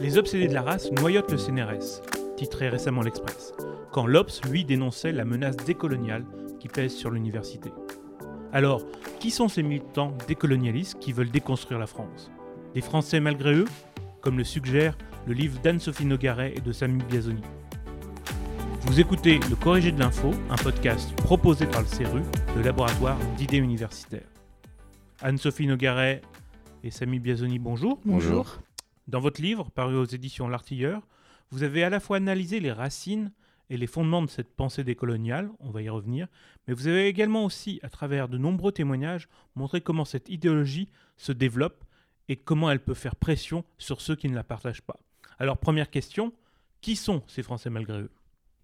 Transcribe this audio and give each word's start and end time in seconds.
Les 0.00 0.18
obsédés 0.18 0.48
de 0.48 0.54
la 0.54 0.62
race 0.62 0.90
noyotent 0.90 1.30
le 1.30 1.38
CNRS, 1.38 2.02
titré 2.36 2.68
récemment 2.68 3.02
l'Express, 3.02 3.52
quand 3.92 4.06
l'Obs, 4.06 4.40
lui, 4.50 4.64
dénonçait 4.64 5.12
la 5.12 5.24
menace 5.24 5.56
décoloniale 5.56 6.24
qui 6.58 6.66
pèse 6.66 6.94
sur 6.94 7.10
l'université. 7.10 7.70
Alors, 8.52 8.82
qui 9.20 9.30
sont 9.30 9.46
ces 9.48 9.62
militants 9.62 10.14
décolonialistes 10.26 10.98
qui 10.98 11.12
veulent 11.12 11.30
déconstruire 11.30 11.78
la 11.78 11.86
France? 11.86 12.30
Des 12.74 12.80
Français 12.80 13.20
malgré 13.20 13.54
eux? 13.54 13.66
Comme 14.20 14.38
le 14.38 14.44
suggère 14.44 14.98
le 15.26 15.34
livre 15.34 15.60
d'Anne-Sophie 15.60 16.06
Nogaret 16.06 16.54
et 16.56 16.60
de 16.60 16.72
Samy 16.72 17.02
Biazoni. 17.04 17.42
Vous 18.82 18.98
écoutez 18.98 19.38
Le 19.50 19.56
Corrigé 19.56 19.92
de 19.92 20.00
l'Info, 20.00 20.30
un 20.50 20.56
podcast 20.56 21.14
proposé 21.16 21.66
par 21.66 21.82
le 21.82 21.86
CERU, 21.86 22.22
le 22.56 22.62
laboratoire 22.62 23.18
d'idées 23.36 23.58
universitaires. 23.58 24.26
Anne-Sophie 25.20 25.66
Nogaret 25.66 26.22
et 26.84 26.92
Samy 26.92 27.18
Biazoni, 27.18 27.58
bonjour. 27.58 28.00
Bonjour. 28.04 28.60
Dans 29.08 29.18
votre 29.18 29.42
livre, 29.42 29.68
paru 29.72 29.96
aux 29.96 30.04
éditions 30.04 30.46
L'Artilleur, 30.46 31.02
vous 31.50 31.64
avez 31.64 31.82
à 31.82 31.90
la 31.90 31.98
fois 31.98 32.18
analysé 32.18 32.60
les 32.60 32.70
racines 32.70 33.32
et 33.68 33.76
les 33.76 33.88
fondements 33.88 34.22
de 34.22 34.28
cette 34.28 34.54
pensée 34.54 34.84
décoloniale, 34.84 35.50
on 35.58 35.70
va 35.70 35.82
y 35.82 35.88
revenir, 35.88 36.28
mais 36.66 36.74
vous 36.74 36.86
avez 36.86 37.08
également 37.08 37.44
aussi, 37.44 37.80
à 37.82 37.88
travers 37.88 38.28
de 38.28 38.38
nombreux 38.38 38.70
témoignages, 38.70 39.28
montré 39.56 39.80
comment 39.80 40.04
cette 40.04 40.28
idéologie 40.28 40.88
se 41.16 41.32
développe 41.32 41.84
et 42.28 42.36
comment 42.36 42.70
elle 42.70 42.80
peut 42.80 42.94
faire 42.94 43.16
pression 43.16 43.64
sur 43.76 44.00
ceux 44.00 44.14
qui 44.14 44.28
ne 44.28 44.36
la 44.36 44.44
partagent 44.44 44.82
pas. 44.82 45.00
Alors 45.40 45.58
première 45.58 45.90
question, 45.90 46.32
qui 46.80 46.94
sont 46.94 47.24
ces 47.26 47.42
Français 47.42 47.70
malgré 47.70 48.02
eux? 48.02 48.10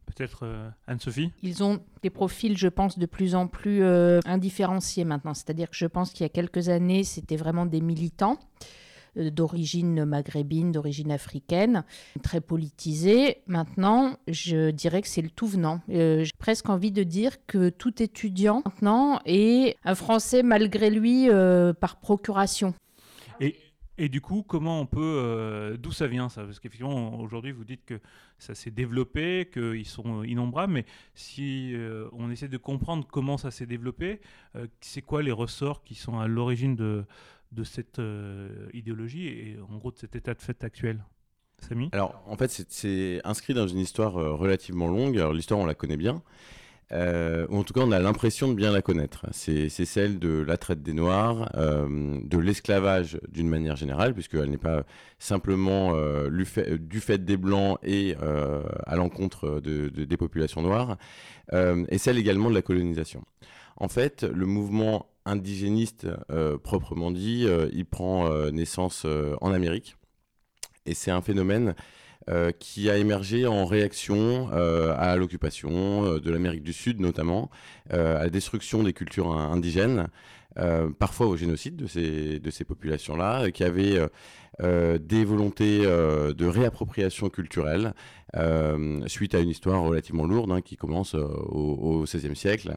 Peut-être 0.07 0.41
euh, 0.45 0.69
Anne-Sophie? 0.87 1.33
Ils 1.43 1.63
ont 1.65 1.81
des 2.03 2.11
profils, 2.11 2.57
je 2.57 2.69
pense, 2.69 2.99
de 2.99 3.07
plus 3.07 3.35
en 3.35 3.47
plus 3.47 3.83
euh, 3.83 4.21
indifférenciés 4.27 5.05
maintenant. 5.05 5.35
C'est-à-dire 5.35 5.71
que 5.71 5.77
je 5.77 5.87
pense 5.87 6.13
qu'il 6.13 6.23
y 6.23 6.27
a 6.27 6.31
quelques 6.31 6.69
années, 6.69 7.05
c'était 7.05 7.37
vraiment 7.37 7.67
des 7.67 7.81
militants 7.81 8.39
euh, 9.17 9.31
d'origine 9.31 10.05
maghrébine, 10.05 10.73
d'origine 10.73 11.11
africaine, 11.11 11.85
très 12.23 12.41
politisés. 12.41 13.39
Maintenant, 13.47 14.17
je 14.29 14.71
dirais 14.71 15.03
que 15.03 15.09
c'est 15.09 15.23
le 15.23 15.31
tout 15.31 15.47
venant. 15.47 15.81
J'ai 15.89 16.31
presque 16.39 16.69
envie 16.69 16.93
de 16.93 17.03
dire 17.03 17.45
que 17.47 17.71
tout 17.71 18.03
étudiant 18.03 18.63
maintenant 18.65 19.21
est 19.25 19.77
un 19.85 19.95
Français 19.95 20.43
malgré 20.43 20.91
lui 20.91 21.29
par 21.81 21.97
procuration. 21.97 22.75
Et, 23.41 23.57
et 23.99 24.09
du 24.09 24.21
coup, 24.21 24.43
comment 24.43 24.81
on 24.81 24.87
peut. 24.87 25.01
Euh, 25.01 25.77
d'où 25.77 25.93
ça 25.93 26.07
vient 26.07 26.29
ça? 26.29 26.45
Parce 26.45 26.59
qu'effectivement, 26.61 27.19
aujourd'hui, 27.21 27.53
vous 27.53 27.65
dites 27.65 27.85
que 27.85 28.01
ça 28.39 28.55
s'est 28.55 28.71
développé, 28.71 29.49
qu'ils 29.53 29.87
sont 29.87 30.23
innombrables, 30.25 30.73
mais 30.73 30.85
si 31.15 31.73
euh, 31.75 32.09
on 32.13 32.31
essaie 32.31 32.49
de 32.49 32.57
comprendre 32.57 33.07
comment 33.11 33.39
ça 33.39 33.51
s'est 33.51 33.67
développé, 33.67 34.21
euh, 34.57 34.67
c'est 34.81 35.03
quoi 35.03 35.23
les 35.23 35.33
ressorts 35.33 35.85
qui 35.85 35.95
sont 35.95 36.19
à 36.19 36.27
l'origine 36.27 36.77
de, 36.77 37.05
de 37.53 37.65
cette 37.65 38.01
idéologie 38.73 39.29
et 39.29 39.59
en 39.69 39.79
gros 39.79 39.93
de 39.93 39.99
cet 39.99 40.17
état 40.17 40.35
de 40.35 40.43
fait 40.43 40.65
actuel? 40.65 41.05
Samy? 41.61 41.89
Alors, 41.93 42.23
en 42.27 42.37
fait, 42.37 42.67
c'est 42.69 43.21
inscrit 43.25 43.55
dans 43.55 43.69
une 43.69 43.79
histoire 43.79 44.15
relativement 44.15 44.89
longue. 44.89 45.17
Alors, 45.17 45.33
l'histoire, 45.33 45.61
on 45.61 45.67
la 45.67 45.75
connaît 45.75 45.97
bien. 45.97 46.23
Euh, 46.93 47.47
en 47.51 47.65
tout 47.65 47.73
cas 47.73 47.81
on 47.81 47.93
a 47.93 47.99
l'impression 47.99 48.49
de 48.49 48.55
bien 48.55 48.71
la 48.71 48.83
connaître. 48.83 49.27
C'est 49.33 49.69
celle 49.69 50.19
de 50.19 50.45
la 50.47 50.57
traite 50.57 50.83
des 50.83 50.93
Noirs, 50.93 51.51
euh, 51.55 52.21
de 52.23 52.39
l'esclavage 52.39 53.19
d'une 53.29 53.49
manière 53.49 53.77
générale, 53.77 54.15
puisqu'elle 54.15 54.51
n'est 54.51 54.57
pas 54.57 54.85
simplement 55.19 55.93
euh, 55.95 56.29
du 56.31 57.01
fait 57.01 57.25
des 57.25 57.37
Blancs 57.37 57.79
et 57.83 58.17
à 58.87 58.97
l'encontre 58.97 59.61
de, 59.61 59.89
des 59.89 60.17
populations 60.17 60.63
noires, 60.63 60.97
et 61.53 61.99
celle 61.99 62.19
également 62.19 62.51
de 62.51 62.55
la 62.55 62.63
colonisation. 62.63 63.25
En 63.77 63.89
fait, 63.89 64.23
le 64.23 64.47
mouvement 64.47 65.07
indigéniste 65.25 66.07
proprement 66.63 67.11
dit, 67.11 67.47
il 67.73 67.87
prend 67.87 68.29
naissance 68.51 69.07
en 69.41 69.53
Amérique, 69.53 69.97
et 70.87 70.95
c'est 70.95 71.11
un 71.11 71.23
phénomène 71.23 71.75
euh, 72.31 72.53
qui 72.53 72.89
a 72.89 72.97
émergé 72.97 73.47
en 73.47 73.67
réaction 73.67 74.49
euh, 74.53 74.95
à 74.97 75.15
l'occupation 75.17 76.07
euh, 76.07 76.21
de 76.21 76.31
l'Amérique 76.31 76.63
du 76.63 76.73
Sud 76.73 76.99
notamment, 76.99 77.51
à 77.91 78.23
la 78.23 78.31
destruction 78.31 78.83
des 78.83 78.95
cultures 78.95 79.31
indigènes, 79.31 80.09
parfois 80.99 81.27
au 81.27 81.37
génocide 81.37 81.77
de 81.77 81.87
ces, 81.87 82.41
de 82.41 82.51
ces 82.51 82.65
populations-là, 82.65 83.51
qui 83.51 83.63
avaient 83.63 84.01
des 84.61 85.25
volontés 85.25 85.81
de 85.83 86.47
réappropriation 86.47 87.29
culturelle 87.29 87.93
suite 89.07 89.35
à 89.35 89.41
une 89.41 89.51
histoire 89.51 89.83
relativement 89.83 90.25
lourde 90.25 90.51
hein, 90.51 90.63
qui 90.63 90.77
commence 90.77 91.15
au 91.15 92.05
XVIe 92.05 92.37
siècle. 92.37 92.77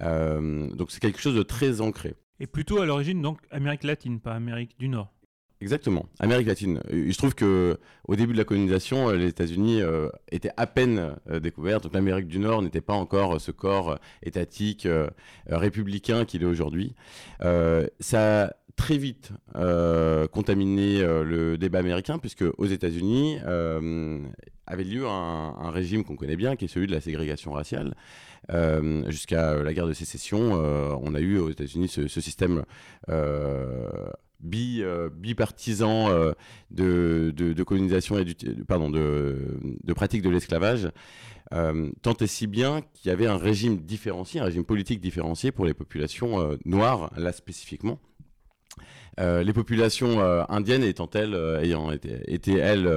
donc 0.00 0.90
c'est 0.90 1.00
quelque 1.00 1.20
chose 1.20 1.34
de 1.34 1.42
très 1.42 1.80
ancré. 1.80 2.14
Et 2.38 2.46
plutôt 2.46 2.80
à 2.80 2.86
l'origine, 2.86 3.20
donc 3.20 3.40
Amérique 3.50 3.82
latine, 3.82 4.20
pas 4.20 4.34
Amérique 4.34 4.78
du 4.78 4.88
Nord. 4.88 5.12
Exactement, 5.60 6.06
Amérique 6.18 6.48
latine. 6.48 6.80
Il 6.92 7.12
se 7.12 7.18
trouve 7.18 7.34
que 7.34 7.78
au 8.06 8.16
début 8.16 8.32
de 8.32 8.38
la 8.38 8.44
colonisation, 8.44 9.08
euh, 9.08 9.16
les 9.16 9.28
États-Unis 9.28 9.80
euh, 9.80 10.08
étaient 10.30 10.50
à 10.56 10.66
peine 10.66 11.16
euh, 11.30 11.40
découverts, 11.40 11.80
donc 11.80 11.94
l'Amérique 11.94 12.26
du 12.26 12.38
Nord 12.38 12.60
n'était 12.60 12.80
pas 12.80 12.92
encore 12.92 13.40
ce 13.40 13.50
corps 13.50 13.98
étatique 14.22 14.86
républicain 15.46 16.24
qu'il 16.24 16.42
est 16.42 16.46
aujourd'hui. 16.46 16.94
ça 17.40 18.44
a 18.44 18.52
très 18.76 18.98
vite 18.98 19.30
contaminé 20.32 21.00
le 21.00 21.56
débat 21.56 21.78
américain, 21.78 22.18
puisque 22.18 22.44
aux 22.58 22.66
États-Unis 22.66 23.38
avait 24.66 24.84
lieu 24.84 25.06
un, 25.06 25.70
régime 25.70 26.04
qu'on 26.04 26.16
connaît 26.16 26.36
bien, 26.36 26.56
qui 26.56 26.64
est 26.66 26.68
celui 26.68 26.86
de 26.86 26.92
la 26.92 27.00
ségrégation 27.00 27.52
raciale. 27.52 27.94
Jusqu'à 29.08 29.62
la 29.62 29.72
guerre 29.72 29.86
de 29.86 29.92
sécession, 29.92 30.52
on 30.52 31.14
a 31.14 31.20
eu 31.20 31.38
aux 31.38 31.50
États-Unis 31.50 31.88
ce, 31.88 32.20
système 32.20 32.64
euh, 34.44 35.08
bipartisan 35.10 36.10
euh, 36.10 36.32
de, 36.70 37.62
colonisation 37.62 38.18
et 38.18 38.24
du, 38.24 38.34
de 38.34 39.92
pratique 39.92 40.22
de 40.22 40.30
l'esclavage, 40.30 40.90
euh, 41.52 41.90
tant 42.02 42.14
et 42.14 42.26
si 42.26 42.46
bien 42.46 42.82
qu'il 42.94 43.10
y 43.10 43.12
avait 43.12 43.26
un 43.26 43.36
régime 43.36 43.78
différencié, 43.78 44.40
un 44.40 44.44
régime 44.44 44.64
politique 44.64 45.00
différencié 45.00 45.52
pour 45.52 45.64
les 45.64 45.74
populations 45.74 46.58
noires, 46.64 47.10
là 47.16 47.32
spécifiquement. 47.32 47.98
Euh, 49.20 49.44
les 49.44 49.52
populations 49.52 50.20
euh, 50.20 50.42
indiennes 50.48 50.82
étant 50.82 51.08
elles, 51.14 51.34
euh, 51.34 51.62
ayant 51.62 51.90
été, 51.92 52.56
elles 52.56 52.90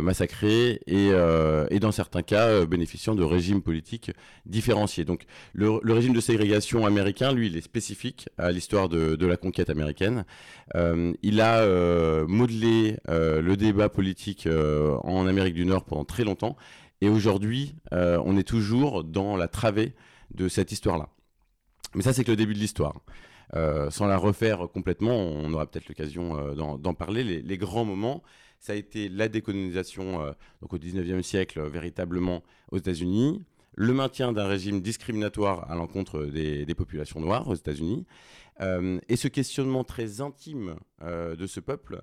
massacrées 0.00 0.80
et, 0.86 1.10
dans 1.80 1.92
certains 1.92 2.22
cas 2.22 2.64
bénéficiant 2.66 3.14
de 3.14 3.24
régimes 3.24 3.62
politiques 3.62 4.12
différenciés. 4.44 5.04
Donc 5.04 5.26
le, 5.54 5.80
régime 5.92 6.12
de 6.12 6.20
ségrégation 6.20 6.86
américain, 6.86 7.32
lui, 7.32 7.48
il 7.48 7.56
est 7.56 7.62
spécifique 7.62 8.28
à 8.38 8.52
l'histoire 8.52 8.88
de, 8.88 9.26
la 9.26 9.36
conquête 9.36 9.68
américaine. 9.68 10.24
il 10.74 11.40
a 11.40 11.66
modelé 12.26 12.96
le 13.08 13.54
débat 13.56 13.88
politique 13.88 14.48
en 15.02 15.26
Amérique 15.26 15.54
du 15.54 15.66
Nord 15.66 15.84
pendant 15.84 16.04
très 16.04 16.22
longtemps. 16.22 16.56
Et 17.00 17.08
aujourd'hui, 17.08 17.74
on 17.90 18.36
est 18.38 18.46
toujours 18.46 19.02
dans 19.02 19.36
la 19.36 19.48
travée 19.48 19.94
de 20.32 20.46
cette 20.48 20.70
histoire-là. 20.70 21.08
Mais 21.94 22.02
ça, 22.02 22.12
c'est 22.12 22.22
que 22.22 22.30
le 22.30 22.36
début 22.36 22.54
de 22.54 22.60
l'histoire. 22.60 22.94
Euh, 23.54 23.90
sans 23.90 24.06
la 24.06 24.16
refaire 24.16 24.68
complètement, 24.72 25.16
on 25.16 25.52
aura 25.52 25.66
peut-être 25.66 25.88
l'occasion 25.88 26.36
euh, 26.38 26.54
d'en 26.54 26.94
parler. 26.94 27.22
Les, 27.24 27.58
grands 27.58 27.84
moments, 27.84 28.22
ça 28.58 28.72
a 28.72 28.76
été 28.76 29.08
la 29.08 29.28
décolonisation 29.28 30.22
euh, 30.22 30.32
au 30.62 30.76
19e 30.76 31.22
siècle, 31.22 31.62
véritablement 31.68 32.42
aux 32.70 32.78
États-Unis, 32.78 33.44
le 33.74 33.92
maintien 33.92 34.32
d'un 34.32 34.46
régime 34.46 34.80
discriminatoire 34.80 35.70
à 35.70 35.74
l'encontre 35.74 36.24
des, 36.24 36.74
populations 36.74 37.20
noires 37.20 37.46
aux 37.48 37.54
États-Unis, 37.54 38.06
et 38.58 39.16
ce 39.16 39.28
questionnement 39.28 39.84
très 39.84 40.22
intime 40.22 40.76
de 41.02 41.46
ce 41.46 41.60
peuple 41.60 42.00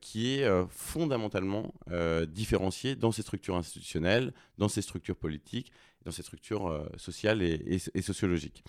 qui 0.00 0.34
est 0.34 0.48
fondamentalement 0.70 1.74
différencié 2.28 2.94
dans 2.94 3.10
ses 3.10 3.22
structures 3.22 3.56
institutionnelles, 3.56 4.32
dans 4.56 4.68
ses 4.68 4.82
structures 4.82 5.16
politiques, 5.16 5.72
dans 6.04 6.12
ses 6.12 6.22
structures 6.22 6.88
sociales 6.96 7.42
et 7.42 8.02
sociologiques. 8.02 8.62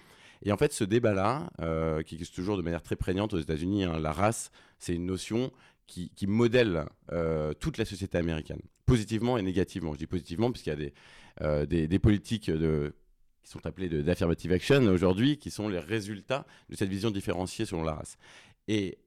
Et 0.43 0.51
en 0.51 0.57
fait, 0.57 0.71
ce 0.71 0.83
débat-là, 0.83 1.49
euh, 1.61 2.01
qui 2.03 2.15
existe 2.15 2.33
toujours 2.33 2.57
de 2.57 2.61
manière 2.61 2.81
très 2.81 2.95
prégnante 2.95 3.33
aux 3.33 3.39
États-Unis, 3.39 3.83
hein, 3.83 3.99
la 3.99 4.11
race, 4.11 4.51
c'est 4.77 4.95
une 4.95 5.05
notion 5.05 5.51
qui, 5.85 6.11
modèle 6.27 6.85
euh, 7.11 7.53
toute 7.55 7.77
la 7.79 7.85
société 7.85 8.17
américaine, 8.17 8.61
positivement 8.85 9.37
et 9.37 9.41
négativement. 9.41 9.93
Je 9.93 9.97
dis 9.97 10.07
positivement 10.07 10.51
puisqu'il 10.51 10.69
y 10.69 10.73
a 10.73 10.75
des, 10.75 10.93
euh, 11.41 11.99
politiques 11.99 12.51
qui 12.51 13.49
sont 13.49 13.65
appelées 13.65 13.89
d'affirmative 14.03 14.51
action 14.51 14.83
aujourd'hui, 14.83 15.37
qui 15.37 15.49
sont 15.49 15.67
les 15.67 15.79
résultats 15.79 16.45
de 16.69 16.75
cette 16.75 16.89
vision 16.89 17.09
différenciée 17.09 17.65
selon 17.65 17.83
la 17.83 17.95
race. 17.95 18.17
Et 18.67 18.99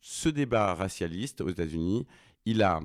ce 0.00 0.28
débat 0.28 0.74
racialiste 0.74 1.40
aux 1.40 1.48
États-Unis, 1.48 2.06
il 2.44 2.62
a 2.62 2.80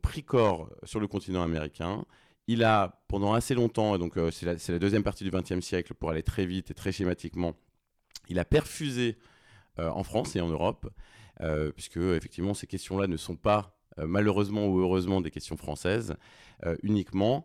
pris 0.00 0.22
corps 0.22 0.70
sur 0.84 1.00
le 1.00 1.08
continent 1.08 1.42
américain 1.42 2.04
il 2.46 2.64
a, 2.64 3.02
pendant 3.08 3.32
assez 3.34 3.54
longtemps, 3.54 3.98
donc 3.98 4.16
euh, 4.16 4.30
c'est 4.30 4.72
la, 4.72 4.78
deuxième 4.78 5.02
partie 5.02 5.24
du 5.24 5.30
XXe 5.30 5.60
siècle, 5.60 5.94
pour 5.94 6.10
aller 6.10 6.22
très 6.22 6.46
vite 6.46 6.70
et 6.70 6.74
très 6.74 6.92
schématiquement, 6.92 7.54
il 8.28 8.38
a 8.38 8.44
perfusé 8.44 9.18
euh, 9.78 9.88
en 9.90 10.02
France 10.02 10.36
et 10.36 10.40
en 10.40 10.48
Europe, 10.48 10.88
euh, 11.40 11.70
puisque 11.72 11.96
effectivement 11.96 12.54
ces 12.54 12.66
questions-là 12.66 13.06
ne 13.06 13.16
sont 13.16 13.36
pas 13.36 13.78
malheureusement 13.98 14.68
ou 14.68 14.80
heureusement 14.80 15.20
des 15.20 15.30
questions 15.30 15.58
françaises 15.58 16.16
uniquement. 16.82 17.44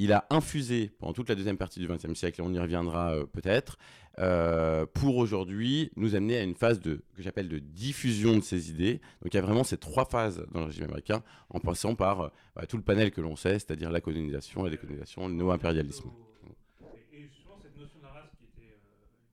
Il 0.00 0.12
a 0.12 0.26
infusé 0.28 0.88
pendant 0.88 1.12
toute 1.12 1.28
la 1.28 1.36
deuxième 1.36 1.56
partie 1.56 1.78
du 1.78 1.86
XXe 1.86 2.14
siècle, 2.14 2.40
et 2.40 2.44
on 2.44 2.52
y 2.52 2.58
reviendra 2.58 3.14
peut-être, 3.32 3.78
euh, 4.18 4.86
pour 4.86 5.16
aujourd'hui 5.16 5.90
nous 5.96 6.14
amener 6.14 6.36
à 6.36 6.42
une 6.42 6.54
phase 6.54 6.80
de, 6.80 7.02
que 7.16 7.22
j'appelle 7.22 7.48
de 7.48 7.58
diffusion 7.58 8.36
de 8.36 8.42
ces 8.42 8.70
idées. 8.70 9.00
Donc 9.22 9.32
il 9.32 9.34
y 9.34 9.38
a 9.38 9.42
vraiment 9.42 9.64
ces 9.64 9.76
trois 9.76 10.04
phases 10.04 10.46
dans 10.52 10.60
le 10.60 10.66
régime 10.66 10.84
américain, 10.84 11.22
en 11.50 11.60
passant 11.60 11.94
par 11.94 12.20
euh, 12.20 12.28
bah, 12.54 12.66
tout 12.66 12.76
le 12.76 12.82
panel 12.82 13.10
que 13.10 13.20
l'on 13.20 13.36
sait, 13.36 13.58
c'est-à-dire 13.58 13.90
la 13.90 14.00
colonisation, 14.00 14.62
la 14.62 14.70
décolonisation, 14.70 15.28
le 15.28 15.34
néo-impérialisme. 15.34 16.10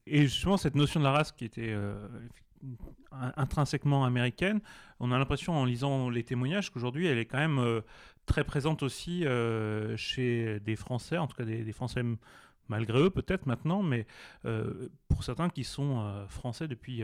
Et 0.08 0.24
justement, 0.24 0.58
cette 0.58 0.76
notion 0.76 1.00
de 1.00 1.06
la 1.06 1.12
race 1.12 1.32
qui 1.32 1.46
était 1.46 1.74
intrinsèquement 3.12 4.06
américaine, 4.06 4.62
on 5.00 5.12
a 5.12 5.18
l'impression 5.18 5.54
en 5.54 5.66
lisant 5.66 6.10
les 6.10 6.24
témoignages 6.24 6.70
qu'aujourd'hui 6.70 7.08
elle 7.08 7.18
est 7.18 7.26
quand 7.26 7.38
même 7.38 7.60
euh, 7.60 7.82
très 8.26 8.44
présente 8.44 8.84
aussi 8.84 9.26
euh, 9.26 9.98
chez 9.98 10.60
des 10.60 10.76
Français, 10.76 11.18
en 11.18 11.28
tout 11.28 11.36
cas 11.36 11.44
des, 11.44 11.72
Français 11.74 12.04
malgré 12.68 13.00
eux 13.00 13.10
peut-être 13.10 13.46
maintenant, 13.46 13.84
mais 13.84 14.06
euh, 14.46 14.90
pour 15.08 15.24
certains 15.24 15.50
qui 15.50 15.64
sont 15.64 16.26
français 16.30 16.68
depuis, 16.68 17.04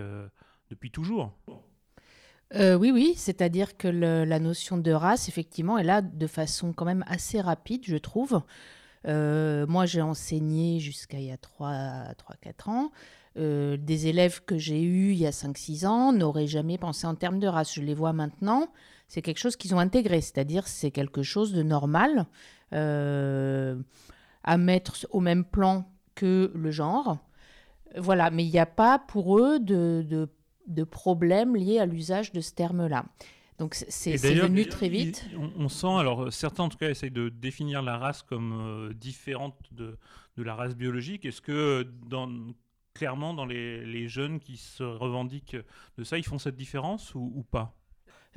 depuis 0.69 0.91
toujours. 0.91 1.33
oui, 2.53 2.91
oui, 2.91 3.13
c'est-à-dire 3.15 3.77
que 3.77 3.87
la 3.87 4.39
notion 4.39 4.77
de 4.77 4.91
race, 4.91 5.29
effectivement, 5.29 5.77
est 5.77 5.83
là 5.83 6.01
de 6.01 6.27
façon 6.27 6.73
quand 6.73 6.85
même 6.85 7.03
assez 7.07 7.41
rapide, 7.41 7.83
je 7.85 7.97
trouve. 7.97 8.41
moi, 9.05 9.85
j'ai 9.85 10.01
enseigné 10.01 10.79
jusqu'à 10.79 11.19
il 11.19 11.25
y 11.25 11.31
a 11.31 11.37
3-4 11.37 12.69
ans. 12.69 12.91
Euh, 13.37 13.77
des 13.77 14.07
élèves 14.07 14.43
que 14.45 14.57
j'ai 14.57 14.81
eus 14.81 15.11
il 15.11 15.19
y 15.19 15.27
a 15.27 15.31
5-6 15.31 15.85
ans 15.85 16.11
n'auraient 16.11 16.47
jamais 16.47 16.79
pensé 16.79 17.05
en 17.05 17.13
termes 17.13 17.39
de 17.39 17.47
race. 17.47 17.75
Je 17.75 17.81
les 17.81 17.93
vois 17.93 18.11
maintenant, 18.11 18.67
c'est 19.07 19.21
quelque 19.21 19.37
chose 19.37 19.55
qu'ils 19.55 19.75
ont 19.75 19.79
intégré, 19.79 20.21
c'est-à-dire 20.21 20.67
c'est 20.67 20.89
quelque 20.89 21.21
chose 21.21 21.53
de 21.53 21.61
normal 21.61 22.25
euh, 22.73 23.75
à 24.47 24.57
mettre 24.57 25.05
au 25.11 25.19
même 25.19 25.43
plan 25.45 25.85
que 26.15 26.51
le 26.55 26.71
genre. 26.71 27.19
Voilà, 27.97 28.31
mais 28.31 28.45
il 28.45 28.51
n'y 28.51 28.59
a 28.59 28.65
pas 28.65 28.97
pour 28.97 29.39
eux 29.39 29.59
de, 29.59 30.03
de, 30.07 30.29
de 30.67 30.83
problème 30.83 31.55
lié 31.55 31.79
à 31.79 31.85
l'usage 31.85 32.31
de 32.31 32.41
ce 32.41 32.53
terme-là. 32.53 33.05
Donc 33.59 33.73
c'est 33.73 34.15
venu 34.15 34.67
très 34.67 34.87
vite. 34.87 35.27
on, 35.57 35.67
sent, 35.67 35.87
alors 35.87 36.31
certains 36.31 36.63
en 36.63 36.69
tout 36.69 36.77
cas 36.77 36.89
essayent 36.89 37.11
de 37.11 37.29
définir 37.29 37.81
la 37.81 37.97
race 37.97 38.21
comme 38.21 38.53
euh, 38.53 38.93
différente 38.93 39.55
de, 39.71 39.97
de, 40.37 40.43
la 40.43 40.55
race 40.55 40.75
biologique. 40.75 41.25
Est-ce 41.25 41.41
que 41.41 41.87
dans, 42.05 42.29
clairement 42.93 43.33
dans 43.33 43.45
les, 43.45 44.07
jeunes 44.07 44.39
qui 44.39 44.57
se 44.57 44.83
revendiquent 44.83 45.57
de 45.97 46.03
ça, 46.03 46.17
ils 46.17 46.25
font 46.25 46.39
cette 46.39 46.55
différence 46.55 47.15
ou, 47.15 47.43
pas? 47.49 47.75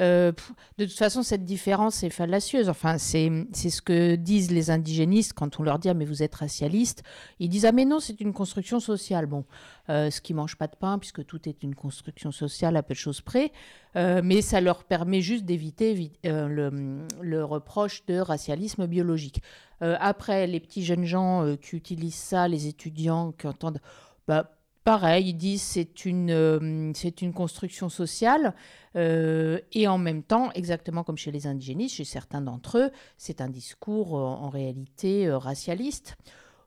Euh, 0.00 0.32
de 0.78 0.84
toute 0.84 0.96
façon, 0.96 1.22
cette 1.22 1.44
différence 1.44 2.02
est 2.02 2.10
fallacieuse. 2.10 2.68
Enfin, 2.68 2.98
c'est 2.98 3.30
ce 3.54 3.82
que 3.82 4.14
disent 4.16 4.50
les 4.50 4.70
indigénistes 4.70 5.34
quand 5.34 5.60
on 5.60 5.62
leur 5.62 5.78
dit 5.78 5.88
ah, 5.88 5.94
mais 5.94 6.04
vous 6.04 6.22
êtes 6.22 6.34
racialiste. 6.34 7.02
Ils 7.38 7.48
disent 7.48 7.66
ah 7.66 7.72
mais 7.72 7.84
non, 7.84 8.00
c'est 8.00 8.20
une 8.20 8.32
construction 8.32 8.80
sociale. 8.80 9.26
Bon, 9.26 9.44
euh, 9.88 10.10
ce 10.10 10.20
qui 10.20 10.34
mange 10.34 10.56
pas 10.56 10.68
de 10.68 10.76
pain 10.76 10.98
puisque 10.98 11.24
tout 11.26 11.48
est 11.48 11.62
une 11.62 11.74
construction 11.74 12.32
sociale 12.32 12.76
à 12.76 12.82
peu 12.82 12.94
de 12.94 12.98
choses 12.98 13.20
près. 13.20 13.52
Euh, 13.96 14.20
mais 14.24 14.40
ça 14.40 14.60
leur 14.60 14.84
permet 14.84 15.20
juste 15.20 15.44
d'éviter 15.44 16.12
le, 16.24 17.04
le, 17.20 17.44
reproche 17.44 18.04
de 18.06 18.18
racialisme 18.18 18.86
biologique. 18.86 19.42
après, 19.80 20.46
les 20.46 20.60
petits 20.60 20.84
jeunes 20.84 21.04
gens 21.04 21.56
qui 21.56 21.74
utilisent 21.76 22.14
ça, 22.14 22.46
les 22.46 22.66
étudiants 22.68 23.32
qui 23.32 23.46
entendent 23.46 23.80
bah, 24.28 24.59
pareil, 24.84 25.28
ils 25.30 25.34
disent 25.34 25.62
c'est 25.62 26.04
une, 26.04 26.30
euh, 26.30 26.92
c'est 26.94 27.22
une 27.22 27.32
construction 27.32 27.88
sociale 27.88 28.54
euh, 28.96 29.60
et 29.72 29.86
en 29.88 29.98
même 29.98 30.22
temps, 30.22 30.50
exactement 30.52 31.04
comme 31.04 31.16
chez 31.16 31.30
les 31.30 31.46
indigénistes, 31.46 31.96
chez 31.96 32.04
certains 32.04 32.40
d'entre 32.40 32.78
eux, 32.78 32.90
c'est 33.16 33.40
un 33.40 33.48
discours 33.48 34.16
euh, 34.16 34.22
en 34.22 34.48
réalité 34.48 35.30
racialiste. 35.30 36.16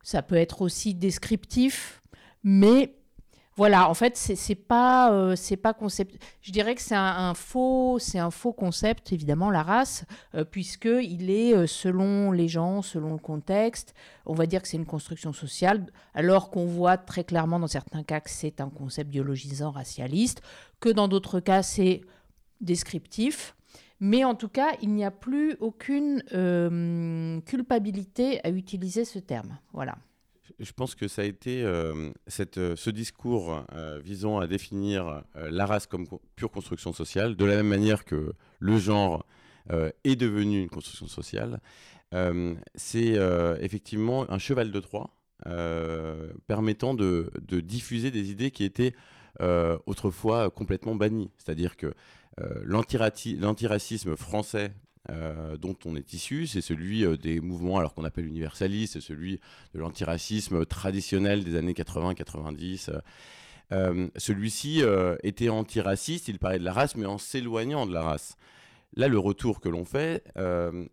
Ça 0.04 0.22
peut 0.22 0.36
être 0.36 0.62
aussi 0.62 0.94
descriptif, 0.94 2.02
mais 2.44 2.96
voilà, 3.56 3.88
en 3.88 3.94
fait, 3.94 4.18
c'est 4.18 4.56
pas, 4.56 5.14
euh, 5.14 5.36
pas 5.62 5.74
concept. 5.74 6.18
Je 6.42 6.52
dirais 6.52 6.74
que 6.74 6.82
c'est 6.82 6.96
un, 6.96 7.36
faux, 7.36 8.00
c'est 8.00 8.18
un 8.18 8.32
faux 8.32 8.52
concept, 8.52 9.14
évidemment, 9.14 9.52
la 9.52 9.62
race, 9.62 10.06
euh, 10.34 10.44
puisque 10.44 10.86
il 10.86 11.30
est 11.30 11.56
euh, 11.56 11.68
selon 11.68 12.32
les 12.32 12.48
gens, 12.48 12.82
selon 12.82 13.12
le 13.12 13.20
contexte. 13.20 13.94
On 14.26 14.34
va 14.34 14.48
dire 14.48 14.62
que 14.62 14.68
c'est 14.68 14.78
une 14.78 14.88
construction 14.88 15.34
sociale, 15.34 15.86
alors 16.16 16.50
qu'on 16.50 16.66
voit 16.66 16.98
très 16.98 17.24
clairement 17.24 17.60
dans 17.60 17.68
certains 17.68 18.04
cas 18.04 18.22
que 18.22 18.32
c'est 18.32 18.60
un 18.60 18.70
concept 18.70 19.12
biologisant, 19.12 19.70
racialiste, 19.70 20.42
que 20.80 20.90
dans 20.90 21.08
d'autres 21.08 21.40
cas 21.40 21.62
c'est 21.62 22.02
descriptif. 22.60 23.56
Mais 24.00 24.26
en 24.26 24.36
tout 24.36 24.50
cas, 24.50 24.72
il 24.82 24.90
n'y 24.90 25.06
a 25.06 25.12
plus 25.12 25.56
aucune 25.62 26.24
culpabilité 27.46 28.42
à 28.44 28.50
utiliser 28.50 29.06
ce 29.06 29.20
terme. 29.20 29.60
Voilà 29.72 29.96
je 30.60 30.72
pense 30.72 30.96
que 30.96 31.08
ça 31.08 31.22
a 31.22 31.26
été 31.26 31.64
euh, 31.64 32.12
euh, 32.58 32.76
ce 32.76 32.90
discours 32.90 33.66
euh, 33.74 34.00
visant 34.04 34.40
à 34.40 34.48
définir 34.48 35.24
la 35.36 35.66
race 35.66 35.88
comme 35.88 36.08
pure 36.36 36.52
construction 36.52 36.94
sociale, 36.94 37.36
de 37.36 37.46
la 37.46 37.58
même 37.58 37.68
manière 37.68 38.06
que 38.06 38.34
le 38.60 38.78
genre 38.78 39.26
est 40.04 40.18
devenu 40.18 40.62
une 40.62 40.70
construction 40.70 41.08
sociale. 41.08 41.62
c'est 42.76 43.18
effectivement 43.62 44.30
un 44.30 44.38
cheval 44.38 44.72
de 44.72 44.80
Troie 44.82 45.16
permettant 46.48 46.94
de, 46.94 47.32
diffuser 47.62 48.12
des 48.12 48.30
idées 48.30 48.52
qui 48.52 48.66
étaient 48.66 48.94
autrefois 49.86 50.50
complètement 50.50 50.96
bannies. 50.96 51.32
C'est-à-dire 51.38 51.78
que 51.78 51.94
l'antiracisme 52.66 54.18
français 54.18 54.74
euh, 55.10 55.58
dont 55.58 55.76
on 55.84 55.98
est 55.98 56.14
issu, 56.14 56.48
c'est 56.48 56.62
celui 56.62 57.04
euh, 57.04 57.18
des 57.18 57.42
mouvements 57.42 57.78
alors 57.78 57.94
qu'on 57.94 58.06
appelle 58.06 58.26
universalistes, 58.26 58.94
c'est 58.94 59.02
celui 59.02 59.42
de 59.74 59.80
l'antiracisme 59.80 60.66
traditionnel 60.66 61.44
des 61.44 61.58
années 61.58 61.74
80-90. 61.74 63.02
Euh, 63.74 64.08
celui-ci 64.16 64.82
était 65.24 65.50
antiraciste, 65.50 66.28
il 66.28 66.40
parlait 66.40 66.60
de 66.60 66.64
la 66.64 66.74
race, 66.74 66.96
mais 66.96 67.06
en 67.06 67.18
s'éloignant 67.18 67.86
de 67.86 67.94
la 67.94 68.04
race. 68.04 68.38
Là, 68.96 69.08
le 69.08 69.18
retour 69.18 69.60
que 69.60 69.70
l'on 69.70 69.86
fait 69.86 70.24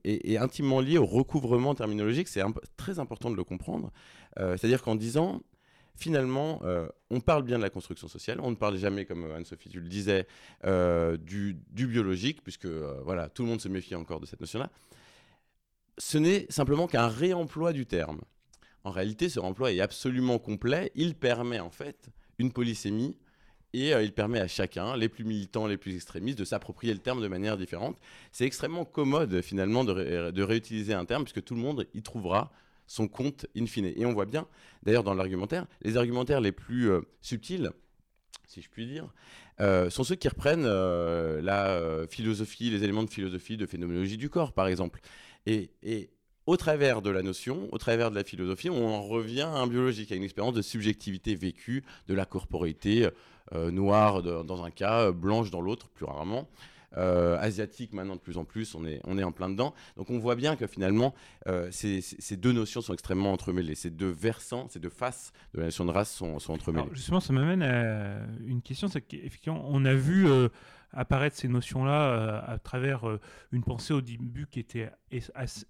est, 0.05 0.39
intimement 0.39 0.81
lié 0.81 0.97
au 0.97 1.05
recouvrement 1.05 1.75
terminologique, 1.75 2.29
c'est 2.29 2.43
très 2.79 2.99
important 2.99 3.31
de 3.31 3.37
le 3.37 3.45
comprendre. 3.45 3.93
C'est-à-dire 4.39 4.81
qu'en 4.81 4.95
disant 4.95 5.43
finalement, 5.97 6.61
euh, 6.65 6.89
on 7.11 7.21
parle 7.21 7.43
bien 7.43 7.59
de 7.59 7.63
la 7.63 7.71
construction 7.71 8.09
sociale, 8.09 8.41
on 8.41 8.51
ne 8.51 8.57
parle 8.57 8.77
jamais, 8.77 9.05
comme 9.05 9.25
euh, 9.25 9.37
Anne-Sophie, 9.37 9.69
tu 9.69 9.81
le 9.81 9.89
disais, 9.89 10.27
euh, 10.65 11.17
du, 11.17 11.57
biologique, 11.71 12.43
puisque 12.43 12.67
voilà, 12.67 13.29
tout 13.29 13.43
le 13.43 13.49
monde 13.49 13.61
se 13.61 13.69
méfie 13.69 13.95
encore 13.95 14.21
de 14.21 14.27
cette 14.27 14.41
notion-là. 14.41 14.71
Ce 15.99 16.19
n'est 16.19 16.47
simplement 16.49 16.87
qu'un 16.87 17.09
réemploi 17.09 17.73
du 17.73 17.87
terme. 17.87 18.21
En 18.85 18.91
réalité, 18.91 19.29
ce 19.29 19.39
réemploi 19.39 19.73
est 19.73 19.81
absolument 19.81 20.39
complet. 20.39 20.91
Il 20.95 21.15
permet 21.15 21.61
en 21.61 21.71
fait 21.71 22.09
une 22.39 22.53
polysémie 22.53 23.19
et 23.75 23.91
il 23.91 24.13
permet 24.13 24.41
à 24.41 24.49
chacun, 24.49 24.97
les 24.97 25.11
plus 25.11 25.25
militants, 25.25 25.67
les 25.67 25.77
plus 25.77 25.95
extrémistes, 25.95 26.39
de 26.39 26.45
s'approprier 26.45 26.95
le 26.95 27.01
terme 27.01 27.21
de 27.21 27.29
manière 27.29 27.59
différente. 27.59 27.99
C'est 28.33 28.47
extrêmement 28.47 28.87
commode 28.87 29.43
finalement 29.43 29.85
de, 29.85 30.43
réutiliser 30.43 30.95
un 30.95 31.05
terme 31.05 31.25
puisque 31.25 31.45
tout 31.45 31.55
le 31.55 31.61
monde 31.61 31.87
y 31.93 32.03
trouvera 32.03 32.51
son 32.91 33.07
compte 33.07 33.47
in 33.57 33.67
fine. 33.67 33.85
Et 33.85 34.05
on 34.05 34.13
voit 34.13 34.27
bien, 34.27 34.49
d'ailleurs, 34.83 35.05
dans 35.05 35.15
l'argumentaire, 35.15 35.67
les 35.83 35.97
argumentaires 35.97 36.41
les 36.41 36.51
plus 36.51 36.91
euh, 36.91 37.03
subtils, 37.21 37.71
si 38.49 38.63
je 38.63 38.69
puis 38.69 38.85
dire, 38.85 39.07
euh, 39.61 39.91
sont 39.91 40.03
ceux 40.03 40.17
qui 40.17 40.29
reprennent 40.29 40.65
euh, 40.67 41.41
la 41.41 42.09
philosophie, 42.09 42.69
les 42.69 42.83
éléments 42.83 43.05
de 43.05 43.11
philosophie, 43.11 43.57
de 43.57 43.65
phénoménologie 43.65 44.17
du 44.17 44.29
corps, 44.29 44.53
par 44.53 44.67
exemple. 44.67 45.01
Et, 45.47 45.71
au 46.47 46.57
travers 46.57 47.01
de 47.01 47.11
la 47.11 47.23
notion, 47.23 47.69
au 47.71 47.79
travers 47.79 48.11
de 48.11 48.17
la 48.17 48.25
philosophie, 48.25 48.71
on 48.71 48.89
en 48.89 49.03
revient 49.03 49.43
à 49.43 49.59
un 49.59 49.69
biologique, 49.69 50.11
à 50.11 50.17
une 50.17 50.25
expérience 50.25 50.55
de 50.55 50.63
subjectivité 50.63 51.37
vécue, 51.37 51.85
de 52.09 52.15
la 52.15 52.25
corporité 52.25 53.09
noire 53.53 54.23
dans 54.23 54.65
un 54.65 54.71
cas, 54.73 55.13
blanche 55.13 55.53
dans 55.53 55.61
l'autre, 55.61 55.91
plus 55.91 56.07
rarement. 56.07 56.49
Euh, 56.97 57.39
asiatique 57.39 57.93
maintenant 57.93 58.17
de 58.17 58.21
plus 58.21 58.37
en 58.37 58.45
plus, 58.45 58.75
on 58.75 58.85
est, 58.85 59.01
on 59.05 59.17
est 59.17 59.23
en 59.23 59.31
plein 59.31 59.49
dedans. 59.49 59.75
Donc 59.97 60.11
on 60.11 60.19
voit 60.19 60.35
bien 60.35 60.57
que 60.57 60.67
finalement, 60.67 61.15
euh, 61.47 61.69
ces, 61.71 62.01
ces, 62.01 62.37
deux 62.37 62.53
notions 62.53 62.81
sont 62.81 62.93
extrêmement 62.93 63.33
entremêlées. 63.33 63.77
Ces 63.77 63.91
deux 63.91 64.11
versants, 64.11 64.67
ces 64.69 64.81
deux 64.81 64.91
faces 64.91 65.33
de 65.55 65.61
la 65.61 65.67
notion 65.67 65.85
de 65.85 65.93
race 65.93 66.11
sont, 66.11 66.41
sont 66.41 66.53
entremêlées. 66.53 66.89
justement, 66.93 67.21
ça 67.21 67.33
m'amène 67.33 67.63
à 67.63 68.19
une 68.45 68.61
question, 68.61 68.89
c'est 68.89 69.03
qu'effectivement, 69.03 69.65
on 69.69 69.85
a 69.85 69.95
vu... 69.95 70.29
Euh, 70.29 70.49
apparaître 70.93 71.37
ces 71.37 71.49
notions-là 71.49 72.03
euh, 72.03 72.41
à 72.47 72.59
travers 72.59 73.09
euh, 73.09 73.21
une 73.53 73.63
pensée 73.63 73.93
au 73.93 74.01
début 74.01 74.47
qui 74.47 74.61
était 74.61 74.91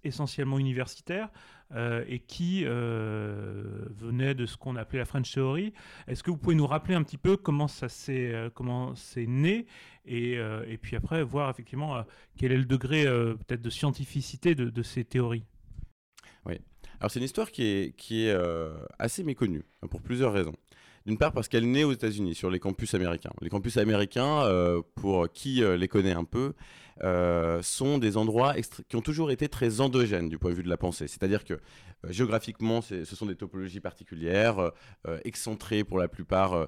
essentiellement 0.03 0.59
universitaire 0.59 1.29
euh, 1.73 2.03
et 2.07 2.19
qui 2.19 2.63
venait 2.63 4.35
de 4.35 4.45
ce 4.45 4.57
qu'on 4.57 4.75
appelait 4.75 4.99
la 4.99 5.05
French 5.05 5.31
Theory. 5.31 5.73
Est-ce 6.07 6.23
que 6.23 6.31
vous 6.31 6.37
pouvez 6.37 6.55
nous 6.55 6.67
rappeler 6.67 6.95
un 6.95 7.03
petit 7.03 7.17
peu 7.17 7.37
comment 7.37 7.67
ça 7.67 7.89
s'est 7.89 8.33
comment 8.53 8.95
c'est 8.95 9.25
né 9.25 9.65
et, 10.05 10.33
et, 10.33 10.77
puis 10.77 10.95
après 10.95 11.23
voir 11.23 11.49
effectivement 11.49 12.03
quel 12.37 12.51
est 12.51 12.57
le 12.57 12.65
degré 12.65 13.05
peut-être 13.05 13.61
de 13.61 13.69
scientificité 13.69 14.55
de, 14.55 14.83
ces 14.83 15.05
théories? 15.05 15.45
Oui. 16.45 16.59
Alors 16.99 17.09
c'est 17.09 17.19
une 17.19 17.25
histoire 17.25 17.51
qui 17.51 17.63
est, 17.63 17.95
qui 17.95 18.25
est 18.25 18.37
assez 18.99 19.23
méconnue 19.23 19.63
pour 19.89 20.01
plusieurs 20.01 20.33
raisons. 20.33 20.55
D'une 21.05 21.17
part 21.17 21.31
parce 21.33 21.47
qu'elle 21.47 21.69
naît 21.69 21.83
aux 21.83 21.91
États-Unis, 21.91 22.35
sur 22.35 22.49
les 22.49 22.59
campus 22.59 22.93
américains. 22.93 23.31
Les 23.41 23.49
campus 23.49 23.77
américains, 23.77 24.45
pour 24.95 25.31
qui 25.31 25.63
les 25.63 25.87
connaît 25.87 26.11
un 26.11 26.23
peu, 26.23 26.53
sont 27.63 27.97
des 27.97 28.17
endroits 28.17 28.53
qui 28.87 28.95
ont 28.95 29.01
toujours 29.01 29.31
été 29.31 29.49
très 29.49 29.81
endogènes 29.81 30.29
du 30.29 30.37
point 30.37 30.51
de 30.51 30.55
vue 30.55 30.63
de 30.63 30.69
la 30.69 30.77
pensée. 30.77 31.07
C'est-à-dire 31.07 31.43
que 31.43 31.59
géographiquement, 32.07 32.81
ce 32.81 33.03
sont 33.03 33.25
des 33.25 33.35
topologies 33.35 33.79
particulières, 33.79 34.71
excentrées 35.25 35.83
pour 35.83 35.97
la 35.97 36.07
plupart 36.07 36.67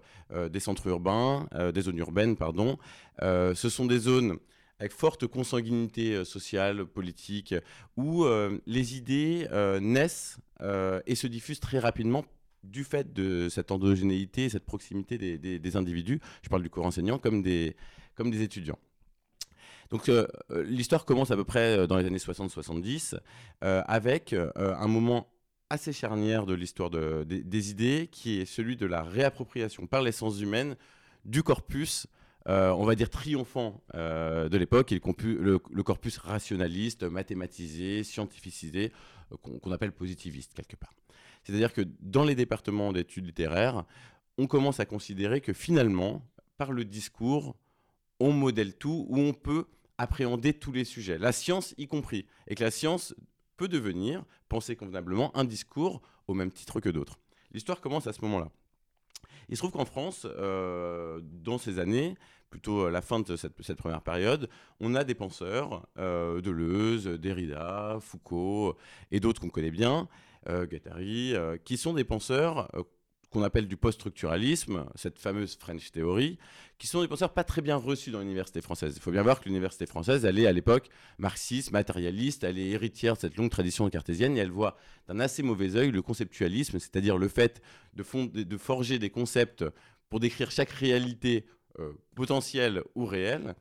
des 0.50 0.60
centres 0.60 0.88
urbains, 0.88 1.48
des 1.72 1.82
zones 1.82 2.00
urbaines, 2.00 2.36
pardon. 2.36 2.80
ce 3.22 3.70
sont 3.70 3.86
des 3.86 4.00
zones 4.00 4.40
avec 4.84 4.92
forte 4.92 5.28
consanguinité 5.28 6.14
euh, 6.14 6.26
sociale, 6.26 6.86
politique, 6.86 7.56
où 7.96 8.26
euh, 8.26 8.60
les 8.66 8.98
idées 8.98 9.48
euh, 9.52 9.80
naissent 9.80 10.38
et 11.06 11.16
se 11.16 11.28
diffusent 11.28 11.60
très 11.60 11.80
rapidement 11.80 12.24
du 12.64 12.84
fait 12.84 13.14
de 13.14 13.50
cette 13.50 13.72
endogénéité, 13.72 14.50
cette 14.50 14.66
proximité 14.66 15.18
des, 15.18 15.76
individus, 15.76 16.20
je 16.42 16.50
parle 16.50 16.64
du 16.64 16.70
corps 16.70 16.86
enseignant, 16.86 17.18
comme 17.18 17.42
des, 17.42 17.76
comme 18.16 18.32
des 18.32 18.42
étudiants. 18.42 18.80
Donc 19.90 20.10
l'histoire 20.50 21.06
commence 21.06 21.30
à 21.30 21.36
peu 21.36 21.44
près 21.44 21.86
dans 21.88 21.98
les 21.98 22.06
années 22.06 22.18
60-70 22.18 23.16
avec 23.62 24.34
un 24.56 24.88
moment 24.88 25.28
assez 25.70 25.94
charnière 25.94 26.46
de 26.46 26.54
l'histoire 26.56 26.90
des 26.90 27.70
idées 27.70 28.10
qui 28.12 28.40
est 28.40 28.46
celui 28.46 28.76
de 28.76 28.88
la 28.88 29.04
réappropriation 29.04 29.86
par 29.86 30.02
les 30.02 30.12
sciences 30.12 30.40
humaines 30.40 30.76
du 31.26 31.44
corpus 31.44 32.08
euh, 32.50 32.72
on 32.72 32.84
va 32.84 32.96
dire, 32.96 33.10
triomphant 33.10 33.82
euh, 33.96 34.50
de 34.50 34.58
l'époque, 34.58 34.92
le, 34.92 35.58
corpus 35.84 36.18
rationaliste, 36.18 37.04
mathématisé, 37.04 38.04
scientificisé, 38.04 38.92
euh, 39.32 39.38
qu'on 39.38 39.72
appelle 39.72 39.94
positiviste 39.94 40.54
quelque 40.54 40.76
part. 40.76 40.94
C'est-à-dire 41.44 41.74
que 41.74 41.82
dans 42.00 42.24
les 42.24 42.36
départements 42.36 42.94
d'études 42.94 43.26
littéraires, 43.26 43.86
on 44.38 44.48
commence 44.48 44.80
à 44.80 44.86
considérer 44.86 45.42
que 45.42 45.54
finalement, 45.54 46.26
par 46.58 46.72
le 46.72 46.86
discours, 46.86 47.56
on 48.20 48.32
modèle 48.32 48.76
tout, 48.76 49.06
ou 49.10 49.20
on 49.20 49.34
peut 49.34 49.66
appréhender 49.98 50.54
tous 50.54 50.72
les 50.72 50.86
sujets, 50.86 51.18
la 51.18 51.32
science 51.32 51.76
y 51.78 51.88
compris, 51.88 52.26
et 52.48 52.56
que 52.56 52.64
la 52.64 52.72
science 52.72 53.16
peut 53.58 53.68
devenir, 53.68 54.24
penser 54.50 54.76
convenablement, 54.76 55.36
un 55.38 55.44
discours 55.44 56.02
au 56.28 56.34
même 56.34 56.52
titre 56.52 56.80
que 56.80 56.90
d'autres. 56.90 57.20
L'histoire 57.52 57.82
commence 57.82 58.08
à 58.08 58.14
ce 58.14 58.22
moment-là. 58.22 58.50
Il 59.50 59.56
se 59.56 59.62
trouve 59.62 59.72
qu'en 59.72 59.86
France, 59.86 60.26
euh, 60.26 61.20
dans 61.22 61.58
ces 61.58 61.80
années, 61.80 62.16
plutôt 62.50 62.86
à 62.86 62.92
la 62.92 63.02
fin 63.02 63.20
de 63.20 63.36
cette, 63.36 63.76
première 63.76 64.02
période, 64.02 64.50
on 64.80 64.96
a 64.96 65.04
des 65.04 65.16
penseurs, 65.16 65.88
euh, 65.98 66.42
Deleuze, 66.42 67.08
Derrida, 67.08 67.98
Foucault 68.00 68.78
et 69.12 69.20
d'autres 69.20 69.42
qu'on 69.42 69.50
connaît 69.50 69.72
bien, 69.72 70.08
Guattari, 70.48 71.36
euh, 71.36 71.58
qui 71.64 71.78
sont 71.78 71.94
des 71.94 72.04
penseurs 72.04 72.70
qu'on 73.34 73.44
appelle 73.44 73.68
du 73.68 73.76
post-structuralisme, 73.76 74.86
cette 74.96 75.18
fameuse 75.18 75.58
French 75.58 75.92
Theory, 75.92 76.38
qui 76.78 76.86
sont 76.86 77.02
des 77.02 77.08
penseurs 77.08 77.34
pas 77.34 77.44
très 77.44 77.62
bien 77.62 77.76
reçus 77.76 78.12
dans 78.12 78.20
l'université 78.20 78.62
française. 78.62 78.94
Il 78.96 79.02
faut 79.02 79.12
bien 79.12 79.24
voir 79.24 79.42
que 79.42 79.46
l'université 79.46 79.88
française, 79.88 80.24
elle 80.24 80.38
est 80.38 80.46
à 80.46 80.54
l'époque 80.54 80.88
marxiste, 81.18 81.72
matérialiste, 81.72 82.44
elle 82.44 82.60
est 82.60 82.70
héritière 82.70 83.16
de 83.16 83.20
cette 83.20 83.36
longue 83.36 83.50
tradition 83.50 83.90
cartésienne 83.90 84.38
et 84.38 84.42
elle 84.42 84.52
voit 84.52 84.78
d'un 85.08 85.20
assez 85.20 85.42
mauvais 85.42 85.76
œil 85.76 85.92
le 85.92 86.04
conceptualisme, 86.04 86.80
c'est-à-dire 86.80 87.18
le 87.18 87.28
fait 87.28 87.62
de, 87.96 88.58
forger 88.58 89.00
des 89.00 89.10
concepts 89.10 89.66
pour 90.10 90.20
décrire 90.20 90.52
chaque 90.52 90.70
réalité 90.70 91.48
euh, 91.80 91.92
potentielle 92.16 92.84
ou 92.94 93.06
réelle. 93.06 93.56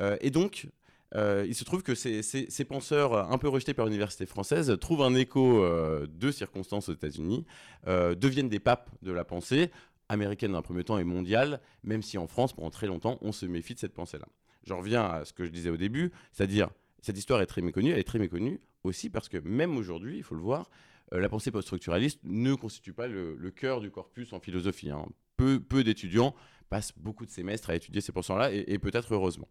Euh, 0.00 0.16
et 0.20 0.30
donc, 0.30 0.66
euh, 1.14 1.44
il 1.46 1.54
se 1.54 1.64
trouve 1.64 1.82
que 1.82 1.94
ces, 1.94 2.64
penseurs 2.64 3.30
un 3.30 3.38
peu 3.38 3.48
rejetés 3.48 3.74
par 3.74 3.86
l'université 3.86 4.26
française 4.26 4.76
trouvent 4.80 5.02
un 5.02 5.14
écho 5.14 5.62
euh, 5.62 6.06
de 6.08 6.30
circonstances 6.30 6.88
aux 6.88 6.94
États-Unis, 6.94 7.44
euh, 7.86 8.14
deviennent 8.14 8.48
des 8.48 8.60
papes 8.60 8.90
de 9.02 9.12
la 9.12 9.24
pensée, 9.24 9.70
américaine 10.08 10.52
dans 10.52 10.58
un 10.58 10.62
premier 10.62 10.84
temps 10.84 10.98
et 10.98 11.04
mondiale, 11.04 11.60
même 11.84 12.02
si 12.02 12.18
en 12.18 12.26
France, 12.26 12.52
pendant 12.52 12.70
très 12.70 12.86
longtemps, 12.86 13.18
on 13.20 13.32
se 13.32 13.46
méfie 13.46 13.74
de 13.74 13.78
cette 13.78 13.94
pensée-là. 13.94 14.26
Je 14.64 14.74
reviens 14.74 15.04
à 15.04 15.24
ce 15.24 15.32
que 15.32 15.44
je 15.44 15.50
disais 15.50 15.70
au 15.70 15.76
début, 15.76 16.12
c'est-à-dire, 16.32 16.70
cette 17.00 17.18
histoire 17.18 17.40
est 17.40 17.46
très 17.46 17.62
méconnue, 17.62 17.90
elle 17.90 17.98
est 17.98 18.04
très 18.04 18.18
méconnue 18.18 18.60
aussi 18.84 19.10
parce 19.10 19.28
que 19.28 19.38
même 19.38 19.76
aujourd'hui, 19.76 20.18
il 20.18 20.22
faut 20.22 20.34
le 20.34 20.40
voir, 20.40 20.70
la 21.10 21.28
pensée 21.28 21.50
post-structuraliste 21.50 22.20
ne 22.24 22.54
constitue 22.54 22.92
pas 22.92 23.06
le, 23.06 23.50
cœur 23.50 23.80
du 23.80 23.90
corpus 23.90 24.32
en 24.32 24.40
philosophie. 24.40 24.90
Hein. 24.90 25.06
Peu, 25.36 25.84
d'étudiants 25.84 26.34
passent 26.70 26.92
beaucoup 26.96 27.26
de 27.26 27.30
semestres 27.30 27.70
à 27.70 27.74
étudier 27.74 28.00
ces 28.00 28.12
pensées-là, 28.12 28.50
et 28.52 28.78
peut-être 28.78 29.12
heureusement. 29.12 29.48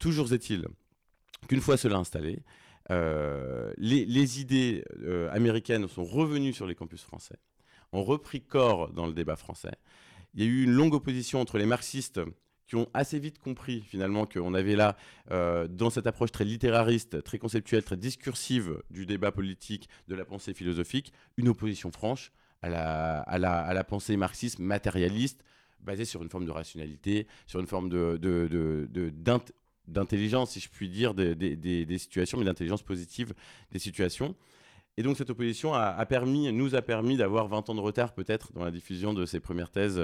Toujours 0.00 0.32
est-il 0.32 0.66
qu'une 1.46 1.60
fois 1.60 1.76
cela 1.76 1.98
installé, 1.98 2.40
euh, 2.90 3.72
les, 3.76 4.40
idées 4.40 4.82
euh, 5.02 5.30
américaines 5.30 5.86
sont 5.86 6.04
revenues 6.04 6.52
sur 6.52 6.66
les 6.66 6.74
campus 6.74 7.02
français, 7.02 7.36
ont 7.92 8.02
repris 8.02 8.40
corps 8.40 8.90
dans 8.92 9.06
le 9.06 9.12
débat 9.12 9.36
français. 9.36 9.76
Il 10.34 10.42
y 10.42 10.46
a 10.46 10.48
eu 10.48 10.64
une 10.64 10.72
longue 10.72 10.94
opposition 10.94 11.40
entre 11.40 11.58
les 11.58 11.66
marxistes 11.66 12.20
qui 12.66 12.76
ont 12.76 12.88
assez 12.94 13.18
vite 13.18 13.38
compris 13.38 13.82
finalement 13.82 14.26
qu'on 14.26 14.54
avait 14.54 14.76
là, 14.76 14.96
euh, 15.32 15.68
dans 15.68 15.90
cette 15.90 16.06
approche 16.06 16.32
très 16.32 16.44
littérariste, 16.44 17.22
très 17.22 17.38
conceptuelle, 17.38 17.82
très 17.82 17.96
discursive 17.96 18.82
du 18.90 19.06
débat 19.06 19.32
politique, 19.32 19.88
de 20.08 20.14
la 20.14 20.24
pensée 20.24 20.54
philosophique, 20.54 21.12
une 21.36 21.48
opposition 21.48 21.92
franche 21.92 22.32
à 22.62 22.68
la, 23.38 23.84
pensée 23.84 24.16
marxiste 24.16 24.60
matérialiste, 24.60 25.42
basée 25.80 26.04
sur 26.04 26.22
une 26.22 26.28
forme 26.28 26.44
de 26.44 26.50
rationalité, 26.50 27.26
sur 27.46 27.60
une 27.60 27.66
forme 27.66 27.88
de, 27.88 28.16
d'intelligence, 29.90 30.52
si 30.52 30.60
je 30.60 30.68
puis 30.68 30.88
dire, 30.88 31.14
des, 31.14 31.98
situations, 31.98 32.38
mais 32.38 32.44
d'intelligence 32.44 32.82
positive 32.82 33.34
des 33.72 33.78
situations. 33.78 34.34
Et 34.96 35.02
donc 35.02 35.16
cette 35.16 35.30
opposition 35.30 35.72
a, 35.72 36.04
permis, 36.04 36.52
nous 36.52 36.74
a 36.74 36.82
permis 36.82 37.16
d'avoir 37.16 37.48
20 37.48 37.70
ans 37.70 37.74
de 37.74 37.80
retard 37.80 38.12
peut-être 38.12 38.52
dans 38.52 38.64
la 38.64 38.70
diffusion 38.70 39.14
de 39.14 39.24
ces 39.24 39.40
premières 39.40 39.70
thèses 39.70 40.00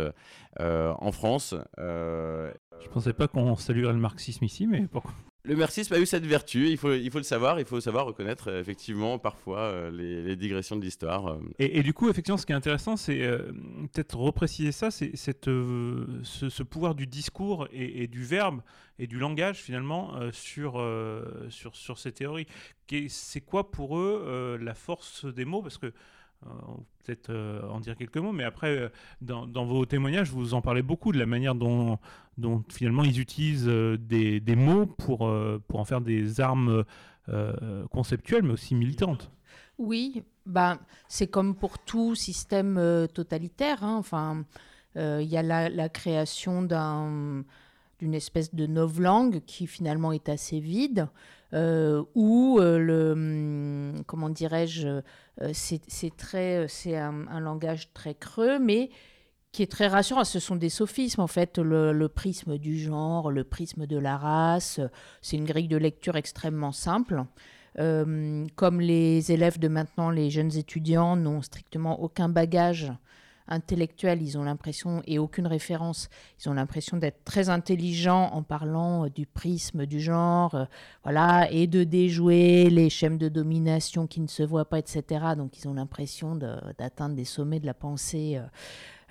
euh, 0.60 0.94
en 0.98 1.12
France. 1.12 1.54
Euh, 1.78 2.52
je 2.80 2.88
pensais 2.88 3.12
pas 3.12 3.28
qu'on 3.28 3.56
saluerait 3.56 3.92
le 3.92 3.98
marxisme 3.98 4.44
ici, 4.44 4.66
mais 4.66 4.86
pourquoi 4.86 5.12
le 5.46 5.56
marxisme 5.56 5.94
a 5.94 5.98
eu 5.98 6.06
cette 6.06 6.26
vertu, 6.26 6.68
il 6.68 6.76
faut, 6.76 6.92
il 6.92 7.10
faut 7.10 7.18
le 7.18 7.24
savoir, 7.24 7.60
il 7.60 7.66
faut 7.66 7.80
savoir 7.80 8.06
reconnaître 8.06 8.50
euh, 8.50 8.60
effectivement 8.60 9.18
parfois 9.18 9.60
euh, 9.60 9.90
les, 9.90 10.36
digressions 10.36 10.76
de 10.76 10.82
l'histoire. 10.82 11.28
Euh. 11.28 11.38
Et, 11.58 11.82
du 11.82 11.94
coup, 11.94 12.10
effectivement, 12.10 12.36
ce 12.36 12.44
qui 12.44 12.52
est 12.52 12.56
intéressant, 12.56 12.96
c'est 12.96 13.20
peut-être 13.92 14.16
repréciser 14.16 14.72
ça, 14.72 14.90
c'est 14.90 15.14
ce, 15.16 16.62
pouvoir 16.62 16.94
du 16.94 17.06
discours 17.06 17.68
et, 17.72 18.06
du 18.08 18.24
verbe 18.24 18.60
et 18.98 19.06
du 19.06 19.18
langage 19.18 19.58
finalement 19.58 20.14
sur, 20.32 20.84
sur, 21.48 21.76
sur 21.76 21.98
ces 21.98 22.12
théories. 22.12 22.46
C'est 23.08 23.40
quoi 23.40 23.70
pour 23.70 23.98
eux 23.98 24.58
la 24.60 24.74
force 24.74 25.24
des 25.24 25.44
mots? 25.44 25.62
Parce 25.62 25.78
que 25.78 25.92
peut-être 27.04 27.30
euh, 27.30 27.68
en 27.68 27.80
dire 27.80 27.96
quelques 27.96 28.16
mots, 28.16 28.32
mais 28.32 28.44
après, 28.44 28.76
euh, 28.76 28.88
dans, 29.20 29.64
vos 29.64 29.86
témoignages, 29.86 30.30
vous 30.30 30.54
en 30.54 30.60
parlez 30.60 30.82
beaucoup 30.82 31.12
de 31.12 31.18
la 31.18 31.26
manière 31.26 31.54
dont, 31.54 31.98
finalement 32.68 33.04
ils 33.04 33.20
utilisent 33.20 33.66
des, 33.66 34.56
mots 34.56 34.86
pour, 34.86 35.30
pour 35.68 35.80
en 35.80 35.84
faire 35.84 36.00
des 36.00 36.40
armes 36.40 36.84
conceptuelles, 37.90 38.42
mais 38.42 38.52
aussi 38.52 38.74
militantes. 38.74 39.30
Oui, 39.78 40.22
bah, 40.46 40.78
c'est 41.08 41.26
comme 41.26 41.54
pour 41.54 41.78
tout 41.78 42.14
système 42.14 43.08
totalitaire. 43.12 43.82
Hein. 43.82 43.96
Enfin, 43.96 44.44
il 44.94 45.26
y 45.26 45.36
a 45.36 45.42
la, 45.42 45.68
la 45.68 45.88
création 45.88 46.62
d'un 46.62 47.44
d'une 47.98 48.14
espèce 48.14 48.54
de 48.54 48.66
novlangue 48.66 49.40
qui 49.46 49.66
finalement 49.66 50.12
est 50.12 50.28
assez 50.28 50.60
vide, 50.60 51.08
euh, 51.54 52.02
où 52.14 52.58
le, 52.58 53.12
hum, 53.12 54.04
comment 54.06 54.30
dirais-je, 54.30 55.00
euh, 55.42 55.50
c'est 55.52 56.16
très, 56.16 56.66
c'est 56.68 56.96
un, 56.96 57.40
langage 57.40 57.92
très 57.92 58.14
creux, 58.14 58.58
mais 58.58 58.90
qui 59.52 59.62
est 59.62 59.70
très 59.70 59.86
rassurant. 59.86 60.24
Ce 60.24 60.38
sont 60.38 60.56
des 60.56 60.68
sophismes, 60.68 61.20
en 61.20 61.26
fait, 61.26 61.58
le, 61.58 62.06
prisme 62.08 62.58
du 62.58 62.78
genre, 62.78 63.30
le 63.30 63.44
prisme 63.44 63.86
de 63.86 63.98
la 63.98 64.16
race. 64.16 64.80
C'est 65.22 65.36
une 65.36 65.44
grille 65.44 65.68
de 65.68 65.76
lecture 65.76 66.16
extrêmement 66.16 66.72
simple. 66.72 67.24
Euh, 67.78 68.46
comme 68.54 68.80
les 68.80 69.32
élèves 69.32 69.58
de 69.58 69.68
maintenant, 69.68 70.10
les 70.10 70.30
jeunes 70.30 70.56
étudiants 70.56 71.16
n'ont 71.16 71.42
strictement 71.42 72.00
aucun 72.00 72.28
bagage 72.28 72.92
intellectuels, 73.48 74.22
ils 74.22 74.38
ont 74.38 74.44
l'impression, 74.44 75.02
et 75.06 75.18
aucune 75.18 75.46
référence, 75.46 76.08
ils 76.40 76.48
ont 76.48 76.54
l'impression 76.54 76.96
d'être 76.96 77.24
très 77.24 77.48
intelligents 77.48 78.30
en 78.32 78.42
parlant 78.42 79.04
euh, 79.04 79.10
du 79.10 79.26
prisme 79.26 79.86
du 79.86 80.00
genre, 80.00 80.54
euh, 80.54 80.64
voilà, 81.04 81.50
et 81.50 81.66
de 81.66 81.84
déjouer 81.84 82.70
les 82.70 82.90
schèmes 82.90 83.18
de 83.18 83.28
domination 83.28 84.06
qui 84.06 84.20
ne 84.20 84.28
se 84.28 84.42
voient 84.42 84.68
pas, 84.68 84.78
etc. 84.78 85.04
Donc 85.36 85.58
ils 85.58 85.68
ont 85.68 85.74
l'impression 85.74 86.36
d'atteindre 86.36 87.14
des 87.14 87.24
sommets 87.24 87.60
de 87.60 87.66
la 87.66 87.74
pensée 87.74 88.40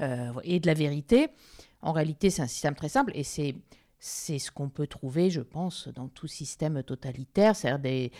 euh, 0.01 0.31
et 0.43 0.59
de 0.59 0.67
la 0.67 0.73
vérité. 0.73 1.29
En 1.81 1.91
réalité, 1.91 2.29
c'est 2.29 2.41
un 2.41 2.47
système 2.47 2.75
très 2.75 2.89
simple 2.89 3.11
et 3.15 3.23
c'est 3.23 3.55
c'est 3.97 4.37
ce 4.37 4.51
qu'on 4.51 4.69
peut 4.69 4.85
trouver, 4.85 5.31
je 5.31 5.41
pense, 5.41 5.87
dans 5.87 6.07
tout 6.07 6.27
système 6.27 6.83
totalitaire, 6.83 7.55
c'est-à-dire 7.55 7.79
des, 7.79 8.11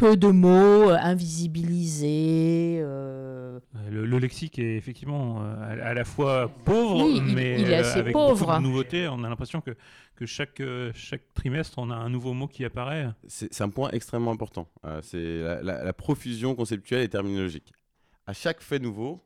peu 0.00 0.16
de 0.16 0.28
mots, 0.28 0.88
euh, 0.88 0.96
invisibilisés. 0.98 2.78
Euh. 2.80 3.60
Le, 3.90 4.18
lexique 4.18 4.58
est 4.58 4.76
effectivement 4.76 5.42
euh, 5.42 5.90
à, 5.90 5.92
la 5.92 6.04
fois 6.04 6.48
pauvre, 6.64 7.20
mais 7.20 7.60
il 7.60 7.70
est 7.70 7.74
assez 7.74 7.98
avec 7.98 8.14
pauvre. 8.14 8.46
beaucoup 8.46 8.58
de 8.58 8.62
nouveautés. 8.62 9.08
On 9.08 9.22
a 9.24 9.28
l'impression 9.28 9.60
que, 9.60 9.72
que 10.16 10.24
chaque, 10.24 10.62
chaque 10.94 11.34
trimestre, 11.34 11.78
on 11.78 11.90
a 11.90 11.94
un 11.94 12.08
nouveau 12.08 12.32
mot 12.32 12.48
qui 12.48 12.64
apparaît. 12.64 13.10
C'est 13.28 13.60
un 13.60 13.68
point 13.68 13.90
extrêmement 13.90 14.30
important. 14.30 14.68
c'est 15.02 15.62
la, 15.62 15.92
profusion 15.92 16.54
conceptuelle 16.54 17.02
et 17.02 17.08
terminologique. 17.08 17.70
À 18.26 18.32
chaque 18.32 18.62
fait 18.62 18.78
nouveau, 18.78 19.22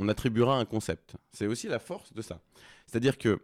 on 0.00 0.08
attribuera 0.08 0.58
un 0.58 0.64
concept. 0.64 1.14
C'est 1.30 1.46
aussi 1.46 1.68
la 1.68 1.78
force 1.78 2.12
de 2.12 2.22
ça. 2.22 2.40
C'est-à-dire 2.86 3.18
que 3.18 3.40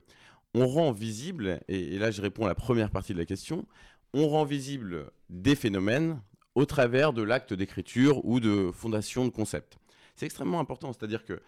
on 0.54 0.66
rend 0.66 0.90
visible, 0.90 1.60
et, 1.68 1.98
là 1.98 2.10
je 2.10 2.20
réponds 2.20 2.46
à 2.46 2.48
la 2.48 2.56
première 2.56 2.90
partie 2.90 3.12
de 3.12 3.18
la 3.18 3.26
question, 3.26 3.64
on 4.12 4.26
rend 4.26 4.44
visible 4.44 5.10
des 5.28 5.54
phénomènes 5.54 6.20
au 6.58 6.66
travers 6.66 7.12
de 7.12 7.22
l'acte 7.22 7.54
d'écriture 7.54 8.24
ou 8.24 8.40
de 8.40 8.72
fondation 8.72 9.24
de 9.24 9.30
concept. 9.30 9.78
C'est 10.16 10.26
extrêmement 10.26 10.58
important, 10.58 10.92
c'est-à-dire 10.92 11.24
que 11.24 11.40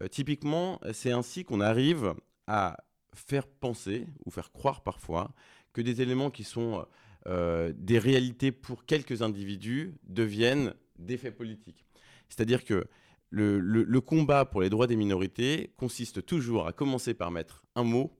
euh, 0.00 0.06
typiquement, 0.06 0.80
c'est 0.92 1.10
ainsi 1.10 1.44
qu'on 1.44 1.60
arrive 1.60 2.14
à 2.46 2.76
faire 3.12 3.48
penser 3.48 4.06
ou 4.24 4.30
faire 4.30 4.52
croire 4.52 4.84
parfois 4.84 5.34
que 5.72 5.80
des 5.80 6.00
éléments 6.00 6.30
qui 6.30 6.44
sont 6.44 6.86
euh, 7.26 7.72
des 7.76 7.98
réalités 7.98 8.52
pour 8.52 8.86
quelques 8.86 9.20
individus 9.22 9.96
deviennent 10.04 10.74
des 10.96 11.16
faits 11.16 11.36
politiques. 11.36 11.84
C'est-à-dire 12.28 12.64
que 12.64 12.86
le, 13.30 14.00
combat 14.00 14.44
pour 14.44 14.62
les 14.62 14.70
droits 14.70 14.86
des 14.86 14.94
minorités 14.94 15.72
consiste 15.76 16.24
toujours 16.24 16.68
à 16.68 16.72
commencer 16.72 17.14
par 17.14 17.32
mettre 17.32 17.64
un 17.74 17.82
mot 17.82 18.16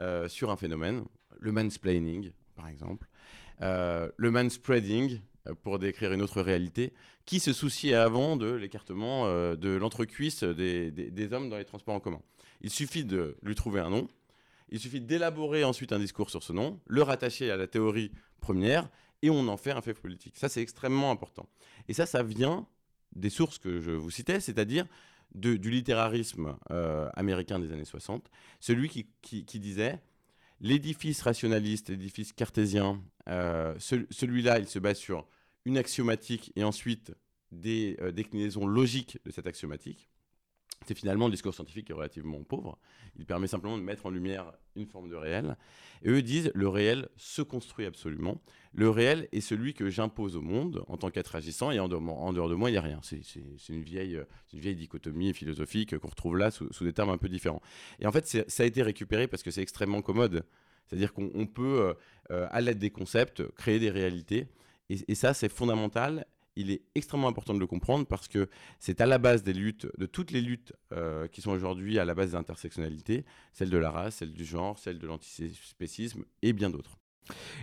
euh, 0.00 0.26
sur 0.26 0.50
un 0.50 0.56
phénomène, 0.56 1.04
le 1.38 1.52
mansplaining 1.52 2.32
par 2.56 2.66
exemple, 2.66 3.06
le 3.60 4.30
manspreading 4.30 5.20
pour 5.62 5.78
décrire 5.78 6.12
une 6.12 6.22
autre 6.22 6.42
réalité, 6.42 6.92
qui 7.24 7.40
se 7.40 7.52
souciait 7.52 7.94
avant 7.94 8.36
de 8.36 8.50
l'écartement 8.50 9.26
de 9.54 9.76
l'entrecuisse 9.76 10.44
des, 10.44 10.90
des 10.90 11.32
hommes 11.32 11.48
dans 11.50 11.58
les 11.58 11.64
transports 11.64 11.94
en 11.94 12.00
commun. 12.00 12.20
Il 12.60 12.70
suffit 12.70 13.04
de 13.04 13.36
lui 13.42 13.54
trouver 13.54 13.80
un 13.80 13.90
nom, 13.90 14.08
il 14.70 14.80
suffit 14.80 15.00
d'élaborer 15.00 15.64
ensuite 15.64 15.92
un 15.92 15.98
discours 15.98 16.30
sur 16.30 16.42
ce 16.42 16.52
nom, 16.52 16.80
le 16.86 17.02
rattacher 17.02 17.50
à 17.50 17.56
la 17.56 17.66
théorie 17.66 18.12
première, 18.40 18.88
et 19.22 19.30
on 19.30 19.48
en 19.48 19.56
fait 19.56 19.72
un 19.72 19.82
fait 19.82 19.94
politique. 19.94 20.36
Ça, 20.36 20.48
c'est 20.48 20.62
extrêmement 20.62 21.10
important. 21.10 21.48
Et 21.88 21.94
ça, 21.94 22.06
ça 22.06 22.22
vient 22.22 22.66
des 23.14 23.30
sources 23.30 23.58
que 23.58 23.80
je 23.80 23.90
vous 23.90 24.10
citais, 24.10 24.40
c'est-à-dire 24.40 24.86
du 25.34 25.58
littérarisme 25.58 26.56
euh, 26.70 27.08
américain 27.14 27.58
des 27.58 27.72
années 27.72 27.84
60, 27.84 28.30
celui 28.60 28.88
qui, 28.88 29.58
disait 29.58 30.00
l'édifice 30.60 31.22
rationaliste, 31.22 31.90
l'édifice 31.90 32.32
cartésien, 32.32 33.02
euh, 33.28 33.74
celui-là, 33.78 34.58
il 34.58 34.68
se 34.68 34.78
base 34.78 34.96
sur 34.96 35.26
une 35.68 35.78
axiomatique 35.78 36.52
et 36.56 36.64
ensuite 36.64 37.14
des 37.52 37.96
euh, 38.00 38.10
déclinaisons 38.10 38.66
logiques 38.66 39.18
de 39.24 39.30
cette 39.30 39.46
axiomatique 39.46 40.08
c'est 40.86 40.94
finalement 40.94 41.26
le 41.26 41.32
discours 41.32 41.54
scientifique 41.54 41.90
est 41.90 41.94
relativement 41.94 42.42
pauvre. 42.42 42.78
Il 43.16 43.26
permet 43.26 43.46
simplement 43.46 43.76
de 43.76 43.82
mettre 43.82 44.06
en 44.06 44.10
lumière 44.10 44.52
une 44.76 44.86
forme 44.86 45.08
de 45.08 45.16
réel. 45.16 45.56
Et 46.02 46.10
eux 46.10 46.22
disent 46.22 46.50
le 46.54 46.68
réel 46.68 47.08
se 47.16 47.42
construit 47.42 47.84
absolument. 47.84 48.40
Le 48.72 48.88
réel 48.88 49.28
est 49.32 49.40
celui 49.40 49.74
que 49.74 49.90
j'impose 49.90 50.36
au 50.36 50.40
monde 50.40 50.84
en 50.86 50.96
tant 50.96 51.10
qu'être 51.10 51.34
agissant 51.34 51.70
et 51.70 51.80
en 51.80 51.88
dehors, 51.88 52.48
de 52.48 52.54
moi, 52.54 52.70
il 52.70 52.74
n'y 52.74 52.78
a 52.78 52.82
rien. 52.82 53.00
C'est 53.02 53.22
une, 53.68 53.82
vieille, 53.82 54.22
une 54.52 54.60
vieille 54.60 54.76
dichotomie 54.76 55.34
philosophique 55.34 55.98
qu'on 55.98 56.08
retrouve 56.08 56.36
là 56.36 56.50
sous, 56.50 56.68
des 56.80 56.92
termes 56.92 57.10
un 57.10 57.18
peu 57.18 57.28
différents. 57.28 57.60
Et 57.98 58.06
en 58.06 58.12
fait, 58.12 58.26
ça 58.48 58.62
a 58.62 58.66
été 58.66 58.82
récupéré 58.82 59.26
parce 59.26 59.42
que 59.42 59.50
c'est 59.50 59.62
extrêmement 59.62 60.00
commode. 60.00 60.44
C'est-à-dire 60.86 61.12
qu'on 61.12 61.46
peut, 61.46 61.80
euh, 61.80 61.94
euh, 62.30 62.46
à 62.50 62.60
l'aide 62.60 62.78
des 62.78 62.90
concepts, 62.90 63.42
créer 63.56 63.78
des 63.78 63.90
réalités. 63.90 64.46
Et 64.88 65.14
ça, 65.14 65.34
c'est 65.34 65.48
fondamental 65.48 66.26
il 66.58 66.72
est 66.72 66.82
extrêmement 66.96 67.28
important 67.28 67.54
de 67.54 67.60
le 67.60 67.68
comprendre 67.68 68.04
parce 68.04 68.26
que 68.26 68.50
c'est 68.80 69.00
à 69.00 69.06
la 69.06 69.18
base 69.18 69.44
des 69.44 69.52
luttes, 69.52 69.86
de 69.96 70.06
toutes 70.06 70.32
les 70.32 70.40
luttes 70.40 70.72
euh, 70.92 71.28
qui 71.28 71.40
sont 71.40 71.52
aujourd'hui 71.52 72.00
à 72.00 72.04
la 72.04 72.14
base 72.14 72.30
des 72.30 72.34
intersectionnalités, 72.34 73.24
celle 73.52 73.70
de 73.70 73.78
la 73.78 73.92
race, 73.92 74.16
celle 74.16 74.32
du 74.32 74.44
genre, 74.44 74.76
celle 74.76 74.98
de 74.98 75.06
l'antispécisme 75.06 76.24
et 76.42 76.52
bien 76.52 76.68
d'autres. 76.68 76.98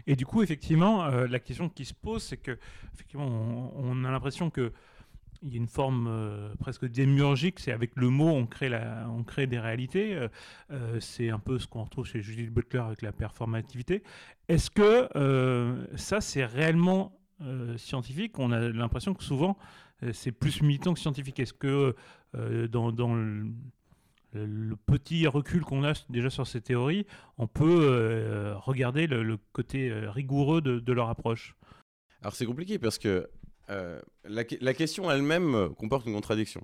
Et 0.07 0.15
du 0.15 0.25
coup, 0.25 0.43
effectivement, 0.43 1.03
euh, 1.05 1.27
la 1.27 1.39
question 1.39 1.67
qui 1.67 1.83
se 1.83 1.93
pose, 1.93 2.23
c'est 2.23 2.37
que 2.37 2.57
effectivement, 2.93 3.27
on, 3.75 4.05
a 4.05 4.11
l'impression 4.11 4.49
que 4.49 4.71
il 5.45 5.51
y 5.51 5.55
a 5.55 5.57
une 5.57 5.67
forme 5.67 6.07
euh, 6.07 6.53
presque 6.59 6.85
démiurgique, 6.85 7.59
c'est 7.59 7.71
avec 7.71 7.91
le 7.95 8.09
mot 8.09 8.29
on 8.29 8.45
crée, 8.45 9.47
des 9.47 9.59
réalités. 9.59 10.27
c'est 10.99 11.29
un 11.29 11.39
peu 11.39 11.59
ce 11.59 11.67
qu'on 11.67 11.83
retrouve 11.83 12.05
chez 12.05 12.21
Judith 12.21 12.51
Butler 12.51 12.79
avec 12.79 13.01
la 13.01 13.11
performativité. 13.11 14.03
Est-ce 14.47 14.69
que 14.69 15.07
ça, 15.95 16.21
c'est 16.21 16.45
réellement 16.45 17.17
euh, 17.41 17.77
scientifique, 17.77 18.39
on 18.39 18.53
a 18.53 18.69
l'impression 18.69 19.13
que 19.13 19.21
souvent 19.21 19.57
euh, 20.03 20.13
c'est 20.13 20.31
plus 20.31 20.61
militant 20.61 20.93
que 20.93 21.01
scientifique. 21.01 21.37
Est-ce 21.41 21.51
que 21.51 21.93
euh, 22.33 22.67
dans, 22.69 23.13
le, 23.13 23.51
petit 24.85 25.27
recul 25.27 25.61
qu'on 25.61 25.83
a 25.83 25.91
déjà 26.09 26.29
sur 26.29 26.47
ces 26.47 26.61
théories, 26.61 27.05
on 27.37 27.47
peut 27.47 28.53
regarder 28.55 29.05
le, 29.07 29.37
côté 29.51 29.91
rigoureux 29.91 30.61
de, 30.61 30.93
leur 30.93 31.09
approche? 31.09 31.55
Alors 32.21 32.33
c'est 32.33 32.45
compliqué 32.45 32.79
parce 32.79 32.97
que 32.97 33.29
la, 33.67 34.43
la, 34.61 34.73
question 34.73 35.09
elle-même 35.09 35.73
comporte 35.77 36.05
une 36.05 36.13
contradiction. 36.13 36.61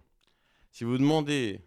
Si 0.72 0.84
vous 0.84 0.98
demandez 0.98 1.62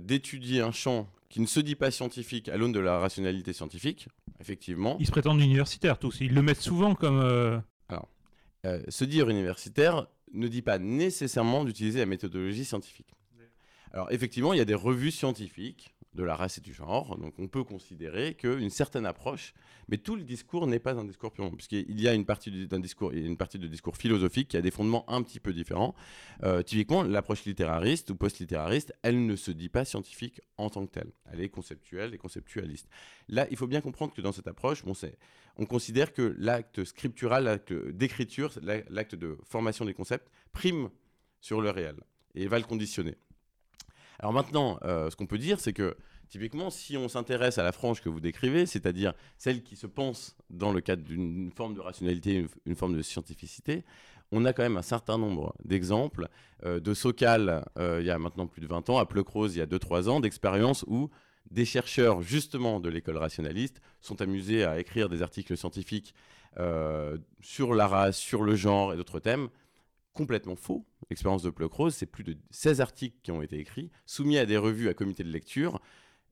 d'étudier 0.00 0.60
un 0.60 0.72
champ 0.72 1.08
qui 1.28 1.40
ne 1.40 1.46
se 1.46 1.60
dit 1.60 1.76
pas 1.76 1.90
scientifique 1.90 2.48
à 2.48 2.56
l'aune 2.56 2.72
de 2.72 2.80
la 2.80 2.98
rationalité 2.98 3.52
scientifique, 3.52 4.08
effectivement. 4.40 4.96
Ils 4.98 5.06
se 5.06 5.12
prétendent 5.12 5.40
universitaires 5.40 5.98
tous. 5.98 6.20
Ils 6.20 6.34
le 6.34 6.42
mettent 6.42 6.60
souvent 6.60 6.94
comme. 6.94 7.20
Euh, 7.20 8.82
se 8.88 9.04
dire 9.04 9.30
universitaire 9.30 10.06
ne 10.34 10.46
dit 10.46 10.60
pas 10.60 10.78
nécessairement 10.78 11.64
d'utiliser 11.64 12.00
la 12.00 12.06
méthodologie 12.06 12.66
scientifique. 12.66 13.14
Alors 13.92 14.12
effectivement, 14.12 14.52
il 14.52 14.58
y 14.58 14.60
a 14.60 14.66
des 14.66 14.74
revues 14.74 15.10
scientifiques 15.10 15.94
de 16.14 16.24
la 16.24 16.34
race 16.34 16.58
et 16.58 16.60
du 16.60 16.74
genre, 16.74 17.16
donc 17.18 17.34
on 17.38 17.46
peut 17.46 17.62
considérer 17.62 18.34
qu'une 18.34 18.70
certaine 18.70 19.06
approche, 19.06 19.54
mais 19.88 19.96
tout 19.96 20.16
le 20.16 20.22
discours 20.22 20.66
n'est 20.66 20.80
pas 20.80 20.94
un 20.94 21.04
discours 21.04 21.32
purement, 21.32 21.52
puisqu'il 21.52 22.00
y 22.00 22.08
a 22.08 22.14
une 22.14 22.24
partie 22.24 22.50
discours, 22.50 23.12
une 23.12 23.36
partie 23.36 23.58
de 23.58 23.68
discours 23.68 23.96
philosophique 23.96 24.48
qui 24.48 24.56
a 24.56 24.62
des 24.62 24.72
fondements 24.72 25.08
un 25.08 25.22
petit 25.22 25.38
peu 25.38 25.52
différents. 25.52 25.94
Euh, 26.42 26.62
typiquement, 26.62 27.04
l'approche 27.04 27.44
littérariste 27.44 28.10
ou 28.10 28.16
post-littérariste, 28.16 28.92
elle 29.02 29.24
ne 29.24 29.36
se 29.36 29.52
dit 29.52 29.68
pas 29.68 29.84
scientifique 29.84 30.40
en 30.56 30.68
tant 30.68 30.84
que 30.84 30.92
telle, 30.92 31.12
elle 31.30 31.40
est 31.40 31.48
conceptuelle 31.48 32.12
et 32.12 32.18
conceptualiste. 32.18 32.88
Là, 33.28 33.46
il 33.50 33.56
faut 33.56 33.68
bien 33.68 33.80
comprendre 33.80 34.12
que 34.12 34.20
dans 34.20 34.32
cette 34.32 34.48
approche, 34.48 34.84
bon, 34.84 34.94
on 35.56 35.66
considère 35.66 36.12
que 36.12 36.34
l'acte 36.38 36.84
scriptural, 36.84 37.44
l'acte 37.44 37.72
d'écriture, 37.72 38.52
l'acte 38.62 39.14
de 39.14 39.38
formation 39.44 39.84
des 39.84 39.94
concepts 39.94 40.28
prime 40.52 40.90
sur 41.40 41.60
le 41.60 41.70
réel 41.70 41.96
et 42.34 42.46
va 42.46 42.58
le 42.58 42.64
conditionner. 42.64 43.16
Alors 44.20 44.34
maintenant, 44.34 44.78
euh, 44.84 45.08
ce 45.08 45.16
qu'on 45.16 45.26
peut 45.26 45.38
dire, 45.38 45.60
c'est 45.60 45.72
que 45.72 45.96
typiquement, 46.28 46.68
si 46.68 46.96
on 46.98 47.08
s'intéresse 47.08 47.56
à 47.56 47.62
la 47.62 47.72
frange 47.72 48.02
que 48.02 48.10
vous 48.10 48.20
décrivez, 48.20 48.66
c'est-à-dire 48.66 49.14
celle 49.38 49.62
qui 49.62 49.76
se 49.76 49.86
pense 49.86 50.36
dans 50.50 50.72
le 50.72 50.82
cadre 50.82 51.02
d'une 51.02 51.50
forme 51.50 51.72
de 51.72 51.80
rationalité, 51.80 52.46
une, 52.66 52.76
forme 52.76 52.94
de 52.94 53.02
scientificité, 53.02 53.82
on 54.30 54.44
a 54.44 54.52
quand 54.52 54.62
même 54.62 54.76
un 54.76 54.82
certain 54.82 55.16
nombre 55.16 55.54
d'exemples 55.64 56.28
euh, 56.66 56.80
de 56.80 56.92
Socal 56.92 57.64
euh, 57.78 57.98
il 58.00 58.06
y 58.06 58.10
a 58.10 58.18
maintenant 58.18 58.46
plus 58.46 58.60
de 58.60 58.66
20 58.66 58.90
ans, 58.90 58.98
à 58.98 59.06
Pleucrose 59.06 59.56
il 59.56 59.60
y 59.60 59.62
a 59.62 59.66
2-3 59.66 60.10
ans, 60.10 60.20
d'expériences 60.20 60.84
où 60.86 61.08
des 61.50 61.64
chercheurs 61.64 62.20
justement 62.20 62.78
de 62.78 62.90
l'école 62.90 63.16
rationaliste 63.16 63.80
sont 64.02 64.20
amusés 64.20 64.64
à 64.64 64.78
écrire 64.78 65.08
des 65.08 65.22
articles 65.22 65.56
scientifiques 65.56 66.14
sur 67.40 67.74
la 67.74 67.88
race, 67.88 68.18
sur 68.18 68.42
le 68.42 68.54
genre 68.54 68.92
et 68.92 68.96
d'autres 68.96 69.20
thèmes 69.20 69.48
complètement 70.12 70.56
faux. 70.56 70.84
L'expérience 71.08 71.42
de 71.42 71.50
Pleucrose, 71.50 71.94
c'est 71.94 72.06
plus 72.06 72.24
de 72.24 72.36
16 72.50 72.80
articles 72.80 73.16
qui 73.22 73.32
ont 73.32 73.42
été 73.42 73.58
écrits, 73.58 73.90
soumis 74.06 74.38
à 74.38 74.46
des 74.46 74.56
revues 74.56 74.88
à 74.88 74.94
comité 74.94 75.24
de 75.24 75.30
lecture. 75.30 75.80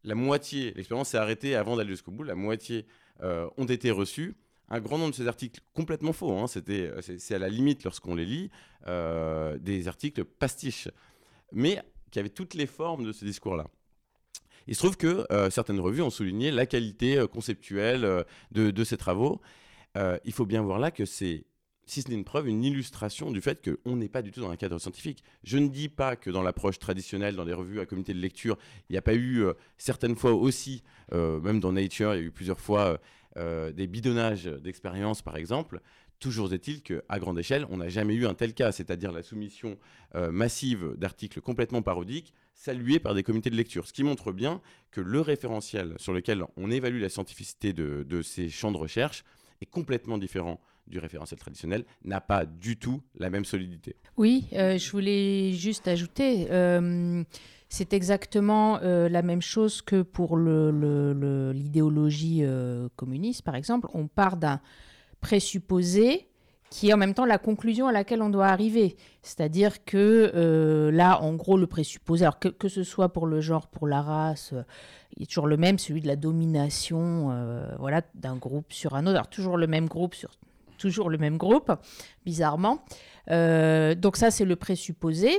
La 0.04 0.14
moitié, 0.14 0.72
l'expérience 0.74 1.10
s'est 1.10 1.18
arrêtée 1.18 1.54
avant 1.54 1.76
d'aller 1.76 1.90
jusqu'au 1.90 2.12
bout, 2.12 2.22
la 2.22 2.34
moitié 2.34 2.86
euh, 3.22 3.48
ont 3.56 3.66
été 3.66 3.90
reçus. 3.90 4.36
Un 4.68 4.80
grand 4.80 4.98
nombre 4.98 5.12
de 5.12 5.16
ces 5.16 5.26
articles 5.26 5.60
complètement 5.74 6.12
faux, 6.12 6.38
hein, 6.38 6.46
c'était, 6.46 6.92
c'est, 7.00 7.34
à 7.34 7.38
la 7.38 7.48
limite 7.48 7.84
lorsqu'on 7.84 8.14
les 8.14 8.26
lit, 8.26 8.50
euh, 8.86 9.56
des 9.58 9.88
articles 9.88 10.24
pastiches, 10.24 10.88
mais 11.52 11.82
qui 12.10 12.18
avaient 12.18 12.28
toutes 12.28 12.54
les 12.54 12.66
formes 12.66 13.04
de 13.04 13.12
ce 13.12 13.24
discours-là. 13.24 13.66
Il 14.66 14.74
se 14.74 14.80
trouve 14.80 14.98
que 14.98 15.26
euh, 15.32 15.48
certaines 15.48 15.80
revues 15.80 16.02
ont 16.02 16.10
souligné 16.10 16.50
la 16.50 16.66
qualité 16.66 17.24
conceptuelle 17.32 18.24
de, 18.52 18.84
ces 18.84 18.98
travaux. 18.98 19.40
il 19.96 20.32
faut 20.32 20.44
bien 20.44 20.60
voir 20.60 20.78
là 20.78 20.90
que 20.90 21.06
c'est 21.06 21.46
si 21.88 22.02
ce 22.02 22.08
n'est 22.08 22.14
une 22.14 22.24
preuve, 22.24 22.48
une 22.48 22.64
illustration 22.64 23.30
du 23.30 23.40
fait 23.40 23.62
qu'on 23.62 23.96
n'est 23.96 24.08
pas 24.08 24.22
du 24.22 24.30
tout 24.30 24.40
dans 24.40 24.50
un 24.50 24.56
cadre 24.56 24.78
scientifique. 24.78 25.22
Je 25.44 25.58
ne 25.58 25.68
dis 25.68 25.88
pas 25.88 26.16
que 26.16 26.30
dans 26.30 26.42
l'approche 26.42 26.78
traditionnelle, 26.78 27.36
dans 27.36 27.44
les 27.44 27.54
revues 27.54 27.80
à 27.80 27.86
comité 27.86 28.12
de 28.12 28.18
lecture, 28.18 28.58
il 28.88 28.92
n'y 28.92 28.98
a 28.98 29.02
pas 29.02 29.14
eu 29.14 29.44
euh, 29.44 29.54
certaines 29.78 30.16
fois 30.16 30.32
aussi, 30.32 30.82
euh, 31.12 31.40
même 31.40 31.60
dans 31.60 31.72
Nature, 31.72 32.14
il 32.14 32.20
y 32.20 32.24
a 32.24 32.26
eu 32.26 32.30
plusieurs 32.30 32.60
fois 32.60 33.00
euh, 33.36 33.72
des 33.72 33.86
bidonnages 33.86 34.44
d'expériences, 34.44 35.22
par 35.22 35.36
exemple. 35.36 35.80
Toujours 36.20 36.52
est-il 36.52 36.82
qu'à 36.82 37.18
grande 37.18 37.38
échelle, 37.38 37.64
on 37.70 37.76
n'a 37.76 37.88
jamais 37.88 38.14
eu 38.14 38.26
un 38.26 38.34
tel 38.34 38.52
cas, 38.52 38.72
c'est-à-dire 38.72 39.12
la 39.12 39.22
soumission 39.22 39.78
massive 40.32 40.96
d'articles 40.96 41.40
complètement 41.40 41.80
parodiques, 41.80 42.34
salués 42.54 42.98
par 42.98 43.14
des 43.14 43.22
comités 43.22 43.50
de 43.50 43.54
lecture. 43.54 43.86
Ce 43.86 43.92
qui 43.92 44.02
montre 44.02 44.32
bien 44.32 44.60
que 44.90 45.00
le 45.00 45.20
référentiel 45.20 45.94
sur 45.96 46.12
lequel 46.12 46.42
on 46.56 46.72
évalue 46.72 47.00
la 47.00 47.08
scientificité 47.08 47.72
de, 47.72 48.02
de 48.02 48.20
ces 48.20 48.48
champs 48.48 48.72
de 48.72 48.78
recherche 48.78 49.22
est 49.60 49.66
complètement 49.66 50.18
différent 50.18 50.60
du 50.88 50.98
référentiel 50.98 51.38
traditionnel 51.38 51.84
n'a 52.04 52.20
pas 52.20 52.44
du 52.44 52.76
tout 52.76 53.00
la 53.18 53.30
même 53.30 53.44
solidité. 53.44 53.94
Oui, 54.16 54.48
euh, 54.54 54.76
je 54.78 54.90
voulais 54.90 55.52
juste 55.52 55.86
ajouter, 55.86 56.48
euh, 56.50 57.22
c'est 57.68 57.92
exactement 57.92 58.80
euh, 58.82 59.08
la 59.08 59.22
même 59.22 59.42
chose 59.42 59.80
que 59.82 60.02
pour 60.02 60.36
l'idéologie 60.36 62.42
communiste, 62.96 63.42
par 63.42 63.54
exemple. 63.54 63.86
On 63.94 64.08
part 64.08 64.36
d'un 64.36 64.60
présupposé 65.20 66.24
qui 66.70 66.90
est 66.90 66.92
en 66.92 66.98
même 66.98 67.14
temps 67.14 67.24
la 67.24 67.38
conclusion 67.38 67.88
à 67.88 67.92
laquelle 67.92 68.20
on 68.20 68.28
doit 68.28 68.48
arriver. 68.48 68.96
C'est-à-dire 69.22 69.84
que 69.84 70.90
là, 70.92 71.22
en 71.22 71.34
gros, 71.34 71.56
le 71.56 71.66
présupposé, 71.66 72.24
alors 72.24 72.38
que, 72.38 72.48
que, 72.48 72.68
ce 72.68 72.82
soit 72.82 73.10
pour 73.10 73.26
le 73.26 73.40
genre, 73.40 73.68
pour 73.68 73.86
la 73.86 74.02
race, 74.02 74.52
il 75.16 75.22
est 75.22 75.26
toujours 75.26 75.46
le 75.46 75.56
même, 75.56 75.78
celui 75.78 76.02
de 76.02 76.06
la 76.06 76.16
domination 76.16 77.74
voilà, 77.78 78.02
d'un 78.14 78.36
groupe 78.36 78.70
sur 78.72 78.96
un 78.96 79.06
autre. 79.06 79.14
Alors 79.14 79.30
toujours 79.30 79.56
le 79.56 79.66
même 79.66 79.86
groupe 79.86 80.14
sur 80.14 80.30
toujours 80.78 81.10
le 81.10 81.18
même 81.18 81.36
groupe, 81.36 81.72
bizarrement. 82.24 82.82
donc 83.28 84.16
ça, 84.16 84.30
c'est 84.30 84.44
le 84.46 84.56
présupposé. 84.56 85.38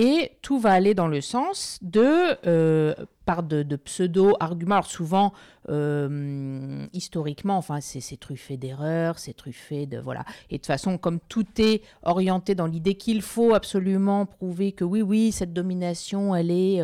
Et 0.00 0.30
tout 0.42 0.60
va 0.60 0.74
aller 0.74 0.94
dans 0.94 1.08
le 1.08 1.20
sens 1.20 1.80
de, 1.82 2.36
euh, 2.46 2.94
par 3.24 3.42
de, 3.42 3.64
pseudo-arguments. 3.74 4.82
Souvent, 4.82 5.32
euh, 5.70 6.86
historiquement, 6.92 7.56
enfin, 7.56 7.80
c'est 7.80 8.16
truffé 8.16 8.56
d'erreurs, 8.56 9.18
c'est 9.18 9.32
truffé 9.32 9.86
de... 9.86 9.98
Voilà. 9.98 10.24
Et 10.50 10.54
de 10.54 10.58
toute 10.58 10.66
façon, 10.66 10.98
comme 10.98 11.18
tout 11.28 11.46
est 11.58 11.82
orienté 12.04 12.54
dans 12.54 12.66
l'idée 12.66 12.94
qu'il 12.94 13.22
faut 13.22 13.54
absolument 13.54 14.24
prouver 14.24 14.70
que 14.70 14.84
oui, 14.84 15.02
oui, 15.02 15.32
cette 15.32 15.52
domination, 15.52 16.32
elle 16.32 16.52
est... 16.52 16.80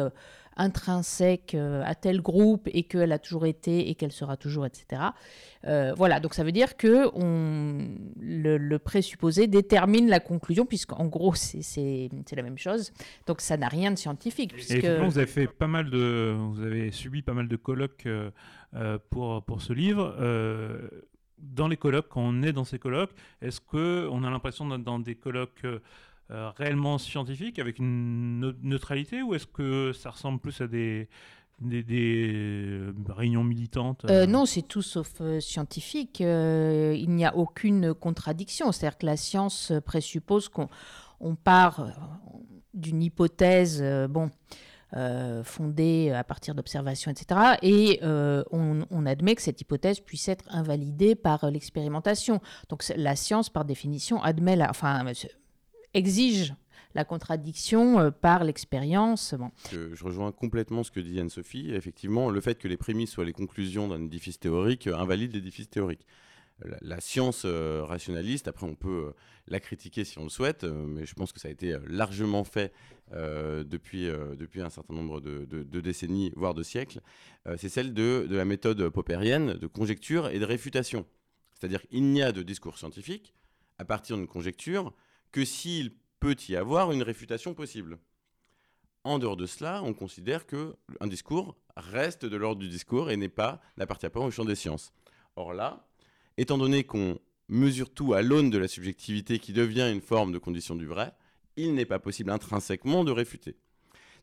Intrinsèque 0.56 1.54
euh, 1.54 1.82
à 1.84 1.94
tel 1.94 2.20
groupe 2.20 2.68
et 2.72 2.84
qu'elle 2.84 3.12
a 3.12 3.18
toujours 3.18 3.46
été 3.46 3.90
et 3.90 3.94
qu'elle 3.94 4.12
sera 4.12 4.36
toujours, 4.36 4.66
etc. 4.66 5.02
Euh, 5.66 5.94
voilà, 5.96 6.20
donc 6.20 6.34
ça 6.34 6.44
veut 6.44 6.52
dire 6.52 6.76
que 6.76 7.08
on, 7.14 7.88
le, 8.20 8.76
présupposé 8.78 9.46
détermine 9.46 10.08
la 10.08 10.20
conclusion, 10.20 10.66
puisqu'en 10.66 11.06
gros, 11.06 11.34
c'est 11.34 12.10
la 12.36 12.42
même 12.42 12.58
chose. 12.58 12.92
Donc 13.26 13.40
ça 13.40 13.56
n'a 13.56 13.68
rien 13.68 13.90
de 13.90 13.96
scientifique. 13.96 14.52
Puisque... 14.52 14.84
Et 14.84 14.98
vous 14.98 15.18
avez 15.18 15.26
fait 15.26 15.46
pas 15.46 15.66
mal 15.66 15.90
de, 15.90 16.36
vous 16.36 16.62
avez 16.62 16.90
subi 16.90 17.22
pas 17.22 17.34
mal 17.34 17.48
de 17.48 17.56
colloques 17.56 18.06
euh, 18.06 18.98
pour, 19.10 19.42
pour 19.44 19.62
ce 19.62 19.72
livre 19.72 20.14
dans 21.38 21.68
les 21.68 21.76
colloques, 21.76 22.08
quand 22.08 22.22
on 22.22 22.42
est 22.42 22.52
dans 22.52 22.64
ces 22.64 22.78
colloques, 22.78 23.12
est-ce 23.42 23.60
qu'on 23.60 24.24
a 24.24 24.30
l'impression 24.30 24.66
d'être 24.66 24.82
dans 24.82 24.98
des 24.98 25.14
colloques 25.14 25.66
euh, 26.30 26.50
réellement 26.56 26.96
scientifique, 26.96 27.58
avec 27.58 27.78
une 27.78 28.54
neutralité, 28.62 29.22
ou 29.22 29.34
est-ce 29.34 29.46
que 29.46 29.92
ça 29.92 30.08
ressemble 30.08 30.40
plus 30.40 30.58
à 30.62 30.66
des, 30.66 31.08
des, 31.60 32.32
euh, 32.32 32.94
réunions 33.08 33.44
militantes 33.44 34.06
euh 34.08 34.24
Non, 34.24 34.46
c'est 34.46 34.62
tout 34.62 34.80
sauf 34.80 35.20
scientifique. 35.40 36.20
il 36.20 37.10
n'y 37.10 37.26
a 37.26 37.36
aucune 37.36 37.92
contradiction. 37.92 38.72
C'est-à-dire 38.72 38.96
que 38.96 39.04
la 39.04 39.18
science 39.18 39.70
présuppose 39.84 40.48
qu'on 40.48 40.68
on 41.20 41.34
part 41.34 41.86
d'une 42.72 43.02
hypothèse, 43.02 43.84
bon, 44.08 44.30
fondée 45.44 46.10
à 46.10 46.24
partir 46.24 46.54
d'observations, 46.54 47.10
etc. 47.10 47.58
Et 47.60 48.00
on, 48.02 48.86
on, 48.90 49.04
admet 49.04 49.34
que 49.34 49.42
cette 49.42 49.60
hypothèse 49.60 50.00
puisse 50.00 50.28
être 50.28 50.44
invalidée 50.48 51.14
par 51.16 51.50
l'expérimentation. 51.50 52.40
Donc 52.70 52.82
la 52.96 53.14
science, 53.14 53.50
par 53.50 53.66
définition, 53.66 54.22
admet 54.22 54.56
la, 54.56 54.70
enfin, 54.70 55.04
exige 55.94 56.54
la 56.94 57.04
contradiction 57.04 57.98
euh, 57.98 58.10
par 58.10 58.44
l'expérience. 58.44 59.34
Je 59.72 60.04
rejoins 60.04 60.32
complètement 60.32 60.82
ce 60.82 60.90
que 60.90 61.00
dit 61.00 61.18
Anne-Sophie. 61.20 61.74
Effectivement, 61.74 62.30
le 62.30 62.40
fait 62.40 62.58
que 62.58 62.68
les 62.68 62.76
prémices 62.76 63.10
soient 63.10 63.24
les 63.24 63.32
conclusions 63.32 63.88
d'un 63.88 64.02
édifice 64.02 64.38
théorique 64.38 64.86
euh, 64.86 64.96
invalide 64.96 65.34
l'édifice 65.34 65.68
théorique. 65.68 66.06
La, 66.82 67.00
science 67.00 67.42
euh, 67.46 67.82
rationaliste, 67.84 68.46
après 68.46 68.64
on 68.64 68.76
peut 68.76 69.12
la 69.48 69.58
critiquer 69.58 70.04
si 70.04 70.20
on 70.20 70.22
le 70.22 70.28
souhaite, 70.28 70.62
mais 70.62 71.04
je 71.04 71.12
pense 71.14 71.32
que 71.32 71.40
ça 71.40 71.48
a 71.48 71.50
été 71.50 71.76
largement 71.88 72.44
fait 72.44 72.72
depuis, 73.10 74.06
depuis 74.38 74.62
un 74.62 74.70
certain 74.70 74.94
nombre 74.94 75.20
de, 75.20 75.80
décennies, 75.80 76.32
voire 76.36 76.54
de 76.54 76.62
siècles, 76.62 77.00
c'est 77.56 77.68
celle 77.68 77.92
de, 77.92 78.28
la 78.30 78.44
méthode 78.44 78.88
poppérienne 78.90 79.54
de 79.54 79.66
conjecture 79.66 80.28
et 80.28 80.38
de 80.38 80.44
réfutation. 80.44 81.04
C'est-à-dire 81.54 81.82
qu'il 81.82 82.04
n'y 82.04 82.22
a 82.22 82.30
de 82.30 82.42
discours 82.42 82.78
scientifique 82.78 83.34
à 83.78 83.84
partir 83.84 84.16
d'une 84.16 84.28
conjecture 84.28 84.94
que 85.34 85.44
s'il 85.44 85.90
peut 86.20 86.36
y 86.48 86.54
avoir 86.54 86.92
une 86.92 87.02
réfutation 87.02 87.54
possible. 87.54 87.98
En 89.02 89.18
dehors 89.18 89.36
de 89.36 89.46
cela, 89.46 89.82
on 89.82 89.92
considère 89.92 90.46
que 90.46 90.76
un 91.00 91.08
discours 91.08 91.56
reste 91.76 92.24
de 92.24 92.36
l'ordre 92.36 92.60
du 92.60 92.68
discours 92.68 93.10
et 93.10 93.16
n'est 93.16 93.28
pas 93.28 93.60
n'appartient 93.76 94.08
pas 94.08 94.20
au 94.20 94.30
champ 94.30 94.44
des 94.44 94.54
sciences. 94.54 94.92
Or 95.34 95.52
là, 95.52 95.88
étant 96.36 96.56
donné 96.56 96.84
qu'on 96.84 97.18
mesure 97.48 97.92
tout 97.92 98.14
à 98.14 98.22
l'aune 98.22 98.48
de 98.48 98.58
la 98.58 98.68
subjectivité 98.68 99.40
qui 99.40 99.52
devient 99.52 99.90
une 99.92 100.00
forme 100.00 100.30
de 100.30 100.38
condition 100.38 100.76
du 100.76 100.86
vrai, 100.86 101.12
il 101.56 101.74
n'est 101.74 101.84
pas 101.84 101.98
possible 101.98 102.30
intrinsèquement 102.30 103.02
de 103.02 103.10
réfuter. 103.10 103.56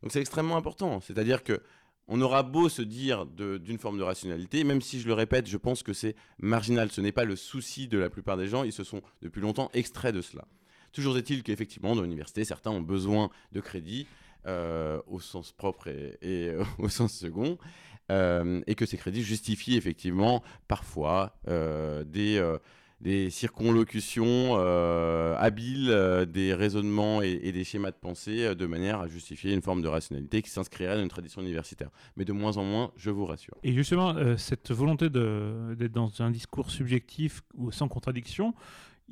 Donc 0.02 0.12
c'est 0.12 0.20
extrêmement 0.20 0.56
important. 0.56 1.02
C'est-à-dire 1.02 1.44
que 1.44 1.60
on 2.08 2.22
aura 2.22 2.42
beau 2.42 2.70
se 2.70 2.80
dire 2.80 3.26
d'une 3.26 3.78
forme 3.78 3.98
de 3.98 4.02
rationalité, 4.02 4.64
même 4.64 4.80
si 4.80 4.98
je 4.98 5.06
le 5.06 5.14
répète, 5.14 5.46
je 5.46 5.58
pense 5.58 5.82
que 5.82 5.92
c'est 5.92 6.16
marginal. 6.38 6.90
Ce 6.90 7.02
n'est 7.02 7.12
pas 7.12 7.24
le 7.24 7.36
souci 7.36 7.86
de 7.86 7.98
la 7.98 8.08
plupart 8.08 8.38
des 8.38 8.48
gens. 8.48 8.64
Ils 8.64 8.72
se 8.72 8.82
sont 8.82 9.02
depuis 9.20 9.42
longtemps 9.42 9.70
extraits 9.74 10.14
de 10.14 10.22
cela. 10.22 10.48
Toujours 10.92 11.16
est-il 11.16 11.42
qu'effectivement, 11.42 11.96
dans 11.96 12.02
l'université, 12.02 12.44
certains 12.44 12.70
ont 12.70 12.82
besoin 12.82 13.30
de 13.52 13.60
crédits 13.60 14.06
euh, 14.46 15.00
au 15.06 15.20
sens 15.20 15.52
propre 15.52 15.86
et, 15.86 16.18
euh, 16.22 16.64
au 16.78 16.88
sens 16.88 17.12
second, 17.12 17.58
euh, 18.10 18.60
et 18.66 18.74
que 18.74 18.86
ces 18.86 18.96
crédits 18.96 19.22
justifient 19.22 19.76
effectivement 19.76 20.42
parfois 20.66 21.36
des 22.06 22.42
des 23.00 23.30
circonlocutions 23.30 24.54
habiles, 25.36 26.26
des 26.28 26.54
raisonnements 26.54 27.20
et, 27.20 27.50
des 27.50 27.64
schémas 27.64 27.90
de 27.90 27.96
pensée 27.96 28.54
de 28.54 28.66
manière 28.66 29.00
à 29.00 29.08
justifier 29.08 29.52
une 29.52 29.62
forme 29.62 29.82
de 29.82 29.88
rationalité 29.88 30.40
qui 30.40 30.50
s'inscrirait 30.50 30.94
dans 30.96 31.02
une 31.02 31.08
tradition 31.08 31.40
universitaire. 31.40 31.90
Mais 32.16 32.24
de 32.24 32.32
moins 32.32 32.56
en 32.58 32.64
moins, 32.64 32.92
je 32.96 33.10
vous 33.10 33.26
rassure. 33.26 33.56
Et 33.64 33.72
justement, 33.72 34.14
cette 34.36 34.70
volonté 34.70 35.10
d'être 35.10 35.92
dans 35.92 36.22
un 36.22 36.30
discours 36.30 36.70
subjectif 36.70 37.42
ou 37.54 37.72
sans 37.72 37.88
contradiction, 37.88 38.54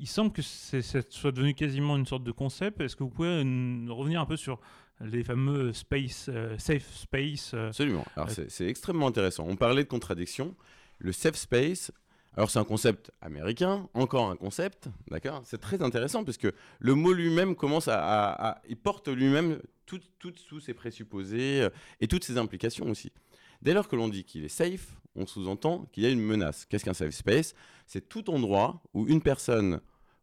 il 0.00 0.08
semble 0.08 0.32
que 0.32 0.42
ça 0.42 1.02
soit 1.10 1.32
devenu 1.32 1.54
quasiment 1.54 1.96
une 1.96 2.06
sorte 2.06 2.24
de 2.24 2.32
concept. 2.32 2.80
Est-ce 2.80 2.96
que 2.96 3.04
vous 3.04 3.10
pouvez 3.10 3.28
revenir 3.28 4.20
un 4.20 4.26
peu 4.26 4.36
sur 4.36 4.58
les 5.00 5.22
fameux 5.22 5.72
space, 5.72 6.26
euh, 6.28 6.56
safe 6.58 6.90
space 6.94 7.52
euh, 7.54 7.68
Absolument. 7.68 8.04
Alors 8.16 8.28
euh, 8.38 8.44
c'est 8.48 8.66
extrêmement 8.66 9.06
intéressant. 9.06 9.46
On 9.46 9.56
parlait 9.56 9.84
de 9.84 9.88
contradiction. 9.88 10.54
Le 10.98 11.12
safe 11.12 11.36
space, 11.36 11.92
alors 12.36 12.50
c'est 12.50 12.58
un 12.58 12.64
concept 12.64 13.10
américain, 13.20 13.88
encore 13.94 14.30
un 14.30 14.36
concept, 14.36 14.88
d'accord? 15.10 15.42
C'est 15.44 15.60
très 15.60 15.82
intéressant 15.82 16.24
parce 16.24 16.36
que 16.36 16.52
le 16.78 16.94
mot 16.94 17.12
lui-même 17.12 17.54
commence 17.54 17.88
à, 17.88 18.60
il 18.68 18.76
porte 18.76 19.08
lui-même 19.08 19.60
toutes 19.86 20.10
tout, 20.18 20.32
tous 20.48 20.60
ses 20.60 20.74
présupposés 20.74 21.66
et 22.00 22.08
toutes 22.08 22.24
ses 22.24 22.36
implications 22.36 22.86
aussi. 22.90 23.12
Dès 23.62 23.72
lors 23.72 23.88
que 23.88 23.96
l'on 23.96 24.08
dit 24.08 24.24
qu'il 24.24 24.44
est 24.44 24.48
safe, 24.48 24.94
on 25.14 25.26
sous-entend 25.26 25.86
qu'il 25.92 26.02
y 26.02 26.06
a 26.06 26.10
une 26.10 26.20
menace. 26.20 26.66
Qu'est-ce 26.66 26.84
qu'un 26.84 26.94
safe 26.94 27.14
space? 27.14 27.54
C'est 27.86 28.08
tout 28.08 28.30
endroit 28.30 28.82
où 28.92 29.06
une 29.06 29.22
personne 29.22 29.80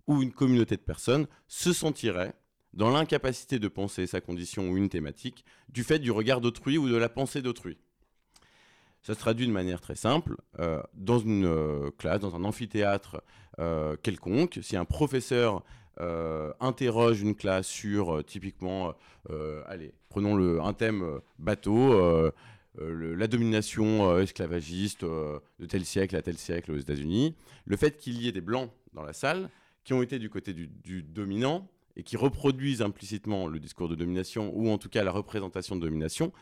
ou 0.07 0.21
une 0.21 0.31
communauté 0.31 0.75
de 0.75 0.81
personnes 0.81 1.27
se 1.47 1.73
sentirait 1.73 2.33
dans 2.73 2.89
l'incapacité 2.89 3.59
de 3.59 3.67
penser 3.67 4.07
sa 4.07 4.21
condition 4.21 4.69
ou 4.69 4.77
une 4.77 4.89
thématique 4.89 5.45
du 5.69 5.83
fait 5.83 5.99
du 5.99 6.11
regard 6.11 6.41
d'autrui 6.41 6.77
ou 6.77 6.87
de 6.89 6.95
la 6.95 7.09
pensée 7.09 7.41
d'autrui. 7.41 7.77
Ça 9.01 9.13
se 9.13 9.19
traduit 9.19 9.47
de 9.47 9.51
manière 9.51 9.79
très 9.79 9.95
simple. 9.95 10.35
Euh, 10.59 10.81
dans 10.93 11.19
une 11.19 11.45
euh, 11.45 11.91
classe, 11.97 12.19
dans 12.19 12.35
un 12.35 12.43
amphithéâtre 12.43 13.23
euh, 13.59 13.95
quelconque, 14.03 14.59
si 14.61 14.75
un 14.77 14.85
professeur 14.85 15.63
interroge 16.59 17.21
une 17.21 17.33
classe 17.33 17.65
sur 17.65 18.23
typiquement, 18.23 18.93
allez, 19.65 19.95
prenons 20.09 20.35
le, 20.35 20.61
un 20.61 20.73
thème 20.73 21.21
bateau, 21.39 22.31
la 22.75 23.27
domination 23.27 24.19
esclavagiste 24.19 25.03
de 25.03 25.65
tel 25.67 25.85
siècle 25.85 26.15
à 26.15 26.21
tel 26.21 26.37
siècle 26.37 26.71
aux 26.71 26.77
États-Unis, 26.77 27.33
le 27.65 27.77
fait 27.77 27.97
qu'il 27.97 28.21
y 28.21 28.27
ait 28.27 28.31
des 28.31 28.41
blancs 28.41 28.69
dans 28.93 29.01
la 29.01 29.13
salle 29.13 29.49
qui 29.87 29.93
ont 29.93 30.01
été 30.01 30.19
du 30.19 30.29
côté 30.29 30.53
du, 30.53 31.01
dominant 31.01 31.71
et 31.95 32.03
qui 32.03 32.17
reproduisent 32.17 32.81
implicitement 32.81 33.47
le 33.47 33.57
discours 33.57 33.87
de 33.87 33.95
domination 33.95 34.51
ou 34.53 34.69
en 34.69 34.77
tout 34.77 34.89
cas 34.89 35.01
la 35.01 35.13
représentation 35.13 35.77
de 35.77 35.81
domination, 35.81 36.33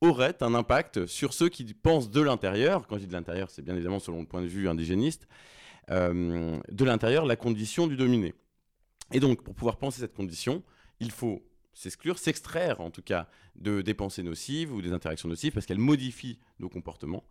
auraient 0.00 0.42
un 0.42 0.56
impact 0.56 1.06
sur 1.06 1.34
ceux 1.34 1.48
qui 1.48 1.72
pensent 1.72 2.10
de 2.10 2.20
l'intérieur, 2.20 2.88
quand 2.88 2.96
je 2.96 3.02
dis 3.02 3.06
de 3.06 3.12
l'intérieur, 3.12 3.48
c'est 3.48 3.62
bien 3.62 3.74
évidemment 3.74 4.00
selon 4.00 4.22
le 4.22 4.26
point 4.26 4.42
de 4.42 4.48
vue 4.48 4.68
indigéniste, 4.68 5.28
euh, 5.90 6.58
de 6.68 6.84
l'intérieur 6.84 7.26
la 7.26 7.36
condition 7.36 7.86
du 7.86 7.96
dominé. 7.96 8.34
Et 9.12 9.20
donc, 9.20 9.44
pour 9.44 9.54
pouvoir 9.54 9.76
penser 9.76 10.00
cette 10.00 10.14
condition, 10.14 10.64
il 10.98 11.12
faut 11.12 11.48
s'exclure, 11.74 12.18
s'extraire 12.18 12.80
en 12.80 12.90
tout 12.90 13.02
cas 13.02 13.28
de 13.54 13.82
des 13.82 13.94
pensées 13.94 14.24
nocives 14.24 14.74
ou 14.74 14.82
des 14.82 14.92
interactions 14.92 15.28
nocives 15.28 15.52
parce 15.52 15.64
qu'elles 15.64 15.78
modifient 15.78 16.40
nos 16.58 16.68
comportements. 16.68 17.22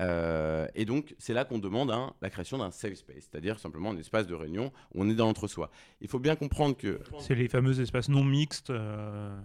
Euh, 0.00 0.66
et 0.74 0.84
donc, 0.84 1.14
c'est 1.18 1.34
là 1.34 1.44
qu'on 1.44 1.58
demande 1.58 1.92
la 2.20 2.30
création 2.30 2.58
d'un 2.58 2.70
safe 2.70 2.94
space, 2.94 3.28
c'est-à-dire 3.30 3.58
simplement 3.58 3.90
un 3.90 3.96
espace 3.96 4.26
de 4.26 4.34
réunion 4.34 4.72
où 4.94 5.02
on 5.02 5.08
est 5.08 5.14
dans 5.14 5.26
l'entre-soi. 5.26 5.70
Il 6.00 6.08
faut 6.08 6.18
bien 6.18 6.36
comprendre 6.36 6.76
que... 6.76 7.00
C'est 7.18 7.34
les 7.34 7.48
fameux 7.48 7.80
espaces 7.80 8.08
non 8.08 8.24
mixtes. 8.24 8.70
Euh, 8.70 9.36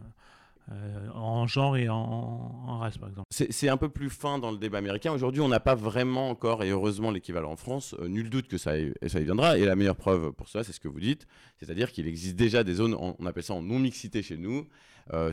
euh, 0.72 1.10
en 1.14 1.46
genre 1.46 1.76
et 1.76 1.90
en, 1.90 2.78
race, 2.80 2.98
par 2.98 3.10
exemple. 3.10 3.28
C'est 3.30 3.68
un 3.68 3.76
peu 3.78 3.90
plus 3.90 4.10
fin 4.10 4.40
dans 4.40 4.52
le 4.52 4.58
débat 4.58 4.78
américain. 4.78 5.12
Aujourd'hui, 5.12 5.42
on 5.42 5.50
n'a 5.50 5.60
pas 5.60 5.76
vraiment 5.76 6.30
encore, 6.30 6.64
et 6.64 6.70
heureusement, 6.70 7.12
l'équivalent 7.12 7.52
en 7.52 7.56
France. 7.58 7.96
nul 8.00 8.30
doute 8.30 8.48
que 8.48 8.58
ça 8.58 8.78
y, 8.78 8.94
ça 9.08 9.20
y 9.20 9.26
viendra. 9.26 9.58
Et 9.58 9.66
la 9.66 9.76
meilleure 9.76 9.98
preuve 9.98 10.32
pour 10.32 10.48
ça, 10.48 10.64
c'est 10.64 10.72
ce 10.72 10.80
que 10.80 10.88
vous 10.88 11.02
dites. 11.02 11.28
C'est-à-dire 11.58 11.92
qu'il 11.92 12.08
existe 12.08 12.36
déjà 12.36 12.64
des 12.64 12.76
zones, 12.76 12.96
on 12.96 13.26
appelle 13.26 13.44
ça 13.44 13.56
en 13.56 13.62
non-mixité 13.62 14.22
chez 14.22 14.38
nous. 14.38 14.68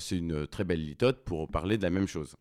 c'est 0.01 0.17
une 0.17 0.49
très 0.49 0.65
belle 0.65 0.85
litote 0.85 1.23
pour 1.25 1.49
parler 1.49 1.79
de 1.79 1.83
la 1.83 1.91
même 1.91 2.09
chose. 2.09 2.35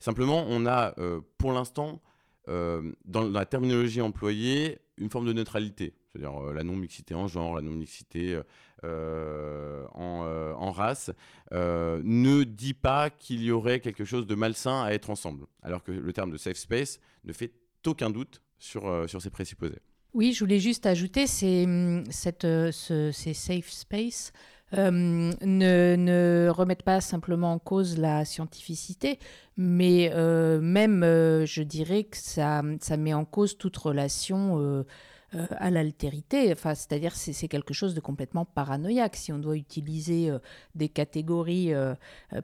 Simplement, 0.00 0.44
on 0.48 0.66
a, 0.66 0.94
pour 1.38 1.52
l'instant, 1.52 2.00
dans 2.46 3.28
la 3.30 3.44
terminologie 3.44 4.00
employée, 4.00 4.78
une 4.96 5.10
forme 5.10 5.26
de 5.26 5.32
neutralité, 5.32 5.94
c'est-à-dire 6.06 6.40
la 6.52 6.64
non-mixité 6.64 7.14
en 7.14 7.28
genre, 7.28 7.56
la 7.56 7.62
non-mixité 7.62 8.40
en, 8.84 10.70
race, 10.70 11.10
ne 11.52 12.44
dit 12.44 12.74
pas 12.74 13.10
qu'il 13.10 13.42
y 13.42 13.50
aurait 13.50 13.80
quelque 13.80 14.04
chose 14.04 14.26
de 14.26 14.34
malsain 14.34 14.82
à 14.82 14.92
être 14.92 15.10
ensemble, 15.10 15.46
alors 15.62 15.82
que 15.82 15.92
le 15.92 16.12
terme 16.12 16.30
de 16.30 16.36
safe 16.36 16.56
space 16.56 17.00
ne 17.24 17.32
fait 17.32 17.52
aucun 17.86 18.10
doute 18.10 18.40
sur, 18.58 19.08
sur 19.08 19.20
ces 19.20 19.30
présupposés. 19.30 19.80
Oui, 20.14 20.32
je 20.32 20.40
voulais 20.40 20.58
juste 20.58 20.86
ajouter, 20.86 21.26
hum, 21.64 22.04
ces 22.10 23.34
safe 23.34 23.68
space 23.70 24.32
euh, 24.76 24.90
ne, 24.90 25.96
ne, 25.96 26.50
remettent 26.50 26.82
pas 26.82 27.00
simplement 27.00 27.52
en 27.52 27.58
cause 27.58 27.96
la 27.96 28.24
scientificité, 28.26 29.18
mais 29.56 30.10
euh, 30.12 30.60
même, 30.60 31.02
euh, 31.02 31.46
je 31.46 31.62
dirais 31.62 32.04
que 32.04 32.18
ça, 32.18 32.62
ça, 32.80 32.96
met 32.98 33.14
en 33.14 33.24
cause 33.24 33.56
toute 33.56 33.76
relation 33.76 34.84
à 35.32 35.70
l'altérité. 35.70 36.52
Enfin, 36.52 36.74
c'est-à-dire 36.74 37.14
c'est, 37.14 37.32
c'est 37.32 37.48
quelque 37.48 37.74
chose 37.74 37.94
de 37.94 38.00
complètement 38.00 38.44
paranoïaque. 38.44 39.16
Si 39.16 39.32
on 39.32 39.38
doit 39.38 39.56
utiliser 39.56 40.30
des 40.74 40.88
catégories 40.88 41.72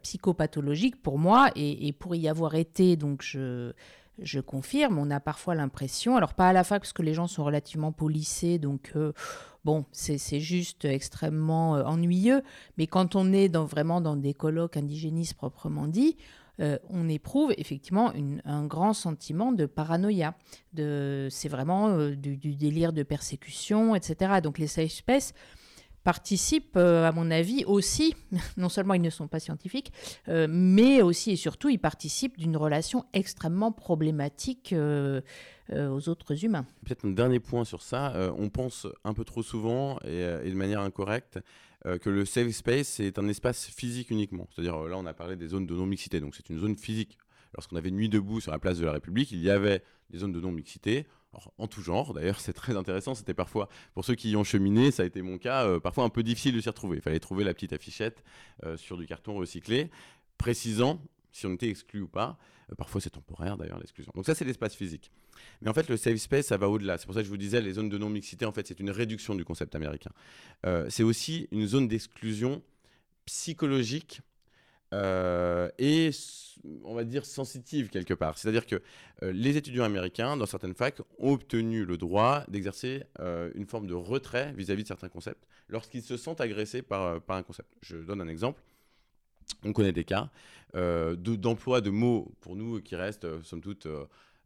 psychopathologiques, 0.02 1.02
pour 1.02 1.18
moi, 1.18 1.50
et, 1.56 1.86
et, 1.86 1.92
pour 1.92 2.14
y 2.14 2.28
avoir 2.28 2.54
été, 2.54 2.96
donc 2.96 3.22
je 3.22 3.72
je 4.20 4.40
confirme, 4.40 4.98
on 4.98 5.10
a 5.10 5.20
parfois 5.20 5.54
l'impression, 5.54 6.16
alors 6.16 6.34
pas 6.34 6.48
à 6.48 6.52
la 6.52 6.64
fac 6.64 6.82
parce 6.82 6.92
que 6.92 7.02
les 7.02 7.14
gens 7.14 7.26
sont 7.26 7.44
relativement 7.44 7.92
polissés, 7.92 8.58
donc 8.58 8.92
Bon, 9.64 9.86
c'est 9.92 10.40
juste 10.40 10.84
extrêmement 10.84 11.76
euh, 11.76 11.84
ennuyeux, 11.84 12.42
mais 12.76 12.86
quand 12.86 13.16
on 13.16 13.32
est 13.32 13.56
vraiment 13.56 14.02
dans 14.02 14.14
des 14.14 14.34
colloques 14.34 14.76
indigénistes 14.76 15.34
proprement 15.34 15.88
dit, 15.88 16.18
euh, 16.60 16.78
on 16.90 17.08
éprouve 17.08 17.52
effectivement 17.56 18.12
un 18.44 18.66
grand 18.66 18.92
sentiment 18.92 19.52
de 19.52 19.64
paranoïa. 19.64 20.36
C'est 20.76 21.48
vraiment 21.48 21.88
euh, 21.88 22.14
du, 22.14 22.36
délire 22.36 22.92
de 22.92 23.02
persécution, 23.02 23.94
etc. 23.94 24.40
Donc 24.42 24.58
les 24.58 24.66
safe 24.66 24.92
space 24.92 25.32
participent, 26.04 26.76
à 26.76 27.10
mon 27.12 27.30
avis, 27.30 27.64
aussi, 27.64 28.14
non 28.56 28.68
seulement 28.68 28.94
ils 28.94 29.02
ne 29.02 29.10
sont 29.10 29.26
pas 29.26 29.40
scientifiques, 29.40 29.92
mais 30.28 31.02
aussi 31.02 31.32
et 31.32 31.36
surtout 31.36 31.68
ils 31.68 31.78
participent 31.78 32.38
d'une 32.38 32.56
relation 32.56 33.04
extrêmement 33.12 33.72
problématique 33.72 34.74
euh, 35.72 35.88
aux 35.88 36.10
autres 36.10 36.44
humains. 36.44 36.66
Peut-être 36.84 37.06
un 37.06 37.12
dernier 37.12 37.40
point 37.40 37.64
sur 37.64 37.80
ça. 37.80 38.14
Euh, 38.14 38.30
on 38.36 38.50
pense 38.50 38.86
un 39.02 39.14
peu 39.14 39.24
trop 39.24 39.42
souvent 39.42 39.96
et, 40.00 40.22
euh, 40.22 40.44
de 40.44 40.54
manière 40.54 40.80
incorrecte 40.80 41.38
que 42.00 42.08
le 42.08 42.24
safe 42.24 42.50
space 42.50 42.98
est 43.00 43.18
un 43.18 43.28
espace 43.28 43.66
physique 43.66 44.10
uniquement. 44.10 44.48
C'est-à-dire 44.50 44.74
là, 44.84 44.96
on 44.96 45.04
a 45.04 45.12
parlé 45.12 45.36
des 45.36 45.48
zones 45.48 45.66
de 45.66 45.74
non-mixité, 45.74 46.18
donc 46.18 46.34
c'est 46.34 46.48
une 46.48 46.58
zone 46.58 46.76
physique. 46.76 47.18
Lorsqu'on 47.52 47.76
avait 47.76 47.90
Nuit 47.90 48.08
debout 48.08 48.40
sur 48.40 48.52
la 48.52 48.58
place 48.58 48.78
de 48.78 48.86
la 48.86 48.92
République, 48.92 49.30
il 49.32 49.40
y 49.42 49.50
avait 49.50 49.82
des 50.08 50.16
zones 50.16 50.32
de 50.32 50.40
non-mixité. 50.40 51.06
En 51.58 51.66
tout 51.66 51.82
genre, 51.82 52.14
d'ailleurs, 52.14 52.40
c'est 52.40 52.52
très 52.52 52.76
intéressant. 52.76 53.14
C'était 53.14 53.34
parfois, 53.34 53.68
pour 53.94 54.04
ceux 54.04 54.14
qui 54.14 54.30
y 54.30 54.36
ont 54.36 54.44
cheminé, 54.44 54.90
ça 54.90 55.02
a 55.02 55.06
été 55.06 55.22
mon 55.22 55.38
cas, 55.38 55.80
parfois 55.80 56.04
un 56.04 56.08
peu 56.08 56.22
difficile 56.22 56.54
de 56.54 56.60
s'y 56.60 56.68
retrouver. 56.68 56.96
Il 56.96 57.02
fallait 57.02 57.20
trouver 57.20 57.44
la 57.44 57.54
petite 57.54 57.72
affichette 57.72 58.24
sur 58.76 58.96
du 58.96 59.06
carton 59.06 59.34
recyclé, 59.34 59.90
précisant 60.38 61.00
si 61.34 61.46
on 61.46 61.54
était 61.54 61.68
exclu 61.68 62.02
ou 62.02 62.08
pas. 62.08 62.38
parfois, 62.78 63.00
c'est 63.00 63.10
temporaire 63.10 63.56
d'ailleurs, 63.56 63.78
l'exclusion. 63.78 64.12
Donc, 64.14 64.24
ça, 64.24 64.34
c'est 64.34 64.44
l'espace 64.44 64.74
physique. 64.74 65.10
Mais 65.60 65.68
en 65.68 65.74
fait, 65.74 65.88
le 65.88 65.96
safe 65.96 66.16
space, 66.18 66.46
ça 66.46 66.56
va 66.56 66.68
au-delà. 66.68 66.96
C'est 66.96 67.06
pour 67.06 67.14
ça 67.14 67.20
que 67.20 67.26
je 67.26 67.30
vous 67.30 67.36
disais, 67.36 67.60
les 67.60 67.72
zones 67.72 67.88
de 67.88 67.98
non-mixité, 67.98 68.46
en 68.46 68.52
fait, 68.52 68.66
c'est 68.66 68.80
une 68.80 68.90
réduction 68.90 69.34
du 69.34 69.44
concept 69.44 69.74
américain. 69.74 70.12
Euh, 70.64 70.86
c'est 70.88 71.02
aussi 71.02 71.48
une 71.50 71.66
zone 71.66 71.88
d'exclusion 71.88 72.62
psychologique 73.26 74.20
euh, 74.94 75.68
et, 75.78 76.10
on 76.84 76.94
va 76.94 77.04
dire, 77.04 77.26
sensitive 77.26 77.88
quelque 77.88 78.14
part. 78.14 78.38
C'est-à-dire 78.38 78.66
que 78.66 78.76
euh, 79.22 79.32
les 79.32 79.56
étudiants 79.56 79.84
américains, 79.84 80.36
dans 80.36 80.46
certaines 80.46 80.74
facs, 80.74 81.00
ont 81.18 81.32
obtenu 81.32 81.84
le 81.84 81.96
droit 81.96 82.44
d'exercer 82.48 83.02
une 83.54 83.66
forme 83.66 83.86
de 83.86 83.94
retrait 83.94 84.52
vis-à-vis 84.56 84.82
de 84.82 84.88
certains 84.88 85.08
concepts 85.08 85.46
lorsqu'ils 85.68 86.02
se 86.02 86.16
sentent 86.16 86.40
agressés 86.40 86.82
par, 86.82 87.20
par 87.22 87.36
un 87.36 87.42
concept. 87.42 87.68
Je 87.82 87.96
donne 87.96 88.20
un 88.20 88.28
exemple. 88.28 88.62
On 89.64 89.72
connaît 89.72 89.92
des 89.92 90.04
cas 90.04 90.30
d'emploi 90.74 91.80
de, 91.80 91.90
mots 91.90 92.32
pour 92.40 92.56
nous 92.56 92.80
qui 92.80 92.96
restent, 92.96 93.26
somme 93.42 93.60
toute, 93.60 93.86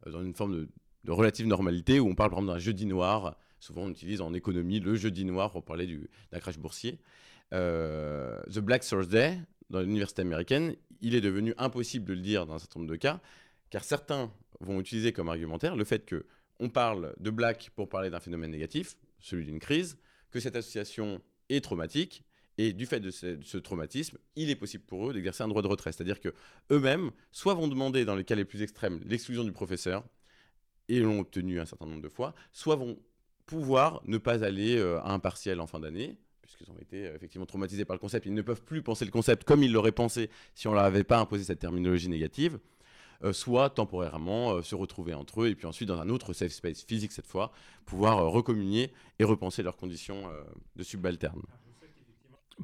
dans 0.05 0.21
une 0.21 0.35
forme 0.35 0.67
de 1.03 1.11
relative 1.11 1.47
normalité, 1.47 1.99
où 1.99 2.07
on 2.07 2.15
parle 2.15 2.29
par 2.29 2.39
exemple 2.39 2.53
d'un 2.53 2.59
jeudi 2.59 2.85
noir. 2.85 3.37
Souvent, 3.59 3.83
on 3.83 3.89
utilise 3.89 4.21
en 4.21 4.33
économie 4.33 4.79
le 4.79 4.95
jeudi 4.95 5.25
noir 5.25 5.51
pour 5.51 5.63
parler 5.63 5.99
d'un 6.31 6.39
crash 6.39 6.57
boursier. 6.57 6.99
Euh, 7.53 8.41
The 8.43 8.59
Black 8.59 8.83
Thursday, 8.83 9.39
dans 9.69 9.81
l'université 9.81 10.21
américaine, 10.21 10.75
il 11.01 11.15
est 11.15 11.21
devenu 11.21 11.53
impossible 11.57 12.05
de 12.05 12.13
le 12.13 12.21
dire 12.21 12.45
dans 12.45 12.55
un 12.55 12.59
certain 12.59 12.79
nombre 12.79 12.91
de 12.91 12.97
cas, 12.97 13.21
car 13.69 13.83
certains 13.83 14.31
vont 14.59 14.79
utiliser 14.79 15.13
comme 15.13 15.29
argumentaire 15.29 15.75
le 15.75 15.83
fait 15.83 16.05
que 16.05 16.25
on 16.59 16.69
parle 16.69 17.13
de 17.19 17.29
black 17.29 17.71
pour 17.75 17.87
parler 17.87 18.09
d'un 18.09 18.19
phénomène 18.19 18.51
négatif, 18.51 18.97
celui 19.19 19.45
d'une 19.45 19.59
crise, 19.59 19.97
que 20.31 20.39
cette 20.39 20.55
association 20.55 21.21
est 21.47 21.63
traumatique, 21.63 22.23
et 22.57 22.73
du 22.73 22.85
fait 22.85 22.99
de 22.99 23.09
ce, 23.09 23.57
traumatisme, 23.57 24.17
il 24.35 24.49
est 24.49 24.55
possible 24.57 24.83
pour 24.83 25.09
eux 25.09 25.13
d'exercer 25.13 25.43
un 25.43 25.47
droit 25.47 25.61
de 25.61 25.67
retrait. 25.67 25.93
C'est-à-dire 25.93 26.19
que 26.19 26.33
eux-mêmes, 26.71 27.11
soit 27.31 27.53
vont 27.53 27.69
demander, 27.69 28.03
dans 28.03 28.15
les 28.15 28.25
cas 28.25 28.35
les 28.35 28.43
plus 28.43 28.61
extrêmes, 28.61 28.99
l'exclusion 29.05 29.45
du 29.45 29.53
professeur, 29.53 30.03
et 30.89 30.99
l'ont 30.99 31.21
obtenu 31.21 31.61
un 31.61 31.65
certain 31.65 31.85
nombre 31.85 32.01
de 32.01 32.09
fois, 32.09 32.35
soit 32.51 32.75
vont 32.75 32.99
pouvoir 33.45 34.01
ne 34.05 34.17
pas 34.17 34.43
aller 34.43 34.75
euh, 34.75 34.99
à 34.99 35.13
un 35.13 35.19
partiel 35.19 35.61
en 35.61 35.67
fin 35.67 35.79
d'année, 35.79 36.17
puisqu'ils 36.59 36.71
ont 36.71 36.79
été 36.79 37.07
euh, 37.07 37.15
effectivement 37.15 37.45
traumatisés 37.45 37.85
par 37.85 37.95
le 37.95 37.99
concept. 37.99 38.25
Ils 38.25 38.33
ne 38.33 38.41
peuvent 38.41 38.63
plus 38.63 38.81
penser 38.81 39.05
le 39.05 39.11
concept 39.11 39.43
comme 39.43 39.63
ils 39.63 39.71
l'auraient 39.71 39.91
pensé 39.91 40.29
si 40.55 40.67
on 40.67 40.71
ne 40.71 40.75
leur 40.75 40.85
avait 40.85 41.03
pas 41.03 41.19
imposé 41.19 41.43
cette 41.43 41.59
terminologie 41.59 42.09
négative. 42.09 42.59
Euh, 43.21 43.33
soit 43.33 43.69
temporairement 43.69 44.61
se 44.61 44.75
retrouver 44.75 45.13
entre 45.13 45.41
eux 45.41 45.47
et 45.49 45.55
puis 45.55 45.67
ensuite 45.67 45.89
dans 45.89 45.99
un 45.99 46.07
autre 46.07 46.31
safe 46.31 46.53
space 46.53 46.83
physique 46.83 47.11
cette 47.11 47.27
fois, 47.27 47.51
pouvoir 47.85 48.31
recommunier 48.31 48.93
et 49.19 49.25
repenser 49.25 49.61
leurs 49.61 49.75
conditions 49.75 50.29
de 50.77 50.83
subalterne. 50.83 51.41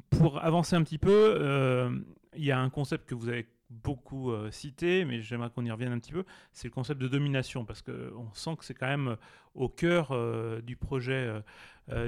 Pour 0.08 0.42
avancer 0.42 0.74
un 0.74 0.82
petit 0.82 0.96
peu, 0.96 1.90
il 2.34 2.44
y 2.44 2.52
a 2.52 2.58
un 2.58 2.70
concept 2.70 3.06
que 3.06 3.14
vous 3.14 3.28
avez 3.28 3.46
beaucoup 3.70 4.30
euh, 4.30 4.50
cité, 4.50 5.04
mais 5.04 5.20
j'aimerais 5.20 5.50
qu'on 5.50 5.64
y 5.64 5.70
revienne 5.70 5.92
un 5.92 5.98
petit 5.98 6.12
peu, 6.12 6.24
c'est 6.52 6.68
le 6.68 6.72
concept 6.72 7.00
de 7.00 7.08
domination, 7.08 7.64
parce 7.64 7.82
qu'on 7.82 8.32
sent 8.32 8.56
que 8.58 8.64
c'est 8.64 8.74
quand 8.74 8.86
même 8.86 9.08
euh, 9.08 9.16
au 9.54 9.68
cœur 9.68 10.12
euh, 10.12 10.60
du 10.60 10.76
projet 10.76 11.32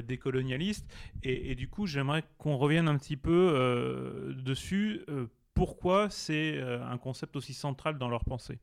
des 0.04 0.18
colonialistes. 0.18 0.86
Et, 1.22 1.54
du 1.54 1.68
coup, 1.68 1.86
j'aimerais 1.86 2.24
qu'on 2.36 2.56
revienne 2.56 2.88
un 2.88 2.98
petit 2.98 3.16
peu 3.16 4.34
dessus. 4.36 5.06
pourquoi 5.54 6.10
c'est 6.10 6.60
un 6.60 6.98
concept 6.98 7.36
aussi 7.36 7.54
central 7.54 7.96
dans 7.96 8.08
leur 8.08 8.24
pensée 8.24 8.58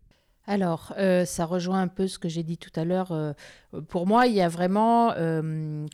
alors, 0.47 0.93
ça 1.25 1.45
rejoint 1.45 1.81
un 1.81 1.88
peu 1.88 2.08
ce 2.08 2.19
que 2.19 2.29
j'ai 2.29 2.43
dit 2.43 2.60
tout 2.60 2.69
à 2.75 2.86
l'heure. 2.86 3.12
pour 3.88 4.05
moi, 4.05 4.27
il 4.27 4.36
y 4.36 4.41
a 4.41 4.49
vraiment, 4.49 5.15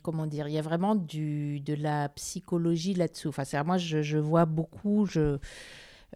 comment 0.02 0.26
dire, 0.26 0.48
il 0.48 0.54
y 0.54 0.58
a 0.58 0.62
vraiment 0.62 0.96
du, 0.96 1.60
de 1.60 1.74
la 1.74 2.10
psychologie 2.10 2.92
là-dessous. 2.92 3.30
Enfin, 3.30 3.44
moi, 3.62 3.78
je, 3.78 4.02
je, 4.02 4.18
vois 4.18 4.44
beaucoup, 4.44 5.06
je, 5.06 5.20
euh, 5.20 5.38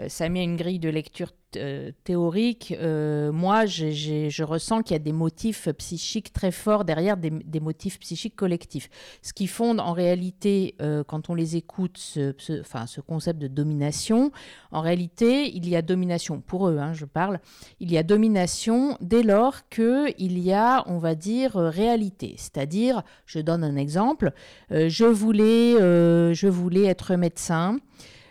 ça 0.08 0.28
met 0.28 0.44
une 0.44 0.56
grille 0.56 0.78
de 0.78 0.88
lecture 0.88 1.32
euh, 1.56 1.90
théorique. 2.04 2.74
Euh, 2.78 3.32
moi, 3.32 3.66
je 3.66 4.42
ressens 4.42 4.82
qu'il 4.82 4.94
y 4.94 4.96
a 4.96 5.02
des 5.02 5.12
motifs 5.12 5.68
psychiques 5.78 6.32
très 6.32 6.50
forts 6.50 6.84
derrière, 6.84 7.16
des, 7.16 7.60
motifs 7.60 7.98
psychiques 7.98 8.36
collectifs. 8.36 8.88
Ce 9.22 9.32
qui 9.32 9.46
fonde 9.46 9.80
en 9.80 9.92
réalité, 9.92 10.76
quand 11.06 11.30
on 11.30 11.34
les 11.34 11.56
écoute, 11.56 11.98
ce, 11.98 12.60
enfin, 12.60 12.86
ce 12.86 13.00
concept 13.00 13.40
de 13.40 13.48
domination, 13.48 14.32
en 14.70 14.80
réalité, 14.80 15.54
il 15.56 15.68
y 15.68 15.76
a 15.76 15.82
domination, 15.82 16.40
pour 16.40 16.68
eux, 16.68 16.78
hein, 16.78 16.92
je 16.92 17.04
parle, 17.04 17.40
il 17.80 17.90
y 17.90 17.98
a 17.98 18.02
domination 18.02 18.96
dès 19.00 19.22
lors 19.22 19.68
qu'il 19.68 20.38
y 20.38 20.52
a, 20.52 20.84
on 20.86 20.98
va 20.98 21.14
dire, 21.14 21.54
réalité. 21.54 22.34
C'est-à-dire, 22.36 23.02
je 23.24 23.40
donne 23.40 23.64
un 23.64 23.76
exemple, 23.76 24.32
je, 24.70 25.04
voulais, 25.04 25.74
je 26.34 26.48
voulais 26.48 26.84
être 26.84 27.16
médecin. 27.16 27.78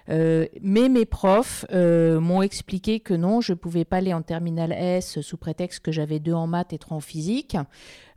Euh, 0.09 0.45
mais 0.61 0.89
mes 0.89 1.05
profs 1.05 1.65
euh, 1.71 2.19
m'ont 2.19 2.41
expliqué 2.41 2.99
que 2.99 3.13
non, 3.13 3.41
je 3.41 3.53
ne 3.53 3.57
pouvais 3.57 3.85
pas 3.85 3.97
aller 3.97 4.13
en 4.13 4.21
terminale 4.21 4.71
S 4.71 5.21
sous 5.21 5.37
prétexte 5.37 5.79
que 5.79 5.91
j'avais 5.91 6.19
deux 6.19 6.33
en 6.33 6.47
maths 6.47 6.73
et 6.73 6.77
trois 6.77 6.97
en 6.97 7.01
physique. 7.01 7.57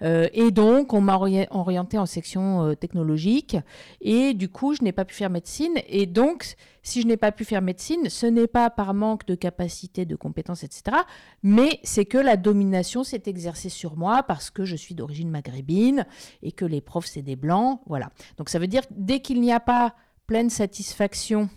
Euh, 0.03 0.29
et 0.33 0.51
donc, 0.51 0.93
on 0.93 1.01
m'a 1.01 1.19
orienté 1.51 1.99
en 1.99 2.07
section 2.07 2.75
technologique. 2.75 3.57
Et 4.01 4.35
du 4.35 4.49
coup, 4.49 4.75
je 4.75 4.83
n'ai 4.83 4.93
pas 4.93 5.05
pu 5.05 5.15
faire 5.15 5.31
médecine. 5.31 5.75
Et 5.89 6.07
donc, 6.07 6.55
si 6.83 7.03
je 7.03 7.07
n'ai 7.07 7.17
pas 7.17 7.33
pu 7.33 7.45
faire 7.45 7.63
médecine, 7.63 8.09
ce 8.09 8.27
n'est 8.27 8.47
pas 8.47 8.71
par 8.71 8.95
manque 8.95 9.27
de 9.27 9.35
capacité, 9.35 10.05
de 10.05 10.15
compétences, 10.15 10.63
etc. 10.63 10.99
Mais 11.43 11.81
c'est 11.83 12.05
que 12.05 12.19
la 12.19 12.37
domination 12.37 13.03
s'est 13.03 13.23
exercée 13.27 13.69
sur 13.71 13.97
moi 13.97 14.23
parce 14.23 14.51
que 14.51 14.65
je 14.65 14.77
suis 14.77 14.95
d'origine 14.95 15.31
maghrébine 15.31 16.07
et 16.43 16.53
que 16.53 16.65
les 16.65 16.81
profs, 16.81 17.07
c'est 17.07 17.23
des 17.23 17.37
blancs. 17.37 17.81
Voilà. 17.87 18.11
Donc, 18.37 18.51
ça 18.51 18.59
veut 18.59 18.69
dire 18.69 18.83
dès 18.91 19.21
qu'il 19.21 19.41
n'y 19.41 19.53
a 19.53 19.61
pas 19.61 19.95
pleine 20.27 20.51
satisfaction 20.51 21.49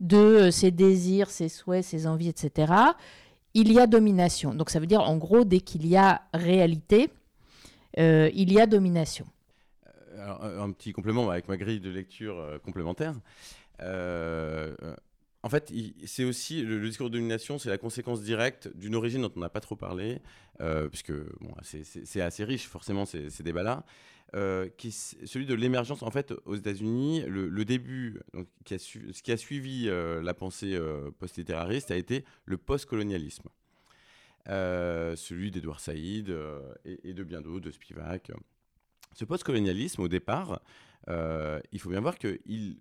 de 0.00 0.16
euh, 0.16 0.50
ses 0.50 0.70
désirs, 0.70 1.30
ses 1.30 1.48
souhaits, 1.48 1.84
ses 1.84 2.06
envies, 2.06 2.28
etc., 2.28 2.72
il 3.54 3.72
y 3.72 3.80
a 3.80 3.86
domination. 3.86 4.54
Donc 4.54 4.68
ça 4.68 4.80
veut 4.80 4.86
dire, 4.86 5.00
en 5.00 5.16
gros, 5.16 5.44
dès 5.44 5.60
qu'il 5.60 5.86
y 5.86 5.96
a 5.96 6.22
réalité, 6.34 7.08
euh, 7.98 8.30
il 8.34 8.52
y 8.52 8.60
a 8.60 8.66
domination. 8.66 9.26
Euh, 10.18 10.60
un 10.62 10.72
petit 10.72 10.92
complément 10.92 11.30
avec 11.30 11.48
ma 11.48 11.56
grille 11.56 11.80
de 11.80 11.88
lecture 11.88 12.60
complémentaire. 12.62 13.14
en 13.80 15.48
fait, 15.48 15.72
c'est 16.04 16.24
aussi 16.24 16.62
le, 16.62 16.86
discours 16.86 17.08
de 17.08 17.16
domination, 17.16 17.58
c'est 17.58 17.70
la 17.70 17.78
conséquence 17.78 18.20
directe 18.20 18.68
d'une 18.76 18.94
origine 18.94 19.22
dont 19.22 19.32
on 19.36 19.40
n'a 19.40 19.48
pas 19.48 19.60
trop 19.60 19.76
parlé, 19.76 20.20
puisque 20.90 21.14
c'est 21.62 22.20
assez 22.20 22.44
riche 22.44 22.68
forcément 22.68 23.06
ces, 23.06 23.42
débats-là, 23.42 23.84
euh, 24.34 24.68
qui 24.76 24.90
celui 24.90 25.46
de 25.46 25.54
l'émergence. 25.54 26.02
En 26.02 26.10
fait, 26.10 26.34
aux 26.44 26.56
États-Unis, 26.56 27.22
le, 27.26 27.64
début, 27.64 28.20
donc, 28.34 28.48
qui 28.64 28.74
a 28.74 28.78
ce 28.78 29.22
qui 29.22 29.32
a 29.32 29.36
suivi 29.36 29.88
euh, 29.88 30.20
la 30.20 30.34
pensée 30.34 30.78
post-littérariste 31.18 31.90
a 31.90 31.96
été 31.96 32.24
le 32.44 32.58
post-colonialisme, 32.58 33.48
celui 34.46 35.50
d'Edouard 35.50 35.80
Saïd 35.80 36.34
et, 36.84 37.10
et, 37.10 37.14
de 37.14 37.24
bien 37.24 37.40
d'autres, 37.40 37.66
de 37.66 37.70
Spivak. 37.70 38.32
Ce 39.14 39.24
post-colonialisme, 39.24 40.02
au 40.02 40.08
départ, 40.08 40.60
il 41.08 41.78
faut 41.78 41.90
bien 41.90 42.00
voir 42.00 42.18
qu'il 42.18 42.80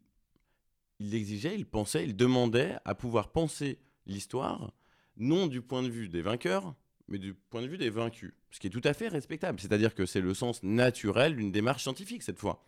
il 0.99 1.13
exigeait, 1.13 1.55
il 1.55 1.65
pensait, 1.65 2.05
il 2.05 2.15
demandait 2.15 2.75
à 2.85 2.95
pouvoir 2.95 3.31
penser 3.31 3.79
l'histoire, 4.05 4.71
non 5.17 5.47
du 5.47 5.61
point 5.61 5.83
de 5.83 5.89
vue 5.89 6.09
des 6.09 6.21
vainqueurs, 6.21 6.75
mais 7.07 7.17
du 7.19 7.33
point 7.33 7.61
de 7.61 7.67
vue 7.67 7.77
des 7.77 7.89
vaincus. 7.89 8.33
Ce 8.51 8.59
qui 8.59 8.67
est 8.67 8.71
tout 8.71 8.81
à 8.83 8.93
fait 8.93 9.07
respectable. 9.07 9.59
C'est-à-dire 9.59 9.93
que 9.93 10.05
c'est 10.05 10.21
le 10.21 10.33
sens 10.33 10.63
naturel 10.63 11.35
d'une 11.35 11.51
démarche 11.51 11.83
scientifique, 11.83 12.23
cette 12.23 12.39
fois. 12.39 12.65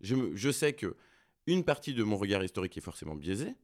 Je, 0.00 0.50
sais 0.50 0.74
que 0.74 0.96
une 1.46 1.64
partie 1.64 1.94
de 1.94 2.02
mon 2.02 2.16
regard 2.16 2.44
historique 2.44 2.76
est 2.76 2.82
forcément 2.82 3.16
biaisée. 3.16 3.54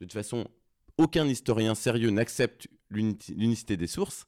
De 0.00 0.06
toute 0.06 0.12
façon, 0.12 0.48
aucun 0.96 1.26
historien 1.26 1.74
sérieux 1.74 2.10
n'accepte 2.10 2.68
l'unicité 2.90 3.76
des 3.76 3.86
sources. 3.86 4.26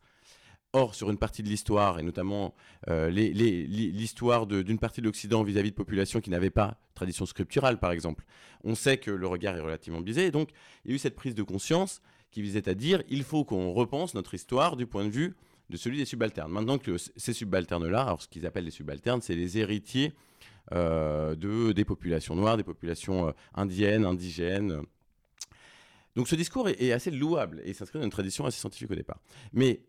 Or, 0.73 0.97
sur 0.97 1.09
une 1.09 1.19
partie 1.19 1.45
de 1.45 1.49
l'histoire, 1.49 2.01
et 2.01 2.03
notamment 2.03 2.53
euh, 2.89 3.09
l'histoire 3.09 4.47
d'une 4.49 4.81
partie 4.81 5.01
de 5.01 5.07
l'Occident 5.07 5.45
vis-à-vis 5.45 5.71
de 5.71 5.77
populations 5.77 6.21
qui 6.21 6.31
n'avaient 6.31 6.51
pas 6.51 6.81
tradition 6.95 7.27
scripturale, 7.27 7.79
par 7.79 7.93
exemple, 7.93 8.25
on 8.65 8.75
sait 8.75 8.99
que 8.99 9.13
le 9.13 9.27
regard 9.29 9.57
est 9.57 9.61
relativement 9.61 10.01
biaisé. 10.01 10.27
Et 10.27 10.31
donc, 10.33 10.51
il 10.85 10.91
y 10.91 10.95
a 10.95 10.97
eu 10.97 10.99
cette 10.99 11.15
prise 11.15 11.37
de 11.37 11.45
conscience 11.45 12.03
qui 12.35 12.43
visait 12.43 12.69
à 12.69 12.75
dire 12.75 13.03
il 13.09 13.23
faut 13.23 13.45
qu'on 13.45 13.73
repense 13.73 14.13
notre 14.15 14.35
histoire 14.35 14.77
du 14.77 14.87
point 14.87 15.05
de 15.05 15.11
vue 15.11 15.37
de 15.71 15.77
celui 15.77 15.99
des 15.99 16.05
subalternes. 16.05 16.51
Maintenant 16.51 16.79
que 16.79 16.97
ces 16.99 17.33
subalternes-là, 17.33 18.03
alors 18.03 18.21
ce 18.21 18.29
qu'ils 18.29 18.45
appellent 18.45 18.65
les 18.65 18.71
subalternes, 18.71 19.23
c'est 19.23 19.37
les 19.37 19.57
héritiers 19.57 20.13
euh, 20.73 21.37
de, 21.37 21.73
des 21.73 21.85
populations 21.85 22.35
noires, 22.35 22.57
des 22.57 22.65
populations 22.65 23.29
euh, 23.29 23.33
indiennes, 23.55 24.05
indigènes. 24.05 24.83
Donc 26.17 26.29
ce 26.29 26.35
discours 26.35 26.69
est, 26.69 26.93
assez 26.93 27.13
louable 27.13 27.63
et 27.65 27.73
s'inscrit 27.73 28.01
dans 28.01 28.05
une 28.05 28.11
tradition 28.11 28.45
assez 28.45 28.59
scientifique 28.59 28.91
au 28.91 28.97
départ. 28.97 29.21
Mais 29.53 29.85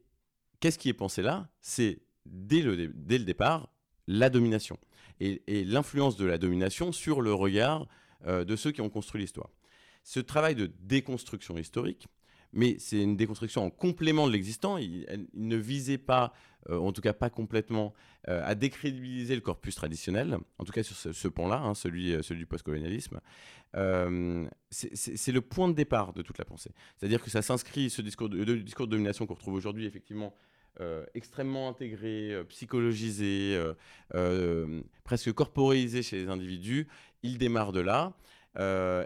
qu'est-ce 0.60 0.78
qui 0.78 0.90
est 0.90 0.94
pensé 0.94 1.24
là? 1.24 1.50
C'est 1.62 2.00
dès 2.28 2.62
le, 2.62 2.88
dès 2.88 3.18
le 3.18 3.26
départ 3.26 3.70
la 4.08 4.30
domination 4.30 4.78
et, 5.20 5.42
l'influence 5.48 6.16
de 6.16 6.26
la 6.26 6.38
domination 6.38 6.92
sur 6.92 7.22
le 7.22 7.34
regard 7.34 7.88
euh, 8.28 8.46
de 8.46 8.56
ceux 8.56 8.72
qui 8.72 8.82
ont 8.82 8.90
construit 8.90 9.22
l'histoire. 9.22 9.50
Ce 10.04 10.20
travail 10.20 10.54
de 10.54 10.72
déconstruction 10.82 11.58
historique, 11.58 12.08
mais 12.56 12.78
c'est 12.80 13.02
une 13.02 13.16
déconstruction 13.16 13.64
en 13.64 13.70
complément 13.70 14.26
de 14.28 14.32
l'existant. 14.32 14.78
Il, 14.78 15.06
ne 15.36 15.56
visait 15.56 16.00
pas, 16.00 16.34
euh, 16.70 16.80
en 16.80 16.92
tout 16.92 17.02
cas 17.02 17.14
pas 17.14 17.30
complètement, 17.30 17.94
euh, 18.28 18.42
à 18.44 18.56
décrédibiliser 18.56 19.36
le 19.36 19.42
corpus 19.42 19.76
traditionnel, 19.76 20.40
en 20.58 20.64
tout 20.64 20.72
cas 20.72 20.82
sur 20.82 20.96
ce, 20.96 21.28
point-là, 21.28 21.62
hein, 21.62 21.76
celui, 21.76 22.12
celui 22.24 22.40
du 22.40 22.48
postcolonialisme. 22.48 23.20
c'est 24.72 25.32
le 25.32 25.42
point 25.42 25.68
de 25.68 25.74
départ 25.74 26.14
de 26.14 26.24
toute 26.24 26.40
la 26.40 26.46
pensée. 26.46 26.72
C'est-à-dire 26.98 27.22
que 27.22 27.30
ça 27.30 27.44
s'inscrit, 27.44 27.92
ce 27.92 28.02
discours 28.02 28.30
de, 28.30 28.56
discours 28.56 28.88
de 28.88 28.92
domination 28.92 29.28
qu'on 29.28 29.36
retrouve 29.36 29.54
aujourd'hui, 29.54 29.86
effectivement, 29.86 30.34
euh, 30.82 31.06
extrêmement 31.14 31.70
intégré, 31.70 32.34
euh, 32.34 32.44
psychologisé, 32.44 33.58
euh, 34.14 34.82
presque 35.06 35.32
corporéisé 35.32 36.04
chez 36.04 36.18
les 36.18 36.28
individus. 36.28 36.88
Il 37.24 37.38
démarre 37.38 37.72
de 37.72 37.80
là. 37.80 38.14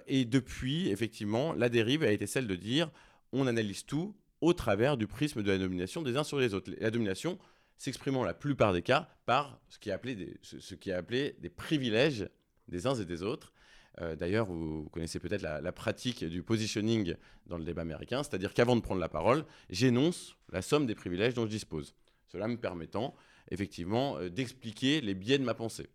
et 0.07 0.25
depuis, 0.25 0.89
effectivement, 0.89 1.53
la 1.53 1.69
dérive 1.69 2.03
a 2.03 2.11
été 2.11 2.27
celle 2.27 2.47
de 2.47 2.55
dire 2.55 2.91
on 3.31 3.47
analyse 3.47 3.85
tout 3.85 4.15
au 4.41 4.53
travers 4.53 4.97
du 4.97 5.07
prisme 5.07 5.43
de 5.43 5.51
la 5.51 5.57
domination 5.57 6.01
des 6.01 6.17
uns 6.17 6.23
sur 6.23 6.39
les 6.39 6.53
autres. 6.53 6.71
La 6.79 6.91
domination 6.91 7.37
s'exprimant 7.77 8.23
la 8.23 8.33
plupart 8.33 8.73
des 8.73 8.81
cas 8.81 9.09
par 9.25 9.59
ce 9.69 9.79
qui 9.79 9.89
est 9.89 9.93
appelé 9.93 10.15
des, 10.15 11.49
privilèges 11.49 12.29
des 12.67 12.87
uns 12.87 12.95
et 12.95 13.05
des 13.05 13.23
autres. 13.23 13.53
Euh, 14.01 14.15
d'ailleurs, 14.15 14.45
vous, 14.45 14.87
connaissez 14.91 15.19
peut-être 15.19 15.41
la, 15.41 15.71
pratique 15.71 16.23
du 16.23 16.43
positioning 16.43 17.15
dans 17.47 17.57
le 17.57 17.63
débat 17.63 17.81
américain, 17.81 18.21
c'est-à-dire 18.23 18.53
qu'avant 18.53 18.75
de 18.75 18.81
prendre 18.81 19.01
la 19.01 19.09
parole, 19.09 19.45
j'énonce 19.69 20.35
la 20.51 20.61
somme 20.61 20.85
des 20.85 20.95
privilèges 20.95 21.33
dont 21.33 21.45
je 21.45 21.51
dispose. 21.51 21.95
Cela 22.27 22.47
me 22.47 22.57
permettant 22.57 23.15
effectivement 23.49 24.17
euh, 24.17 24.29
d'expliquer 24.29 25.01
les 25.01 25.15
biais 25.15 25.37
de 25.37 25.43
ma 25.43 25.53
pensée. 25.53 25.87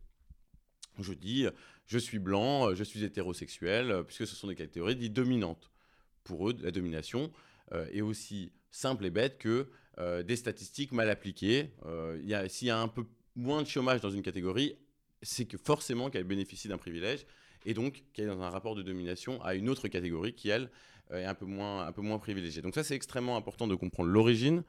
Je 1.00 1.12
dis, 1.12 1.46
je 1.86 1.98
suis 1.98 2.18
blanc, 2.18 2.74
je 2.74 2.84
suis 2.84 3.02
hétérosexuel, 3.02 4.04
puisque 4.06 4.26
ce 4.28 4.36
sont 4.36 4.46
des 4.46 4.54
catégories 4.54 4.94
dites 4.94 5.12
dominantes. 5.12 5.70
Pour 6.24 6.50
eux, 6.50 6.56
la 6.60 6.70
domination 6.70 7.30
euh, 7.72 7.86
est 7.92 8.00
aussi 8.00 8.52
simple 8.70 9.06
et 9.06 9.10
bête 9.10 9.38
que 9.38 9.68
des 10.24 10.34
statistiques 10.34 10.90
mal 10.90 11.08
appliquées. 11.08 11.70
S'il 12.48 12.66
y 12.66 12.70
a 12.70 12.80
un 12.80 12.88
peu 12.88 13.04
moins 13.36 13.62
de 13.62 13.68
chômage 13.68 14.00
dans 14.00 14.10
une 14.10 14.22
catégorie, 14.22 14.74
c'est 15.22 15.44
que 15.44 15.56
forcément 15.56 16.10
qu'elle 16.10 16.24
bénéficie 16.24 16.66
d'un 16.66 16.78
privilège 16.78 17.26
et 17.64 17.74
donc 17.74 18.02
qui 18.12 18.22
est 18.22 18.26
dans 18.26 18.42
un 18.42 18.50
rapport 18.50 18.74
de 18.74 18.82
domination 18.82 19.42
à 19.42 19.54
une 19.54 19.68
autre 19.68 19.88
catégorie 19.88 20.34
qui, 20.34 20.50
elle, 20.50 20.70
euh, 21.10 21.18
est 21.18 21.24
un 21.24 21.34
peu 21.34 21.46
moins, 21.46 22.18
privilégiée. 22.18 22.62
Donc 22.62 22.74
ça, 22.74 22.82
c'est 22.82 22.94
extrêmement 22.94 23.36
important 23.36 23.66
de 23.66 23.74
comprendre 23.74 24.10
l'origine 24.10 24.62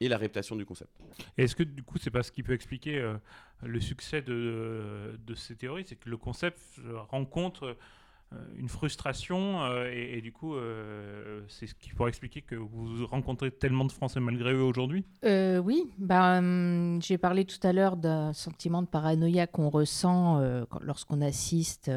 et 0.00 0.08
la 0.08 0.16
réputation 0.16 0.54
du 0.54 0.64
concept. 0.64 0.90
Est-ce 1.36 1.56
que 1.56 1.62
du 1.62 1.82
coup, 1.82 1.98
c'est 1.98 2.10
pas 2.10 2.22
ce 2.22 2.30
qui 2.30 2.42
peut 2.42 2.52
expliquer 2.52 2.98
euh, 2.98 3.16
le 3.62 3.80
succès 3.80 4.22
de, 4.22 5.18
ces 5.34 5.56
théories, 5.56 5.84
c'est 5.86 5.96
que 5.96 6.08
le 6.08 6.16
concept 6.16 6.60
rencontre 7.10 7.64
euh, 7.64 7.74
une 8.56 8.68
frustration 8.68 9.60
et, 9.86 10.20
du 10.20 10.32
coup 10.32 10.54
c'est 11.48 11.66
ce 11.66 11.74
qui 11.74 11.90
pourrait 11.90 12.10
expliquer 12.10 12.42
que 12.42 12.54
vous 12.54 13.06
rencontrez 13.06 13.50
tellement 13.50 13.84
de 13.84 13.92
Français 13.92 14.20
malgré 14.20 14.52
eux 14.52 14.62
aujourd'hui 14.62 15.04
Oui, 15.24 15.84
hum, 16.10 17.00
j'ai 17.02 17.18
parlé 17.18 17.44
tout 17.44 17.60
à 17.62 17.72
l'heure 17.72 17.96
d'un 17.96 18.32
sentiment 18.32 18.82
de 18.82 18.86
paranoïa 18.86 19.46
qu'on 19.46 19.70
ressent 19.70 20.40
lorsqu'on 20.82 21.20
assiste 21.20 21.90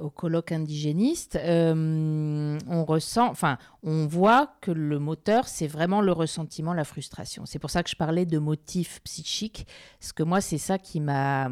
au 0.00 0.10
colloque 0.10 0.52
indigéniste. 0.52 1.38
on 1.44 2.84
ressent, 2.86 3.28
enfin, 3.28 3.58
on 3.82 4.06
voit 4.06 4.54
que 4.60 4.70
le 4.70 4.98
moteur, 4.98 5.48
c'est 5.48 5.66
vraiment 5.66 6.00
le 6.00 6.12
ressentiment, 6.12 6.72
la 6.72 6.84
frustration. 6.84 7.44
C'est 7.44 7.58
pour 7.58 7.70
ça 7.70 7.82
que 7.82 7.90
je 7.90 7.96
parlais 7.96 8.24
de 8.24 8.38
motifs 8.38 9.00
psychiques, 9.04 9.66
parce 10.00 10.12
que 10.12 10.22
moi, 10.22 10.40
c'est 10.40 10.58
ça 10.58 10.78
qui 10.78 11.00
m'a 11.00 11.50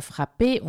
frappé. 0.00 0.60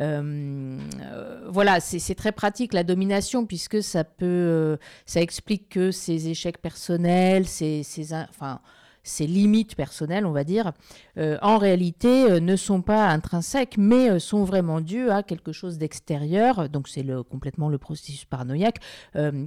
Euh, 0.00 1.48
voilà, 1.48 1.80
c'est 1.80 2.14
très 2.14 2.32
pratique 2.32 2.72
la 2.72 2.84
domination 2.84 3.46
puisque 3.46 3.82
ça 3.82 4.04
peut, 4.04 4.26
euh, 4.26 4.76
ça 5.06 5.20
explique 5.20 5.68
que 5.68 5.90
ces 5.90 6.28
échecs 6.28 6.58
personnels, 6.58 7.46
ces 7.46 7.82
limites 9.26 9.76
personnelles, 9.76 10.26
on 10.26 10.32
va 10.32 10.44
dire, 10.44 10.72
euh, 11.18 11.38
en 11.42 11.58
réalité 11.58 12.40
ne 12.40 12.56
sont 12.56 12.82
pas 12.82 13.08
intrinsèques, 13.08 13.76
mais 13.78 14.18
sont 14.18 14.44
vraiment 14.44 14.80
dues 14.80 15.10
à 15.10 15.22
quelque 15.22 15.52
chose 15.52 15.78
d'extérieur. 15.78 16.68
Donc 16.68 16.88
c'est 16.88 17.02
le, 17.02 17.22
complètement 17.22 17.68
le 17.68 17.78
processus 17.78 18.24
paranoïaque 18.24 18.80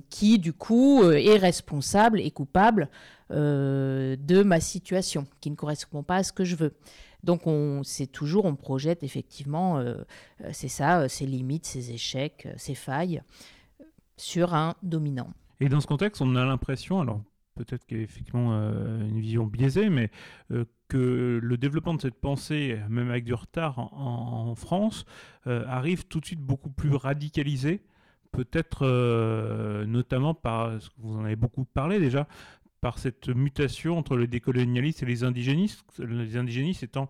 qui, 0.09 0.39
du 0.39 0.53
coup, 0.53 1.03
est 1.03 1.37
responsable 1.37 2.21
et 2.21 2.31
coupable 2.31 2.89
de 3.29 4.43
ma 4.43 4.59
situation, 4.61 5.27
qui 5.41 5.51
ne 5.51 5.55
correspond 5.55 6.03
pas 6.03 6.17
à 6.17 6.23
ce 6.23 6.31
que 6.31 6.45
je 6.45 6.55
veux. 6.55 6.73
Donc 7.23 7.47
on, 7.47 7.83
c'est 7.83 8.07
toujours, 8.07 8.45
on 8.45 8.55
projette 8.55 9.03
effectivement, 9.03 9.79
euh, 9.79 9.95
euh, 10.41 10.49
c'est 10.51 10.67
ça, 10.67 11.09
ses 11.09 11.25
euh, 11.25 11.29
limites, 11.29 11.65
ses 11.65 11.91
échecs, 11.91 12.47
ses 12.57 12.75
failles 12.75 13.21
sur 14.15 14.53
un 14.53 14.75
dominant. 14.83 15.31
Et 15.59 15.69
dans 15.69 15.81
ce 15.81 15.87
contexte, 15.87 16.21
on 16.21 16.35
a 16.35 16.45
l'impression, 16.45 17.01
alors 17.01 17.21
peut-être 17.55 17.85
qu'il 17.85 17.97
y 17.97 17.99
a 18.01 18.03
effectivement 18.03 18.53
une 18.53 19.19
vision 19.19 19.47
biaisée, 19.47 19.89
mais 19.89 20.11
que 20.87 21.39
le 21.41 21.57
développement 21.57 21.95
de 21.95 22.01
cette 22.01 22.19
pensée, 22.19 22.79
même 22.87 23.09
avec 23.09 23.23
du 23.23 23.33
retard 23.33 23.79
en, 23.79 24.53
France, 24.53 25.05
arrive 25.45 26.05
tout 26.05 26.19
de 26.19 26.25
suite 26.25 26.39
beaucoup 26.39 26.69
plus 26.69 26.93
radicalisé 26.93 27.81
peut-être 28.31 28.85
notamment 29.87 30.35
par, 30.35 30.79
ce 30.79 30.89
que 30.89 30.95
vous 30.99 31.17
en 31.17 31.25
avez 31.25 31.35
beaucoup 31.35 31.65
parlé 31.65 31.99
déjà, 31.99 32.27
par 32.81 32.99
cette 32.99 33.29
mutation 33.29 33.97
entre 33.97 34.15
le 34.15 34.27
décolonialisme 34.27 35.05
et 35.05 35.07
les 35.07 35.23
indigénistes, 35.23 35.83
les 35.99 36.37
indigénistes 36.37 36.83
étant 36.83 37.09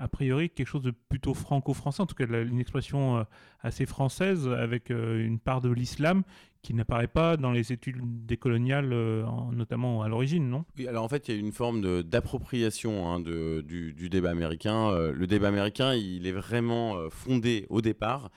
a 0.00 0.08
priori 0.08 0.48
quelque 0.48 0.66
chose 0.66 0.82
de 0.82 0.92
plutôt 1.08 1.34
franco-français, 1.34 2.00
en 2.00 2.06
tout 2.06 2.14
cas 2.14 2.24
une 2.26 2.58
expression 2.58 3.18
euh, 3.18 3.22
assez 3.62 3.84
française 3.84 4.48
avec 4.48 4.90
euh, 4.90 5.24
une 5.24 5.38
part 5.38 5.60
de 5.60 5.70
l'islam 5.70 6.22
qui 6.62 6.74
n'apparaît 6.74 7.06
pas 7.06 7.36
dans 7.36 7.52
les 7.52 7.72
études 7.72 7.98
décoloniales, 8.26 8.92
euh, 8.92 9.24
notamment 9.52 10.02
à 10.02 10.08
l'origine, 10.08 10.48
non? 10.48 10.64
Oui, 10.78 10.88
alors 10.88 11.04
en 11.04 11.08
fait, 11.08 11.28
il 11.28 11.34
y 11.34 11.36
a 11.36 11.40
une 11.40 11.52
forme 11.52 12.02
d'appropriation 12.02 13.10
hein, 13.10 13.20
du, 13.20 14.08
débat 14.10 14.30
américain. 14.30 14.90
le 14.92 15.26
débat 15.26 15.48
américain, 15.48 15.94
il 15.94 16.26
est 16.26 16.32
vraiment 16.32 17.08
fondé 17.10 17.66
au 17.70 17.80
départ 17.80 18.30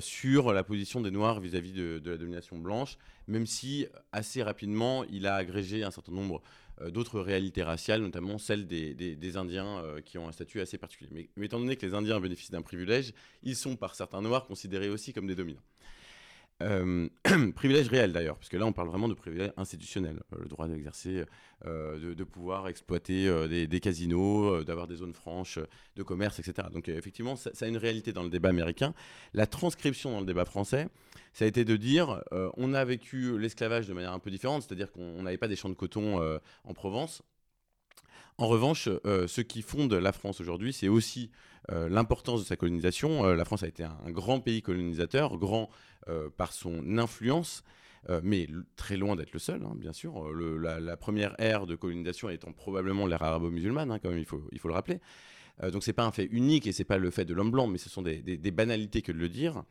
sur 0.00 0.52
la 0.52 0.64
position 0.64 1.00
des 1.00 1.10
Noirs 1.10 1.40
vis-à-vis 1.40 1.72
de, 1.72 2.02
la 2.04 2.18
domination 2.18 2.58
blanche, 2.58 2.98
même 3.28 3.46
si 3.46 3.86
assez 4.12 4.42
rapidement 4.42 5.04
il 5.04 5.26
a 5.26 5.34
agrégé 5.34 5.82
un 5.84 5.90
certain 5.90 6.12
nombre 6.12 6.42
euh, 6.82 6.90
d'autres 6.90 7.20
réalités 7.20 7.62
raciales, 7.62 8.02
notamment 8.02 8.38
celle 8.38 8.66
des, 8.66 9.36
Indiens 9.36 9.78
euh, 9.78 10.00
qui 10.02 10.18
ont 10.18 10.28
un 10.28 10.32
statut 10.32 10.60
assez 10.60 10.76
particulier. 10.76 11.30
Mais, 11.36 11.46
étant 11.46 11.58
donné 11.58 11.76
que 11.76 11.86
les 11.86 11.94
Indiens 11.94 12.20
bénéficient 12.20 12.52
d'un 12.52 12.62
privilège, 12.62 13.14
ils 13.42 13.56
sont 13.56 13.76
par 13.76 13.94
certains 13.94 14.20
Noirs 14.20 14.46
considérés 14.46 14.90
aussi 14.90 15.12
comme 15.12 15.26
des 15.26 15.34
dominants. 15.34 15.62
Euh, 16.62 17.08
privilège 17.54 17.88
réel 17.88 18.12
d'ailleurs, 18.12 18.36
parce 18.36 18.48
que 18.48 18.56
là 18.56 18.64
on 18.64 18.72
parle 18.72 18.88
vraiment 18.88 19.08
de 19.08 19.14
privilège 19.14 19.52
institutionnel, 19.58 20.22
euh, 20.32 20.38
le 20.40 20.48
droit 20.48 20.66
d'exercer, 20.66 21.24
euh, 21.66 22.14
de, 22.14 22.24
pouvoir 22.24 22.66
exploiter 22.68 23.28
des, 23.48 23.80
casinos, 23.80 24.64
d'avoir 24.64 24.86
des 24.86 24.96
zones 24.96 25.12
franches 25.12 25.58
de 25.96 26.02
commerce, 26.02 26.38
etc. 26.38 26.68
Donc 26.72 26.88
effectivement, 26.88 27.36
ça, 27.36 27.50
a 27.60 27.66
une 27.66 27.76
réalité 27.76 28.12
dans 28.12 28.22
le 28.22 28.30
débat 28.30 28.48
américain. 28.48 28.94
La 29.34 29.46
transcription 29.46 30.10
dans 30.12 30.20
le 30.20 30.26
débat 30.26 30.46
français, 30.46 30.88
ça 31.34 31.44
a 31.44 31.48
été 31.48 31.64
de 31.64 31.76
dire, 31.76 32.22
on 32.56 32.72
a 32.72 32.84
vécu 32.84 33.38
l'esclavage 33.38 33.86
de 33.86 33.92
manière 33.92 34.12
un 34.12 34.18
peu 34.18 34.30
différente, 34.30 34.62
c'est-à-dire 34.62 34.90
qu'on 34.90 35.22
n'avait 35.22 35.38
pas 35.38 35.48
des 35.48 35.56
champs 35.56 35.68
de 35.68 35.74
coton 35.74 36.20
en 36.64 36.74
Provence. 36.74 37.22
En 38.38 38.48
revanche, 38.48 38.88
ce 39.04 39.40
qui 39.40 39.62
fonde 39.62 39.94
la 39.94 40.12
France 40.12 40.40
aujourd'hui, 40.40 40.72
c'est 40.72 40.88
aussi 40.88 41.30
l'importance 41.70 42.40
de 42.40 42.46
sa 42.46 42.56
colonisation. 42.56 43.22
la 43.22 43.44
France 43.46 43.62
a 43.62 43.66
été 43.66 43.82
un, 43.82 44.10
grand 44.10 44.40
pays 44.40 44.60
colonisateur, 44.60 45.38
grand 45.38 45.70
euh, 46.08 46.30
par 46.36 46.52
son 46.52 46.98
influence, 46.98 47.64
euh, 48.10 48.20
mais 48.22 48.46
très 48.76 48.96
loin 48.96 49.16
d'être 49.16 49.32
le 49.32 49.40
seul, 49.40 49.64
hein, 49.64 49.72
bien 49.74 49.92
sûr. 49.92 50.24
Euh, 50.28 50.78
la, 50.78 50.96
première 50.96 51.34
ère 51.40 51.66
de 51.66 51.74
colonisation 51.74 52.28
étant 52.28 52.52
probablement 52.52 53.08
l'ère 53.08 53.24
arabo-musulmane, 53.24 53.90
hein, 53.90 53.98
quand 53.98 54.10
même, 54.10 54.18
il 54.20 54.24
faut, 54.24 54.68
le 54.68 54.72
rappeler. 54.72 55.00
donc 55.72 55.82
c'est 55.82 55.92
pas 55.92 56.04
un 56.04 56.12
fait 56.12 56.28
unique 56.30 56.68
et 56.68 56.72
c'est 56.72 56.84
pas 56.84 56.98
le 56.98 57.10
fait 57.10 57.24
de 57.24 57.34
l'homme 57.34 57.50
blanc, 57.50 57.66
mais 57.66 57.78
ce 57.78 57.88
sont 57.88 58.02
des, 58.02 58.38
banalités 58.52 59.02
que 59.02 59.10
de 59.10 59.18
le 59.18 59.28
dire. 59.28 59.64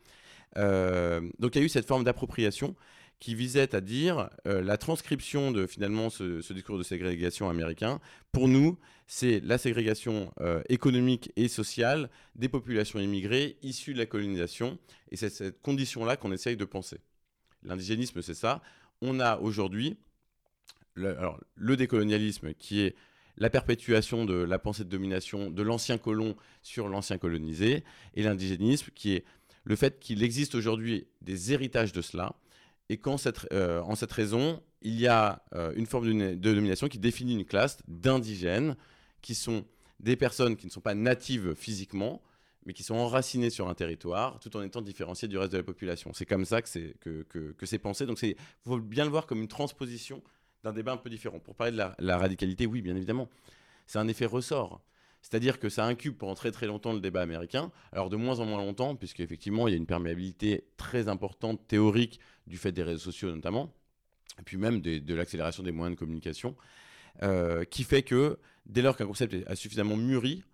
donc 0.56 1.54
il 1.54 1.58
y 1.58 1.62
a 1.62 1.64
eu 1.64 1.70
cette 1.70 1.86
forme 1.86 2.04
d'appropriation 2.04 2.76
qui 3.18 3.34
visait 3.34 3.74
à 3.74 3.80
dire 3.80 4.28
la 4.44 4.76
transcription 4.76 5.50
de 5.50 5.66
finalement 5.66 6.10
ce, 6.10 6.52
discours 6.52 6.78
de 6.78 6.82
ségrégation 6.82 7.48
américain, 7.48 8.00
pour 8.30 8.46
nous, 8.46 8.78
c'est 9.06 9.40
la 9.40 9.58
ségrégation 9.58 10.32
économique 10.68 11.32
et 11.36 11.48
sociale 11.48 12.10
des 12.34 12.48
populations 12.48 12.98
immigrées 12.98 13.56
issues 13.62 13.94
de 13.94 13.98
la 13.98 14.06
colonisation. 14.06 14.78
Et 15.10 15.16
c'est 15.16 15.30
cette 15.30 15.62
condition-là 15.62 16.16
qu'on 16.16 16.32
essaye 16.32 16.56
de 16.56 16.64
penser. 16.66 16.98
L'indigénisme, 17.62 18.20
c'est 18.20 18.34
ça. 18.34 18.62
On 19.00 19.18
a 19.18 19.38
aujourd'hui 19.38 19.96
le 20.94 21.76
décolonialisme 21.76 22.54
qui 22.54 22.80
est 22.80 22.96
la 23.36 23.50
perpétuation 23.50 24.24
de 24.24 24.34
la 24.34 24.58
pensée 24.58 24.84
de 24.84 24.88
domination 24.88 25.50
de 25.50 25.62
l'ancien 25.62 25.98
colon 25.98 26.36
sur 26.62 26.88
l'ancien 26.88 27.18
colonisé, 27.18 27.84
et 28.14 28.22
l'indigénisme 28.22 28.90
qui 28.94 29.12
est 29.12 29.24
le 29.64 29.76
fait 29.76 29.98
qu'il 29.98 30.22
existe 30.22 30.54
aujourd'hui 30.54 31.06
des 31.20 31.52
héritages 31.52 31.92
de 31.92 32.00
cela, 32.00 32.34
et 32.88 32.98
qu'en 32.98 33.16
cette, 33.16 33.46
euh, 33.52 33.80
en 33.82 33.94
cette 33.94 34.12
raison, 34.12 34.62
il 34.82 34.98
y 35.00 35.06
a 35.06 35.42
euh, 35.54 35.72
une 35.76 35.86
forme 35.86 36.06
de, 36.06 36.34
domination 36.34 36.88
qui 36.88 36.98
définit 36.98 37.34
une 37.34 37.44
classe 37.44 37.78
d'indigènes, 37.88 38.76
qui 39.22 39.34
sont 39.34 39.64
des 39.98 40.16
personnes 40.16 40.56
qui 40.56 40.66
ne 40.66 40.70
sont 40.70 40.80
pas 40.80 40.94
natives 40.94 41.54
physiquement, 41.54 42.22
mais 42.64 42.72
qui 42.72 42.82
sont 42.82 42.96
enracinés 42.96 43.50
sur 43.50 43.68
un 43.68 43.74
territoire, 43.74 44.38
tout 44.40 44.54
en 44.56 44.62
étant 44.62 44.82
différenciés 44.82 45.28
du 45.28 45.38
reste 45.38 45.52
de 45.52 45.56
la 45.56 45.62
population. 45.62 46.12
C'est 46.12 46.26
comme 46.26 46.44
ça 46.44 46.62
que 46.62 46.68
c'est 46.68 46.96
que, 47.00 47.22
que, 47.22 47.66
c'est 47.66 47.78
pensé. 47.78 48.06
Donc, 48.06 48.20
il 48.22 48.36
faut 48.64 48.78
bien 48.78 49.04
le 49.04 49.10
voir 49.10 49.26
comme 49.26 49.40
une 49.40 49.48
transposition 49.48 50.22
d'un 50.64 50.72
débat 50.72 50.92
un 50.92 50.96
peu 50.96 51.08
différent. 51.08 51.38
Pour 51.38 51.54
parler 51.54 51.72
de 51.72 51.82
la, 51.98 52.18
radicalité, 52.18 52.66
oui, 52.66 52.82
bien 52.82 52.96
évidemment, 52.96 53.28
c'est 53.86 53.98
un 53.98 54.08
effet 54.08 54.26
ressort. 54.26 54.82
C'est-à-dire 55.28 55.58
que 55.58 55.68
ça 55.68 55.84
incube 55.84 56.16
pendant 56.16 56.36
très 56.36 56.52
très 56.52 56.68
longtemps 56.68 56.92
le 56.92 57.00
débat 57.00 57.20
américain, 57.20 57.72
alors 57.90 58.10
de 58.10 58.16
moins 58.16 58.38
en 58.38 58.46
moins 58.46 58.58
longtemps, 58.58 58.94
puisqu'effectivement, 58.94 59.66
il 59.66 59.72
y 59.72 59.74
a 59.74 59.76
une 59.76 59.86
perméabilité 59.86 60.68
très 60.76 61.08
importante, 61.08 61.66
théorique, 61.66 62.20
du 62.46 62.56
fait 62.56 62.70
des 62.70 62.84
réseaux 62.84 63.00
sociaux 63.00 63.32
notamment, 63.32 63.74
et 64.38 64.42
puis 64.44 64.56
même 64.56 64.80
de 64.80 65.14
l'accélération 65.14 65.64
des 65.64 65.72
moyens 65.72 65.96
de 65.96 65.98
communication, 65.98 66.54
euh, 67.24 67.64
qui 67.64 67.82
fait 67.82 68.04
que 68.04 68.38
dès 68.66 68.82
lors 68.82 68.96
qu'un 68.96 69.06
concept 69.06 69.34
a 69.48 69.56
suffisamment 69.56 69.96
mûri, 69.96 70.44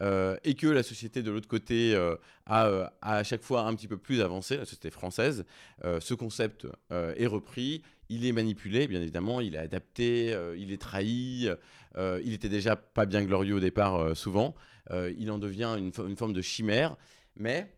euh, 0.00 0.38
et 0.44 0.54
que 0.54 0.66
la 0.66 0.82
société 0.82 1.22
de 1.22 1.30
l'autre 1.30 1.48
côté 1.48 1.94
euh, 1.94 2.16
a, 2.46 2.90
à 3.02 3.22
chaque 3.24 3.42
fois 3.42 3.66
un 3.66 3.74
petit 3.74 3.86
peu 3.86 3.98
plus 3.98 4.22
avancé, 4.22 4.56
la 4.56 4.64
société 4.64 4.88
française, 4.88 5.44
ce 5.82 6.14
concept 6.14 6.66
est 6.90 7.26
repris, 7.26 7.82
il 8.12 8.26
est 8.26 8.32
manipulé, 8.32 8.86
bien 8.86 9.00
évidemment, 9.00 9.40
il 9.40 9.54
est 9.54 9.58
adapté, 9.58 10.36
il 10.56 10.72
est 10.72 10.80
trahi, 10.80 11.48
il 11.96 12.32
était 12.32 12.48
déjà 12.48 12.76
pas 12.76 13.06
bien 13.06 13.22
glorieux 13.24 13.56
au 13.56 13.60
départ 13.60 14.16
souvent, 14.16 14.54
il 14.90 15.30
en 15.30 15.38
devient 15.38 15.76
une, 15.78 16.16
forme 16.16 16.32
de 16.32 16.42
chimère, 16.42 16.96
mais 17.36 17.72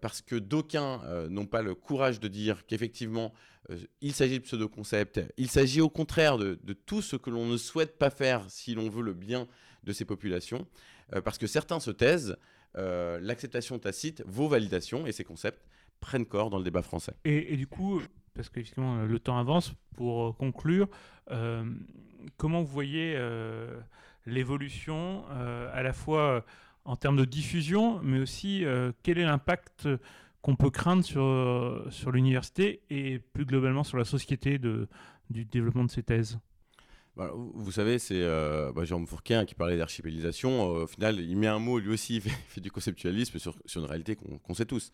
parce 0.00 0.22
que 0.22 0.36
d'aucuns 0.36 1.00
n'ont 1.28 1.46
pas 1.46 1.62
le 1.62 1.74
courage 1.74 2.20
de 2.20 2.28
dire 2.28 2.66
qu'effectivement 2.66 3.32
il 4.00 4.12
s'agit 4.12 4.38
de 4.38 4.44
pseudo-concepts, 4.44 5.20
il 5.36 5.50
s'agit 5.50 5.80
au 5.80 5.88
contraire 5.88 6.38
de, 6.38 6.56
tout 6.86 7.02
ce 7.02 7.16
que 7.16 7.30
l'on 7.30 7.46
ne 7.46 7.56
souhaite 7.56 7.98
pas 7.98 8.10
faire 8.10 8.44
si 8.48 8.74
l'on 8.74 8.88
veut 8.88 9.02
le 9.02 9.14
bien 9.14 9.46
de 9.84 9.92
ces 9.92 10.04
populations. 10.04 10.66
Euh, 11.14 11.20
parce 11.20 11.38
que 11.38 11.46
certains 11.46 11.80
se 11.80 11.90
taisent, 11.90 12.36
euh, 12.76 13.18
l'acceptation 13.20 13.78
tacite 13.78 14.22
vaut 14.26 14.48
validation 14.48 15.06
et 15.06 15.12
ces 15.12 15.24
concepts 15.24 15.64
prennent 16.00 16.26
corps 16.26 16.50
dans 16.50 16.58
le 16.58 16.64
débat 16.64 16.82
français. 16.82 17.14
Et, 17.24 17.56
du 17.56 17.66
coup, 17.66 18.02
parce 18.36 18.48
que 18.48 18.60
le 18.60 19.18
temps 19.18 19.38
avance, 19.38 19.72
pour 19.96 20.36
conclure, 20.36 20.88
euh, 21.30 21.64
comment 22.36 22.62
vous 22.62 22.72
voyez 22.72 23.18
l'évolution 24.26 25.24
à 25.28 25.82
la 25.82 25.92
fois 25.92 26.44
en 26.84 26.96
termes 26.96 27.16
de 27.16 27.24
diffusion, 27.24 28.00
mais 28.02 28.20
aussi 28.20 28.64
quel 29.02 29.18
est 29.18 29.24
l'impact 29.24 29.88
qu'on 30.42 30.54
peut 30.54 30.70
craindre 30.70 31.04
sur, 31.04 31.86
sur 31.90 32.12
l'université 32.12 32.82
et 32.90 33.18
plus 33.18 33.44
globalement 33.44 33.82
sur 33.82 33.98
la 33.98 34.04
société 34.04 34.58
de, 34.58 34.88
du 35.30 35.44
développement 35.44 35.84
de 35.84 35.90
ces 35.90 36.02
thèses? 36.02 36.38
Bah, 37.16 37.30
vous 37.34 37.72
savez, 37.72 37.98
c'est 37.98 38.20
euh, 38.20 38.72
bah, 38.72 38.84
Jérôme 38.84 39.06
Fourquin 39.06 39.46
qui 39.46 39.54
parlait 39.54 39.78
d'archipélisation. 39.78 40.76
Euh, 40.76 40.84
au 40.84 40.86
final, 40.86 41.18
il 41.18 41.36
met 41.36 41.46
un 41.46 41.58
mot, 41.58 41.78
lui 41.78 41.88
aussi, 41.88 42.16
il 42.24 42.30
fait, 42.30 42.60
du 42.60 42.70
conceptualisme 42.70 43.38
sur, 43.38 43.56
une 43.74 43.84
réalité 43.84 44.16
qu'on 44.16 44.54
sait 44.54 44.66
tous. 44.66 44.92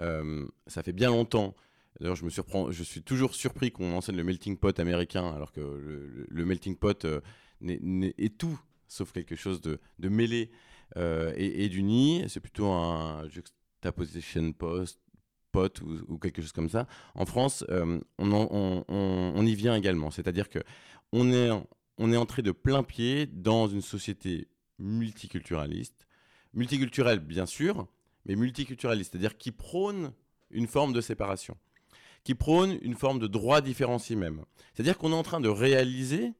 Euh, 0.00 0.46
ça 0.66 0.82
fait 0.82 0.92
bien 0.92 1.10
longtemps. 1.10 1.54
D'ailleurs, 2.00 2.16
je 2.16 2.24
me 2.24 2.30
surprends, 2.30 2.70
je 2.70 2.82
suis 2.82 3.02
toujours 3.02 3.34
surpris 3.34 3.70
qu'on 3.70 3.92
enseigne 3.92 4.16
le 4.16 4.24
melting 4.24 4.56
pot 4.56 4.78
américain, 4.78 5.32
alors 5.34 5.52
que 5.52 5.60
le, 6.28 6.44
melting 6.44 6.76
pot 6.76 7.06
est, 7.66 8.38
tout 8.38 8.58
sauf 8.88 9.12
quelque 9.12 9.36
chose 9.36 9.60
de, 9.60 9.78
mêlé 9.98 10.50
et, 10.96 11.68
d'uni. 11.68 12.24
C'est 12.28 12.40
plutôt 12.40 12.66
un 12.68 13.28
juxtaposition 13.28 14.52
post, 14.52 15.00
pot 15.52 15.80
ou, 16.08 16.18
quelque 16.18 16.42
chose 16.42 16.52
comme 16.52 16.70
ça. 16.70 16.88
En 17.14 17.26
France, 17.26 17.64
on, 17.68 18.00
on, 18.18 18.84
on, 18.88 19.46
y 19.46 19.54
vient 19.54 19.76
également. 19.76 20.10
C'est-à-dire 20.10 20.48
que 20.48 20.58
on 21.12 21.30
est, 21.30 21.50
on 21.98 22.12
est 22.12 22.16
entré 22.16 22.42
de 22.42 22.52
plein 22.52 22.82
pied 22.82 23.26
dans 23.26 23.68
une 23.68 23.82
société 23.82 24.48
multiculturaliste. 24.78 26.06
Multiculturelle, 26.54 27.20
bien 27.20 27.46
sûr, 27.46 27.86
mais 28.26 28.36
multiculturaliste, 28.36 29.12
c'est-à-dire 29.12 29.36
qui 29.38 29.52
prône 29.52 30.12
une 30.50 30.66
forme 30.66 30.92
de 30.92 31.00
séparation, 31.00 31.56
qui 32.24 32.34
prône 32.34 32.78
une 32.82 32.94
forme 32.94 33.18
de 33.18 33.26
droit 33.26 33.60
différencié 33.60 34.16
même. 34.16 34.44
C'est-à-dire 34.74 34.98
qu'on 34.98 35.12
est 35.12 35.16
en 35.16 35.22
train 35.22 35.40
de 35.40 35.48
réaliser 35.48 36.32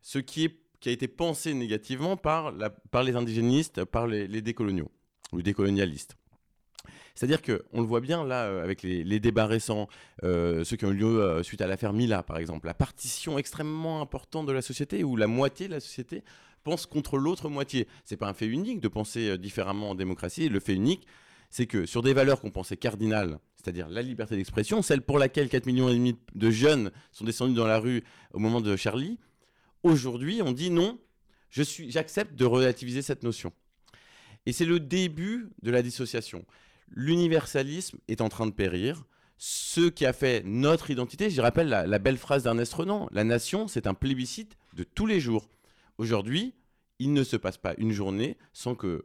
ce 0.00 0.18
qui, 0.18 0.48
a 0.84 0.90
été 0.90 1.06
pensé 1.06 1.54
négativement 1.54 2.16
par, 2.16 2.52
les 2.52 3.16
indigénistes, 3.16 3.84
par 3.84 4.06
les, 4.06 4.26
les 4.26 4.42
décoloniaux 4.42 4.90
ou 5.32 5.42
décolonialistes. 5.42 6.16
C'est-à-dire 7.14 7.42
qu'on 7.42 7.80
le 7.80 7.86
voit 7.86 8.00
bien 8.00 8.24
là 8.24 8.44
euh, 8.44 8.62
avec 8.62 8.82
les, 8.82 9.20
débats 9.20 9.46
récents, 9.46 9.88
euh, 10.24 10.64
ceux 10.64 10.76
qui 10.76 10.84
ont 10.84 10.90
eu 10.90 10.96
lieu 10.96 11.22
euh, 11.22 11.42
suite 11.42 11.60
à 11.60 11.66
l'affaire 11.66 11.92
Mila 11.92 12.22
par 12.22 12.38
exemple, 12.38 12.66
la 12.66 12.74
partition 12.74 13.38
extrêmement 13.38 14.00
importante 14.00 14.46
de 14.46 14.52
la 14.52 14.62
société 14.62 15.04
où 15.04 15.16
la 15.16 15.26
moitié 15.26 15.68
de 15.68 15.74
la 15.74 15.80
société 15.80 16.22
pense 16.64 16.86
contre 16.86 17.18
l'autre 17.18 17.48
moitié. 17.48 17.88
C'est 18.04 18.16
pas 18.16 18.28
un 18.28 18.34
fait 18.34 18.46
unique 18.46 18.80
de 18.80 18.88
penser 18.88 19.36
différemment 19.36 19.90
en 19.90 19.94
démocratie. 19.94 20.48
Le 20.48 20.60
fait 20.60 20.74
unique, 20.74 21.06
c'est 21.52 21.66
que 21.66 21.86
sur 21.86 22.02
des 22.02 22.14
valeurs 22.14 22.40
qu'on 22.40 22.50
pensait 22.50 22.76
cardinales, 22.76 23.38
c'est-à-dire 23.56 23.88
la 23.88 24.02
liberté 24.02 24.34
d'expression, 24.34 24.82
celle 24.82 25.02
pour 25.02 25.20
laquelle 25.20 25.48
4 25.48 25.66
millions 25.66 25.88
et 25.88 25.94
demi 25.94 26.16
de 26.34 26.50
jeunes 26.50 26.90
sont 27.12 27.24
descendus 27.24 27.54
dans 27.54 27.68
la 27.68 27.78
rue 27.78 28.02
au 28.32 28.40
moment 28.40 28.60
de 28.60 28.74
Charlie, 28.74 29.20
aujourd'hui 29.84 30.42
on 30.42 30.50
dit 30.50 30.70
non, 30.70 30.98
je 31.50 31.62
suis, 31.62 31.92
j'accepte 31.92 32.34
de 32.34 32.44
relativiser 32.44 33.02
cette 33.02 33.22
notion. 33.22 33.52
Et 34.46 34.52
c'est 34.52 34.64
le 34.64 34.80
début 34.80 35.50
de 35.62 35.70
la 35.70 35.82
dissociation 35.82 36.44
l'universalisme 36.94 37.98
est 38.08 38.20
en 38.20 38.28
train 38.28 38.46
de 38.46 38.52
périr. 38.52 39.04
Ce 39.38 39.88
qui 39.88 40.06
a 40.06 40.12
fait 40.12 40.42
notre 40.44 40.90
identité, 40.90 41.28
je 41.28 41.40
rappelle 41.40 41.68
la, 41.68 41.98
belle 41.98 42.16
phrase 42.18 42.44
d'Ernest 42.44 42.72
Renan, 42.74 43.08
la 43.10 43.24
nation, 43.24 43.66
c'est 43.66 43.86
un 43.86 43.94
plébiscite 43.94 44.56
de 44.74 44.84
tous 44.84 45.06
les 45.06 45.18
jours. 45.18 45.48
Aujourd'hui, 45.98 46.54
il 47.00 47.12
ne 47.12 47.24
se 47.24 47.36
passe 47.36 47.58
pas 47.58 47.74
une 47.78 47.90
journée 47.90 48.36
sans 48.52 48.76
que, 48.76 49.04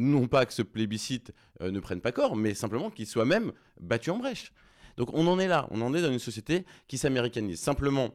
non 0.00 0.26
pas 0.26 0.46
que 0.46 0.52
ce 0.52 0.62
plébiscite 0.62 1.32
euh, 1.60 1.70
ne 1.70 1.80
prenne 1.80 2.00
pas 2.00 2.12
corps, 2.12 2.36
mais 2.36 2.54
simplement 2.54 2.90
qu'il 2.90 3.06
soit 3.06 3.24
même 3.24 3.52
battu 3.80 4.10
en 4.10 4.18
brèche. 4.18 4.52
Donc 4.96 5.10
on 5.14 5.26
en 5.26 5.38
est 5.38 5.48
là, 5.48 5.66
on 5.70 5.80
en 5.80 5.94
est 5.94 6.02
dans 6.02 6.12
une 6.12 6.18
société 6.18 6.64
qui 6.88 6.98
s'américanise. 6.98 7.60
Simplement, 7.60 8.14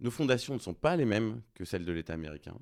nos 0.00 0.10
fondations 0.10 0.54
ne 0.54 0.58
sont 0.58 0.74
pas 0.74 0.96
les 0.96 1.04
mêmes 1.04 1.40
que 1.54 1.64
celles 1.64 1.84
de 1.84 1.92
l'État 1.92 2.14
américain 2.14 2.54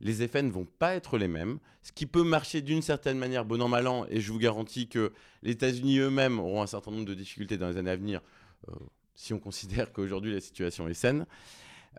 les 0.00 0.22
effets 0.22 0.42
ne 0.42 0.50
vont 0.50 0.66
pas 0.78 0.94
être 0.94 1.18
les 1.18 1.28
mêmes. 1.28 1.58
Ce 1.82 1.92
qui 1.92 2.06
peut 2.06 2.22
marcher 2.22 2.60
d'une 2.60 2.82
certaine 2.82 3.18
manière, 3.18 3.44
bon 3.44 3.60
an, 3.62 3.68
mal 3.68 3.86
an, 3.86 4.06
et 4.08 4.20
je 4.20 4.32
vous 4.32 4.38
garantis 4.38 4.88
que 4.88 5.12
les 5.42 5.52
États-Unis 5.52 5.98
eux-mêmes 5.98 6.38
auront 6.38 6.62
un 6.62 6.66
certain 6.66 6.90
nombre 6.90 7.04
de 7.04 7.14
difficultés 7.14 7.56
dans 7.58 7.68
les 7.68 7.76
années 7.76 7.90
à 7.90 7.96
venir, 7.96 8.20
euh, 8.68 8.72
si 9.14 9.32
on 9.32 9.38
considère 9.38 9.92
qu'aujourd'hui 9.92 10.32
la 10.32 10.40
situation 10.40 10.88
est 10.88 10.94
saine, 10.94 11.26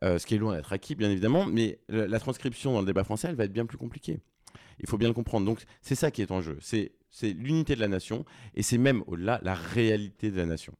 euh, 0.03 0.19
ce 0.19 0.25
qui 0.27 0.35
est 0.35 0.37
loin 0.37 0.55
d'être 0.55 0.71
acquis, 0.73 0.95
bien 0.95 1.09
évidemment, 1.09 1.45
mais 1.45 1.79
la, 1.89 2.19
transcription 2.19 2.73
dans 2.73 2.81
le 2.81 2.85
débat 2.85 3.03
français, 3.03 3.29
elle 3.29 3.35
va 3.35 3.45
être 3.45 3.53
bien 3.53 3.65
plus 3.65 3.77
compliquée. 3.77 4.19
Il 4.79 4.87
faut 4.87 4.97
bien 4.97 5.07
le 5.07 5.13
comprendre. 5.13 5.45
Donc, 5.45 5.63
c'est 5.81 5.95
ça 5.95 6.11
qui 6.11 6.21
est 6.21 6.31
en 6.31 6.41
jeu. 6.41 6.57
C'est 6.61 6.91
l'unité 7.23 7.75
de 7.75 7.79
la 7.79 7.87
nation, 7.87 8.25
et 8.55 8.63
c'est 8.63 8.77
même, 8.77 9.03
au-delà, 9.07 9.39
la 9.43 9.55
réalité 9.55 10.31
de 10.31 10.37
la 10.37 10.45
nation. 10.45 10.73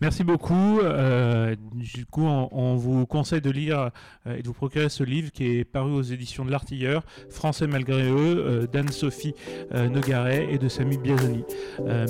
Merci 0.00 0.24
beaucoup. 0.24 0.80
Euh, 0.80 1.56
du 1.74 2.04
coup, 2.04 2.24
on, 2.24 2.76
vous 2.76 3.06
conseille 3.06 3.40
de 3.40 3.50
lire 3.50 3.90
euh, 4.26 4.36
et 4.36 4.42
de 4.42 4.46
vous 4.46 4.52
procurer 4.52 4.88
ce 4.88 5.02
livre 5.02 5.30
qui 5.32 5.58
est 5.58 5.64
paru 5.64 5.90
aux 5.92 6.02
éditions 6.02 6.44
de 6.44 6.50
l'Artilleur, 6.50 7.02
Français 7.30 7.66
malgré 7.66 8.10
eux, 8.10 8.44
euh, 8.46 8.66
d'Anne-Sophie 8.66 9.34
Nogaret 9.72 10.48
et 10.50 10.58
de 10.58 10.68
Samy 10.68 10.98
Biazoni. 10.98 11.44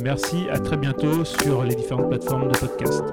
merci, 0.02 0.46
à 0.50 0.58
très 0.58 0.76
bientôt 0.76 1.24
sur 1.24 1.62
les 1.62 1.74
différentes 1.74 2.08
plateformes 2.08 2.48
de 2.48 2.58
podcast. 2.58 3.04